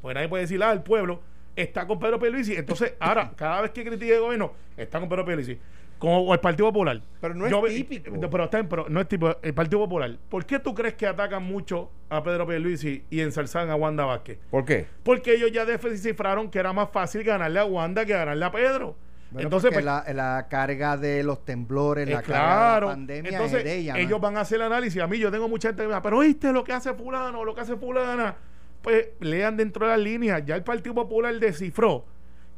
pues 0.00 0.14
nadie 0.14 0.28
puede 0.28 0.44
decir, 0.44 0.62
ah, 0.62 0.72
el 0.72 0.82
pueblo 0.82 1.20
está 1.56 1.86
con 1.86 1.98
Pedro 2.00 2.18
Pierluisi. 2.18 2.54
Entonces, 2.54 2.94
ahora, 3.00 3.32
cada 3.36 3.60
vez 3.60 3.72
que 3.72 3.84
critique 3.84 4.14
el 4.14 4.20
gobierno, 4.20 4.52
está 4.78 4.98
con 4.98 5.08
Pedro 5.10 5.24
Pierluisi. 5.26 5.58
Como 6.00 6.22
o 6.22 6.32
el 6.32 6.40
Partido 6.40 6.68
Popular. 6.68 7.02
Pero 7.20 7.34
no 7.34 7.44
es 7.44 7.52
Yo 7.52 7.62
típico. 7.62 8.10
Pero, 8.30 8.44
está 8.44 8.62
pero 8.64 8.88
no 8.88 9.02
es 9.02 9.06
tipo 9.06 9.36
el 9.42 9.52
Partido 9.52 9.80
Popular. 9.80 10.16
¿Por 10.30 10.46
qué 10.46 10.58
tú 10.58 10.74
crees 10.74 10.94
que 10.94 11.06
atacan 11.06 11.42
mucho 11.42 11.90
a 12.08 12.22
Pedro 12.22 12.46
Pierluisi 12.46 13.04
y 13.10 13.20
ensalzan 13.20 13.68
a 13.68 13.76
Wanda 13.76 14.06
Vázquez? 14.06 14.38
¿Por 14.50 14.64
qué? 14.64 14.86
Porque 15.02 15.34
ellos 15.34 15.52
ya 15.52 15.66
descifraron 15.66 16.50
que 16.50 16.58
era 16.58 16.72
más 16.72 16.88
fácil 16.90 17.22
ganarle 17.22 17.60
a 17.60 17.66
Wanda 17.66 18.06
que 18.06 18.14
ganarle 18.14 18.46
a 18.46 18.50
Pedro. 18.50 18.96
Bueno, 19.30 19.46
Entonces, 19.46 19.70
pues, 19.72 19.84
la, 19.84 20.04
la 20.14 20.46
carga 20.48 20.96
de 20.96 21.22
los 21.22 21.44
temblores, 21.44 22.08
eh, 22.08 22.12
la 22.12 22.22
carga 22.22 22.74
de 22.74 22.80
la 22.80 22.86
pandemia 22.86 23.30
Entonces, 23.32 23.58
es 23.58 23.64
de 23.64 23.76
ella. 23.76 23.92
¿no? 23.92 23.98
ellos 24.00 24.20
van 24.22 24.38
a 24.38 24.40
hacer 24.40 24.56
el 24.56 24.62
análisis. 24.62 25.02
A 25.02 25.06
mí, 25.06 25.18
yo 25.18 25.30
tengo 25.30 25.50
mucha 25.50 25.68
gente 25.68 25.82
que 25.82 25.88
me 25.88 25.94
dice, 25.94 26.02
pero 26.02 26.18
oíste 26.18 26.50
lo 26.50 26.64
que 26.64 26.72
hace 26.72 26.94
Fulano, 26.94 27.44
lo 27.44 27.54
que 27.54 27.60
hace 27.60 27.76
Fulana. 27.76 28.36
Pues 28.80 29.10
lean 29.20 29.58
dentro 29.58 29.84
de 29.84 29.92
las 29.92 30.00
líneas. 30.00 30.42
Ya 30.46 30.56
el 30.56 30.64
Partido 30.64 30.94
Popular 30.94 31.38
descifró 31.38 32.06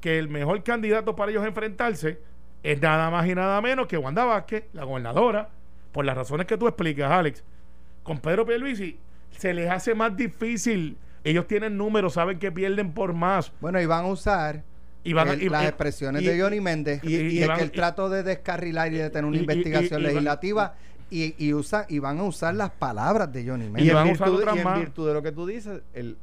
que 0.00 0.18
el 0.18 0.28
mejor 0.28 0.62
candidato 0.62 1.16
para 1.16 1.32
ellos 1.32 1.44
enfrentarse 1.44 2.20
es 2.62 2.80
nada 2.80 3.10
más 3.10 3.26
y 3.28 3.34
nada 3.34 3.60
menos 3.60 3.86
que 3.86 3.96
Wanda 3.98 4.24
Vázquez, 4.24 4.64
la 4.72 4.84
gobernadora, 4.84 5.48
por 5.92 6.04
las 6.04 6.16
razones 6.16 6.46
que 6.46 6.56
tú 6.56 6.66
explicas, 6.68 7.10
Alex. 7.10 7.42
Con 8.02 8.18
Pedro 8.18 8.46
Pierluisi 8.46 8.98
se 9.36 9.52
les 9.54 9.70
hace 9.70 9.94
más 9.94 10.16
difícil. 10.16 10.96
Ellos 11.24 11.46
tienen 11.46 11.76
números, 11.76 12.14
saben 12.14 12.38
que 12.38 12.50
pierden 12.50 12.92
por 12.92 13.12
más. 13.12 13.52
Bueno, 13.60 13.80
y 13.80 13.86
van 13.86 14.04
a 14.04 14.08
usar 14.08 14.62
Y 15.04 15.12
van 15.12 15.28
a- 15.28 15.32
el- 15.32 15.42
y- 15.42 15.48
las 15.48 15.64
y- 15.64 15.66
expresiones 15.66 16.22
y- 16.22 16.26
de 16.26 16.40
Johnny 16.40 16.60
Méndez 16.60 17.00
y- 17.04 17.14
y 17.14 17.38
de 17.40 17.46
van- 17.46 17.56
que 17.58 17.62
él 17.64 17.70
y- 17.72 17.76
trató 17.76 18.08
de 18.10 18.22
descarrilar 18.22 18.92
y 18.92 18.96
de 18.98 19.10
tener 19.10 19.24
una 19.24 19.36
investigación 19.36 20.00
y- 20.00 20.02
y 20.02 20.06
van- 20.06 20.14
legislativa 20.14 20.74
y, 21.10 21.34
y, 21.44 21.52
usa, 21.54 21.86
y 21.88 21.98
van 21.98 22.18
a 22.20 22.22
usar 22.24 22.54
las 22.54 22.70
palabras 22.70 23.32
de 23.32 23.44
Johnny 23.46 23.64
Méndez. 23.66 23.84
Y, 23.84 23.88
en, 23.90 23.94
van 23.94 24.08
a 24.08 24.12
usar 24.12 24.30
virtud, 24.30 24.46
y 24.46 24.58
en 24.60 24.74
virtud 24.80 25.08
de 25.08 25.14
lo 25.14 25.22
que 25.22 25.32
tú 25.32 25.46
dices, 25.46 25.82
el, 25.94 26.16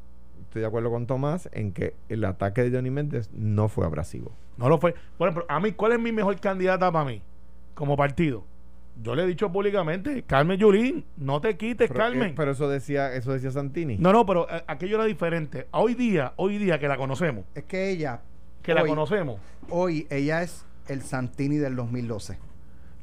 estoy 0.49 0.61
de 0.63 0.67
acuerdo 0.67 0.89
con 0.89 1.05
Tomás 1.05 1.47
en 1.51 1.71
que 1.73 1.93
el 2.09 2.25
ataque 2.25 2.63
de 2.63 2.75
Johnny 2.75 2.89
Méndez 2.89 3.29
no 3.33 3.69
fue 3.69 3.85
abrasivo. 3.85 4.31
No 4.57 4.67
lo 4.67 4.79
fue. 4.79 4.95
Bueno, 5.19 5.33
pero 5.35 5.45
a 5.47 5.59
mí, 5.59 5.73
¿cuál 5.73 5.91
es 5.93 5.99
mi 5.99 6.11
mejor 6.11 6.39
candidata 6.39 6.91
para 6.91 7.05
mí? 7.05 7.21
Como 7.75 7.95
partido. 7.95 8.43
Yo 9.01 9.13
le 9.15 9.23
he 9.23 9.27
dicho 9.27 9.51
públicamente, 9.51 10.23
Carmen 10.23 10.57
Yulín, 10.59 11.05
no 11.17 11.39
te 11.39 11.55
quites, 11.55 11.87
Pero, 11.87 11.99
Carmen. 11.99 12.29
eh, 12.31 12.33
pero 12.35 12.51
eso 12.51 12.67
decía, 12.67 13.13
eso 13.13 13.31
decía 13.31 13.51
Santini. 13.51 13.97
no, 13.97 14.11
no, 14.11 14.25
pero 14.25 14.49
eh, 14.49 14.63
aquello 14.67 14.95
era 14.95 15.05
diferente. 15.05 15.67
Hoy 15.71 15.93
día, 15.93 16.33
hoy 16.35 16.57
día 16.57 16.79
que 16.79 16.87
la 16.87 16.97
conocemos, 16.97 17.45
Es 17.55 17.63
que 17.65 17.91
ella, 17.91 18.21
que 18.63 18.73
la 18.73 18.85
conocemos, 18.85 19.39
hoy, 19.69 20.07
ella 20.09 20.41
es 20.41 20.65
el 20.87 21.03
Santini 21.03 21.57
del 21.57 21.75
2012. 21.75 22.39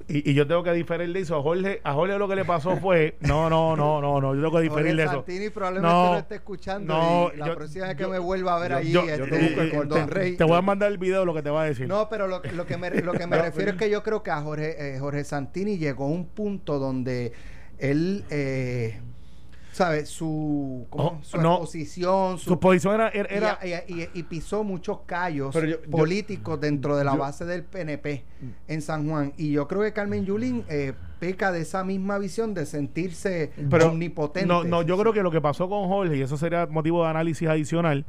Y, 0.09 0.31
y 0.31 0.35
yo 0.35 0.47
tengo 0.47 0.63
que 0.63 0.73
diferir 0.73 1.13
de 1.13 1.21
eso. 1.21 1.37
A 1.37 1.43
Jorge, 1.43 1.81
a 1.83 1.93
Jorge 1.95 2.17
lo 2.19 2.29
que 2.29 2.37
le 2.37 2.45
pasó 2.45 2.77
fue, 2.77 3.17
no, 3.21 3.51
no, 3.51 3.75
no, 3.77 4.01
no, 4.01 4.21
no, 4.21 4.35
yo 4.35 4.41
tengo 4.43 4.57
que 4.59 4.63
diferir 4.63 4.87
Jorge 4.87 4.97
de 4.97 5.03
eso. 5.05 5.13
Santini 5.15 5.51
probablemente 5.51 5.93
No, 5.95 6.17
esté 6.19 6.35
escuchando 6.37 6.95
no, 6.95 7.31
y 7.35 7.37
la 7.39 7.47
yo- 7.49 7.55
próxima 7.57 7.87
vez 7.89 7.97
que 7.97 8.03
yo- 8.05 8.09
me 8.11 8.19
vuelva 8.19 8.57
a 8.57 8.59
ver 8.61 8.71
yo- 8.71 8.77
allí 8.79 8.93
yo- 8.93 9.03
este, 9.03 9.27
te 9.27 9.61
el 9.63 9.71
con 9.71 9.89
te, 9.89 9.99
Don 9.99 10.09
Rey. 10.09 10.37
te 10.37 10.45
voy 10.45 10.57
a 10.57 10.63
mandar 10.63 10.93
el 10.93 10.99
video 10.99 11.21
de 11.21 11.27
lo 11.27 11.35
que 11.35 11.43
te 11.43 11.51
va 11.51 11.63
a 11.63 11.65
decir. 11.67 11.89
No, 11.89 12.09
pero 12.09 12.29
lo, 12.29 12.41
lo 12.55 12.67
que 12.67 12.77
me, 12.77 12.91
lo 13.03 13.13
que 13.15 13.27
me 13.27 13.37
refiero 13.43 13.73
es 13.73 13.77
que 13.77 13.91
yo 13.91 14.03
creo 14.03 14.23
que 14.23 14.31
a 14.31 14.41
Jorge, 14.43 14.95
eh, 14.95 14.99
Jorge 14.99 15.25
Santini 15.25 15.79
llegó 15.79 16.05
a 16.05 16.09
un 16.09 16.27
punto 16.27 16.79
donde 16.79 17.33
él, 17.79 18.25
eh, 18.31 19.01
¿sabe? 19.77 20.07
Su, 20.07 20.87
¿cómo? 20.89 21.05
Oh, 21.05 21.18
su 21.22 21.37
no. 21.37 21.53
exposición, 21.57 22.39
su, 22.39 22.49
Su 22.51 22.59
posición 22.59 22.95
era... 22.95 23.09
era, 23.11 23.59
era- 23.62 23.83
y, 23.87 23.93
y- 23.93 24.03
y- 24.05 24.09
y 24.14 24.22
pisó 24.22 24.64
muchos 24.64 25.01
callos 25.05 25.55
yo- 25.55 25.83
políticos 25.91 26.59
dentro 26.59 26.97
de 26.97 27.05
la 27.05 27.12
yo- 27.12 27.18
base 27.18 27.45
del 27.45 27.62
PNP 27.62 28.24
en 28.68 28.81
San 28.81 29.07
Juan. 29.07 29.35
Y 29.37 29.53
yo 29.53 29.68
creo 29.68 29.83
que 29.83 29.93
Carmen 29.93 30.24
Yulín 30.24 30.64
eh, 30.70 30.95
peca 31.20 31.53
de 31.53 31.61
esa 31.61 31.85
misma 31.85 32.16
visión 32.18 32.55
de 32.55 32.64
sentirse 32.64 33.53
Pero 33.70 33.89
omnipotente. 33.91 34.49
No, 34.49 34.64
no, 34.64 34.81
yo 34.81 34.97
creo 34.97 35.12
que 35.12 35.22
lo 35.22 35.31
que 35.31 35.43
pasó 35.43 35.68
con 35.68 35.87
Jorge, 35.89 36.16
y 36.16 36.22
eso 36.22 36.39
sería 36.39 36.66
motivo 36.66 37.05
de 37.05 37.11
análisis 37.11 37.47
adicional, 37.47 38.07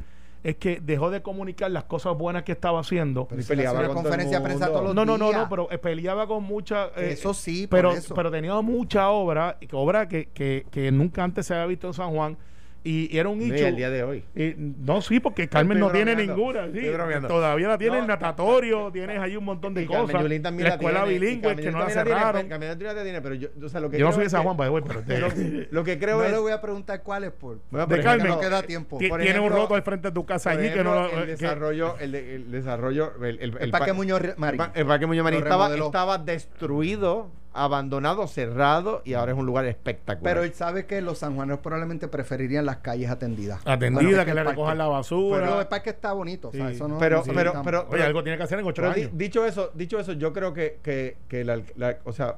es 0.49 0.55
que 0.55 0.79
dejó 0.81 1.09
de 1.09 1.21
comunicar 1.21 1.69
las 1.71 1.83
cosas 1.83 2.17
buenas 2.17 2.43
que 2.43 2.53
estaba 2.53 2.79
haciendo. 2.79 3.27
Pero 3.27 3.41
Y 3.41 3.43
peleaba 3.43 3.79
una 3.79 3.87
con 3.89 3.95
todo 3.97 3.99
el 3.99 4.09
conferencia 4.09 4.39
de 4.39 4.43
prensa 4.45 4.65
mundo. 4.67 4.79
todos 4.79 4.85
los 4.85 4.95
No, 4.95 5.05
no, 5.05 5.17
no, 5.17 5.37
no, 5.37 5.49
pero 5.49 5.69
eh, 5.69 5.77
peleaba 5.77 6.25
con 6.25 6.43
mucha... 6.43 6.85
eh, 6.95 7.09
Eso 7.11 7.33
sí, 7.33 7.67
por 7.67 7.77
pero, 7.77 7.91
eso. 7.91 8.15
pero 8.15 8.31
tenía 8.31 8.53
mucha 8.61 9.09
obra, 9.09 9.57
obra 9.73 10.07
que, 10.07 10.29
que, 10.29 10.65
que 10.71 10.89
nunca 10.91 11.23
antes 11.25 11.45
se 11.47 11.53
había 11.53 11.65
visto 11.65 11.87
en 11.87 11.93
San 11.93 12.11
Juan, 12.11 12.37
Y, 12.83 13.13
y 13.13 13.17
era 13.19 13.27
un 13.27 13.39
Sí, 13.41 13.51
nicho. 13.51 13.65
el 13.67 13.75
día 13.75 13.89
de 13.89 14.03
hoy. 14.03 14.23
Eh, 14.35 14.55
no, 14.57 15.01
sí, 15.01 15.19
porque 15.19 15.47
Carmen 15.49 15.77
no 15.79 15.91
tiene 15.91 16.15
ninguna. 16.15 16.67
sí. 16.71 16.79
Todavía 17.27 17.67
la 17.67 17.77
tiene 17.77 17.97
No, 17.97 18.01
el 18.03 18.07
natatorio, 18.07 18.91
tienes 18.91 19.19
ahí 19.19 19.35
un 19.35 19.43
montón 19.43 19.73
de 19.73 19.83
Y 19.83 19.87
Carmen 19.87 20.05
cosas. 20.05 20.21
Yulín 20.21 20.41
también 20.41 20.69
la 20.69 20.75
escuela 20.75 21.03
tiene, 21.03 21.15
y 21.15 21.19
bilingüe 21.19 21.47
Carmen 21.49 21.65
que 21.65 21.71
no 21.71 21.79
la 21.79 21.89
cerraron. 21.89 22.47
Carmen 22.47 22.69
la 22.81 23.03
tiene, 23.03 23.21
pero 23.21 23.35
yo, 23.35 23.49
o 23.63 23.67
sea, 23.69 23.81
lo 23.81 23.89
que 23.89 23.97
Yo 23.99 24.05
no 24.05 24.13
soy 24.13 24.23
de 24.23 24.29
San 24.29 24.43
Juan, 24.43 24.57
way, 24.57 24.83
pero 24.87 25.01
lo, 25.19 25.27
lo 25.71 25.83
que 25.83 25.99
creo 25.99 26.19
no 26.19 26.25
es 26.25 26.31
le 26.31 26.37
voy 26.37 26.51
a 26.53 26.61
preguntar 26.61 27.03
cuál 27.03 27.25
es 27.25 27.31
por. 27.31 27.59
Bueno, 27.71 27.87
de 27.87 28.01
Carmen. 28.01 28.27
no 28.27 28.39
queda 28.39 28.61
tiempo. 28.63 28.97
tiene 28.99 29.39
un 29.39 29.51
roto 29.51 29.75
al 29.75 29.81
frente 29.83 30.07
de 30.09 30.13
tu 30.13 30.25
casa 30.25 30.51
allí 30.51 30.69
que 30.71 30.83
no 30.83 31.07
el 31.09 31.27
desarrollo 31.27 31.95
el, 31.99 32.11
de- 32.11 32.35
el 32.35 32.51
desarrollo 32.51 33.13
el, 33.21 33.71
Parque 33.71 33.87
pa- 33.91 33.93
Muñoz 33.93 34.21
Marín. 34.37 34.61
el 34.61 34.67
pa- 34.67 34.71
el 34.79 34.85
Parque 34.85 35.05
Muñoz 35.07 35.23
Marín 35.23 35.43
estaba 35.45 36.17
destruido 36.17 37.29
abandonado 37.53 38.27
cerrado 38.27 39.01
y 39.05 39.13
ahora 39.13 39.31
es 39.31 39.37
un 39.37 39.45
lugar 39.45 39.65
espectacular 39.65 40.33
Pero 40.33 40.43
él 40.45 40.53
sabe 40.53 40.85
que 40.85 41.01
los 41.01 41.17
sanjuaneros 41.19 41.59
probablemente 41.61 42.07
preferirían 42.07 42.65
las 42.65 42.77
calles 42.77 43.09
atendidas. 43.09 43.61
Atendida, 43.65 44.03
Bueno, 44.09 44.25
que 44.25 44.33
le 44.33 44.43
recojan 44.43 44.77
la 44.77 44.87
basura. 44.87 45.39
Pero 45.45 45.61
el 45.61 45.67
parque 45.67 45.89
está 45.89 46.13
bonito. 46.13 46.49
o 46.49 46.51
sea, 46.51 46.69
eso 46.71 46.87
no- 46.87 46.97
Pero- 46.99 47.23
pero- 47.33 47.61
pero- 47.63 47.87
Oye, 47.89 48.03
algo 48.03 48.21
tiene 48.23 48.37
que 48.37 48.43
hacer 48.43 48.59
en 48.59 48.65
ocho 48.65 48.81
Pero 48.81 48.93
di- 48.93 49.01
años. 49.01 49.17
dicho 49.17 49.45
eso, 49.45 49.71
dicho 49.73 49.99
eso, 49.99 50.13
yo 50.13 50.33
creo 50.33 50.53
que, 50.53 50.77
que, 50.83 51.17
que 51.27 51.43
la, 51.43 51.59
la- 51.75 51.97
o 52.03 52.11
sea, 52.13 52.37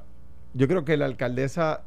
yo 0.54 0.66
creo 0.68 0.84
que 0.84 0.96
la 0.96 1.06
alcaldesa 1.06 1.82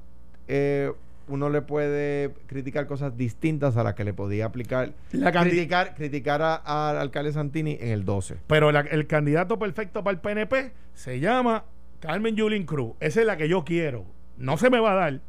eh, 0.47 0.91
uno 1.29 1.49
le 1.49 1.61
puede 1.61 2.33
criticar 2.47 2.85
cosas 2.85 3.15
distintas 3.17 3.77
a 3.77 3.83
las 3.83 3.93
que 3.93 4.03
le 4.03 4.13
podía 4.13 4.45
aplicar 4.45 4.91
La 5.13 5.31
criticar 5.31 5.95
criticar 5.95 6.41
a- 6.41 6.55
al 6.89 6.97
alcalde 6.97 7.31
Santini 7.31 7.77
en 7.79 7.89
el 7.89 8.03
12. 8.03 8.35
Pero 8.47 8.71
la- 8.73 8.81
el 8.81 9.07
candidato 9.07 9.57
perfecto 9.57 10.03
para 10.03 10.13
el 10.15 10.19
PNP 10.19 10.71
se 10.93 11.19
llama 11.21 11.63
Carmen 12.03 12.35
Yulín 12.35 12.65
Cruz. 12.65 12.93
Esa 12.99 13.21
es 13.21 13.25
la 13.27 13.37
que 13.37 13.47
yo 13.47 13.63
quiero. 13.63 14.05
No 14.37 14.57
se 14.57 14.69
me 14.69 14.79
va 14.79 14.91
a 14.91 14.95
dar, 14.95 15.19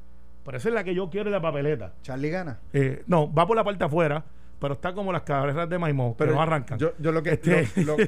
pero 0.44 0.56
esa 0.58 0.68
es 0.68 0.74
la 0.74 0.82
que 0.82 0.94
yo 0.94 1.08
quiero 1.08 1.28
en 1.28 1.32
la 1.32 1.40
papeleta. 1.40 1.94
Charlie 2.02 2.30
gana. 2.30 2.58
Eh, 2.72 3.02
no, 3.06 3.32
va 3.32 3.46
por 3.46 3.56
la 3.56 3.62
parte 3.64 3.84
afuera, 3.84 4.24
pero 4.58 4.74
está 4.74 4.92
como 4.92 5.12
las 5.12 5.22
carreras 5.22 5.68
de 5.68 5.78
Maimó, 5.78 6.16
Pero 6.16 6.30
que 6.32 6.36
no 6.36 6.42
arrancan. 6.42 6.78
Yo, 6.78 6.92
yo 6.98 7.12
lo 7.12 7.22
que 7.22 7.30
Este- 7.34 7.68
lo, 7.84 7.96
lo- 7.96 8.06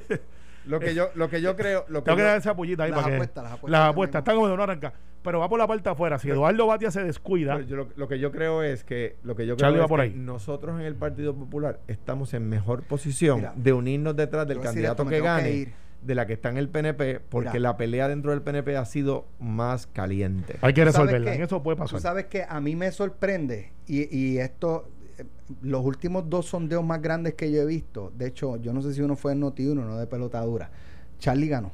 lo 0.66 0.80
que 0.80 0.94
yo 0.94 1.10
lo 1.14 1.28
que 1.30 1.40
yo 1.40 1.54
creo 1.54 1.84
lo 1.88 2.00
que 2.02 2.06
Tengo 2.06 2.16
que 2.16 2.22
dar 2.24 2.38
esa 2.38 2.56
pullita 2.56 2.82
ahí 2.84 2.90
Las 2.90 2.98
para 3.00 3.10
que- 3.10 3.14
apuestas, 3.16 3.44
las 3.44 3.52
apuestas 3.52 3.70
Las 3.80 3.90
apuestas, 3.90 4.14
Maimó. 4.14 4.18
está 4.24 4.34
como 4.34 4.48
de 4.48 4.56
no 4.56 4.62
arrancar. 4.64 4.92
Pero 5.22 5.40
va 5.40 5.48
por 5.48 5.58
la 5.58 5.66
parte 5.66 5.88
afuera. 5.88 6.18
Si 6.18 6.30
Eduardo 6.30 6.66
Batia 6.66 6.90
se 6.90 7.02
descuida, 7.04 7.60
yo 7.62 7.76
lo, 7.76 7.88
lo 7.96 8.08
que 8.08 8.18
yo 8.18 8.30
creo 8.32 8.62
es 8.62 8.82
que 8.84 9.16
lo 9.24 9.34
que 9.36 9.44
yo 9.46 9.56
Charlie 9.56 9.74
creo 9.74 9.80
va 9.82 9.84
es 9.86 9.88
por 9.88 9.98
que 10.00 10.04
ahí. 10.06 10.14
nosotros 10.14 10.78
en 10.80 10.86
el 10.86 10.94
Partido 10.96 11.34
Popular 11.34 11.80
estamos 11.88 12.32
en 12.34 12.48
mejor 12.48 12.82
posición 12.84 13.38
Mira, 13.38 13.52
de 13.56 13.72
unirnos 13.72 14.14
detrás 14.16 14.46
del 14.48 14.60
candidato 14.60 15.02
esto, 15.02 15.10
que 15.10 15.16
que 15.16 15.22
gane. 15.22 15.72
De 16.06 16.14
la 16.14 16.26
que 16.26 16.34
está 16.34 16.48
en 16.50 16.56
el 16.56 16.68
PNP 16.68 17.20
porque 17.28 17.50
Mira. 17.50 17.60
la 17.60 17.76
pelea 17.76 18.08
dentro 18.08 18.30
del 18.30 18.42
PNP 18.42 18.76
ha 18.76 18.84
sido 18.84 19.26
más 19.40 19.86
caliente. 19.86 20.56
hay 20.60 20.72
que 20.72 20.82
¿Tú 20.82 20.86
resolverla. 20.86 21.34
En 21.34 21.42
eso 21.42 21.62
puede 21.62 21.76
Tú 21.76 21.82
pasar. 21.82 22.00
sabes 22.00 22.26
que 22.26 22.44
a 22.48 22.60
mí 22.60 22.76
me 22.76 22.90
sorprende 22.92 23.72
y, 23.86 24.16
y 24.16 24.38
esto, 24.38 24.88
eh, 25.18 25.24
los 25.62 25.84
últimos 25.84 26.30
dos 26.30 26.46
sondeos 26.46 26.84
más 26.84 27.02
grandes 27.02 27.34
que 27.34 27.50
yo 27.50 27.62
he 27.62 27.66
visto, 27.66 28.12
de 28.16 28.28
hecho, 28.28 28.56
yo 28.56 28.72
no 28.72 28.82
sé 28.82 28.94
si 28.94 29.02
uno 29.02 29.16
fue 29.16 29.32
en 29.32 29.42
Noti1, 29.42 29.74
no 29.74 29.96
de 29.98 30.06
pelotadura, 30.06 30.70
Charlie 31.18 31.48
ganó. 31.48 31.72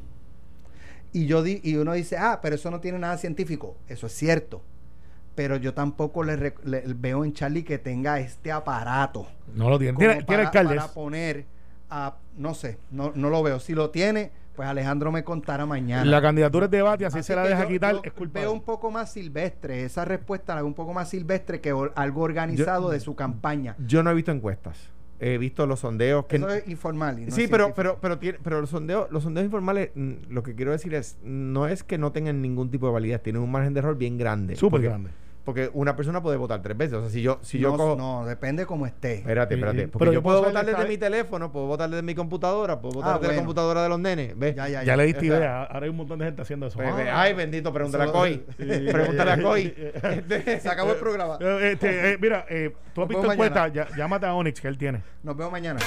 Y 1.13 1.27
yo 1.27 1.43
di, 1.43 1.61
y 1.63 1.77
uno 1.77 1.93
dice, 1.93 2.17
ah, 2.17 2.41
pero 2.41 2.55
eso 2.55 2.71
no 2.71 2.81
tiene 2.81 2.99
nada 2.99 3.19
científico. 3.19 3.77
Eso 3.87 4.07
es 4.07 4.15
cierto. 4.15 4.63
Pero 5.35 5.57
yo 5.57 5.75
tampoco 5.75 6.25
le, 6.25 6.55
veo 6.97 7.25
en 7.25 7.35
Charlie 7.35 7.65
que 7.65 7.79
tenga 7.79 8.19
este 8.19 8.51
aparato. 8.51 9.27
No 9.55 9.69
lo 9.69 9.79
tiene. 9.79 9.99
Tiene, 9.99 10.43
alcaldes. 10.43 10.79
para 10.79 10.93
poner 10.93 11.45
a, 11.93 12.17
no 12.37 12.55
sé, 12.55 12.79
no, 12.91 13.13
no 13.15 13.29
lo 13.29 13.43
veo. 13.43 13.61
Si 13.61 13.75
lo 13.75 13.91
tiene, 13.91 14.31
pues 14.57 14.67
Alejandro 14.69 15.13
me 15.13 15.25
contará 15.25 15.67
mañana. 15.67 16.05
La 16.05 16.23
candidatura 16.23 16.65
es 16.67 16.71
de 16.71 16.81
Batia, 16.83 17.09
así, 17.09 17.19
Así 17.19 17.27
se 17.27 17.37
la 17.37 17.43
deja 17.45 17.63
yo- 17.65 17.69
quitar. 17.69 17.95
yo 17.97 18.01
es. 18.05 18.33
Veo 18.33 18.53
un 18.53 18.63
poco 18.63 18.91
más 18.91 19.13
silvestre, 19.13 19.85
esa 19.85 20.05
respuesta 20.05 20.55
la 20.55 20.63
veo 20.63 20.69
un 20.69 20.75
poco 20.75 20.93
más 20.95 21.11
silvestre 21.11 21.61
que 21.61 21.75
algo 21.95 22.23
organizado 22.23 22.91
de 22.91 23.01
su 23.01 23.15
campaña. 23.15 23.77
Yo 23.87 24.03
no 24.03 24.11
he 24.11 24.15
visto 24.15 24.33
encuestas. 24.33 24.91
He 25.25 25.39
visto 25.39 25.67
los 25.69 25.79
sondeos 25.79 26.27
que 26.27 26.35
Eso 26.37 26.49
es 26.49 26.67
informal. 26.67 27.25
no 27.27 27.31
Sí, 27.31 27.45
es 27.45 27.51
pero 27.51 27.73
pero 27.75 27.99
pero 28.01 28.19
tiene, 28.19 28.39
pero 28.43 28.61
los 28.61 28.71
sondeos 28.71 29.09
los 29.13 29.23
sondeos 29.23 29.45
informales 29.45 29.91
lo 29.95 30.43
que 30.43 30.57
quiero 30.57 30.73
decir 30.73 30.95
es 30.95 31.17
no 31.23 31.69
es 31.69 31.85
que 31.85 31.97
no 31.97 32.11
tengan 32.11 32.43
ningún 32.43 32.71
tipo 32.73 32.87
de 32.89 32.93
validez, 32.93 33.23
tienen 33.23 33.41
un 33.41 33.51
margen 33.53 33.73
de 33.73 33.79
error 33.79 33.97
bien 33.97 34.19
grande. 34.19 34.57
Súper 34.57 34.81
grande. 34.83 35.11
Porque 35.45 35.71
una 35.75 35.97
persona 35.97 36.23
puede 36.23 36.37
votar 36.37 36.63
tres 36.63 36.77
veces, 36.77 36.95
o 36.95 37.01
sea, 37.01 37.11
si 37.11 37.21
yo 37.21 37.41
si 37.43 37.59
yo 37.59 37.73
no, 37.73 37.77
cojo 37.77 37.97
no, 37.97 38.25
depende 38.27 38.65
cómo 38.65 38.87
esté. 38.87 39.15
Espérate, 39.17 39.55
espérate. 39.55 39.81
sí. 39.81 39.87
Porque 39.89 39.99
Pero 39.99 40.13
yo 40.13 40.19
yo 40.19 40.23
puedo 40.23 40.43
votar 40.45 40.65
desde 40.65 40.87
mi 40.87 40.99
teléfono, 40.99 41.51
puedo 41.51 41.67
votar 41.67 41.91
desde 41.91 42.03
mi 42.03 42.15
computadora, 42.15 42.81
puedo 42.81 42.95
votar 42.95 43.15
Ah, 43.15 43.19
desde 43.19 43.33
la 43.35 43.39
computadora 43.41 43.83
de 43.83 43.89
los 43.89 43.99
nenes. 43.99 44.39
¿ves? 44.39 44.55
Ya, 44.55 44.69
ya, 44.69 44.85
Ya 44.85 44.97
le 44.97 45.05
diste 45.07 45.27
idea. 45.27 45.65
Ahora 45.65 45.85
hay 45.85 45.91
un 45.91 45.97
montón 45.97 46.19
de 46.21 46.27
gente 46.27 46.43
haciendo 46.43 46.67
eso. 46.67 46.77
Pues, 46.79 46.89
Ah. 46.93 47.23
Ay, 47.23 47.35
bendito, 47.35 47.73
pregúntale 47.73 48.05
a 48.05 48.13
Coy. 48.13 48.37
Pregúntale 48.57 49.31
a 49.33 49.43
Coy. 49.43 49.75
Se 50.63 50.69
acabó 50.69 50.93
el 50.93 50.99
programa. 50.99 51.39
Eh, 51.41 51.71
este, 51.73 52.13
eh, 52.13 52.19
mira, 52.21 52.47
eh, 52.49 52.73
tú 52.95 53.03
has 53.03 53.09
visto 53.09 53.33
encuesta, 53.33 53.69
llámate 53.69 54.27
a 54.27 54.35
Onyx 54.35 54.61
que 54.61 54.69
él 54.69 54.79
tiene. 54.79 55.03
Nos 55.23 55.37
vemos 55.37 55.51
mañana. 55.53 55.81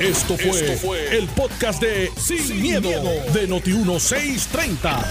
Esto 0.00 0.36
fue, 0.36 1.16
el 1.18 1.26
podcast 1.28 1.82
de 1.82 2.10
Sin, 2.16 2.60
miedo, 2.62 2.88
de 3.32 3.48
Noti1630. 3.48 5.04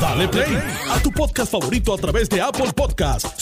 Dale 0.00 0.28
play 0.28 0.58
a 0.90 1.00
tu 1.00 1.10
podcast 1.12 1.52
favorito 1.52 1.94
a 1.94 1.96
través 1.98 2.28
de 2.28 2.40
Apple 2.40 2.72
Podcasts, 2.74 3.41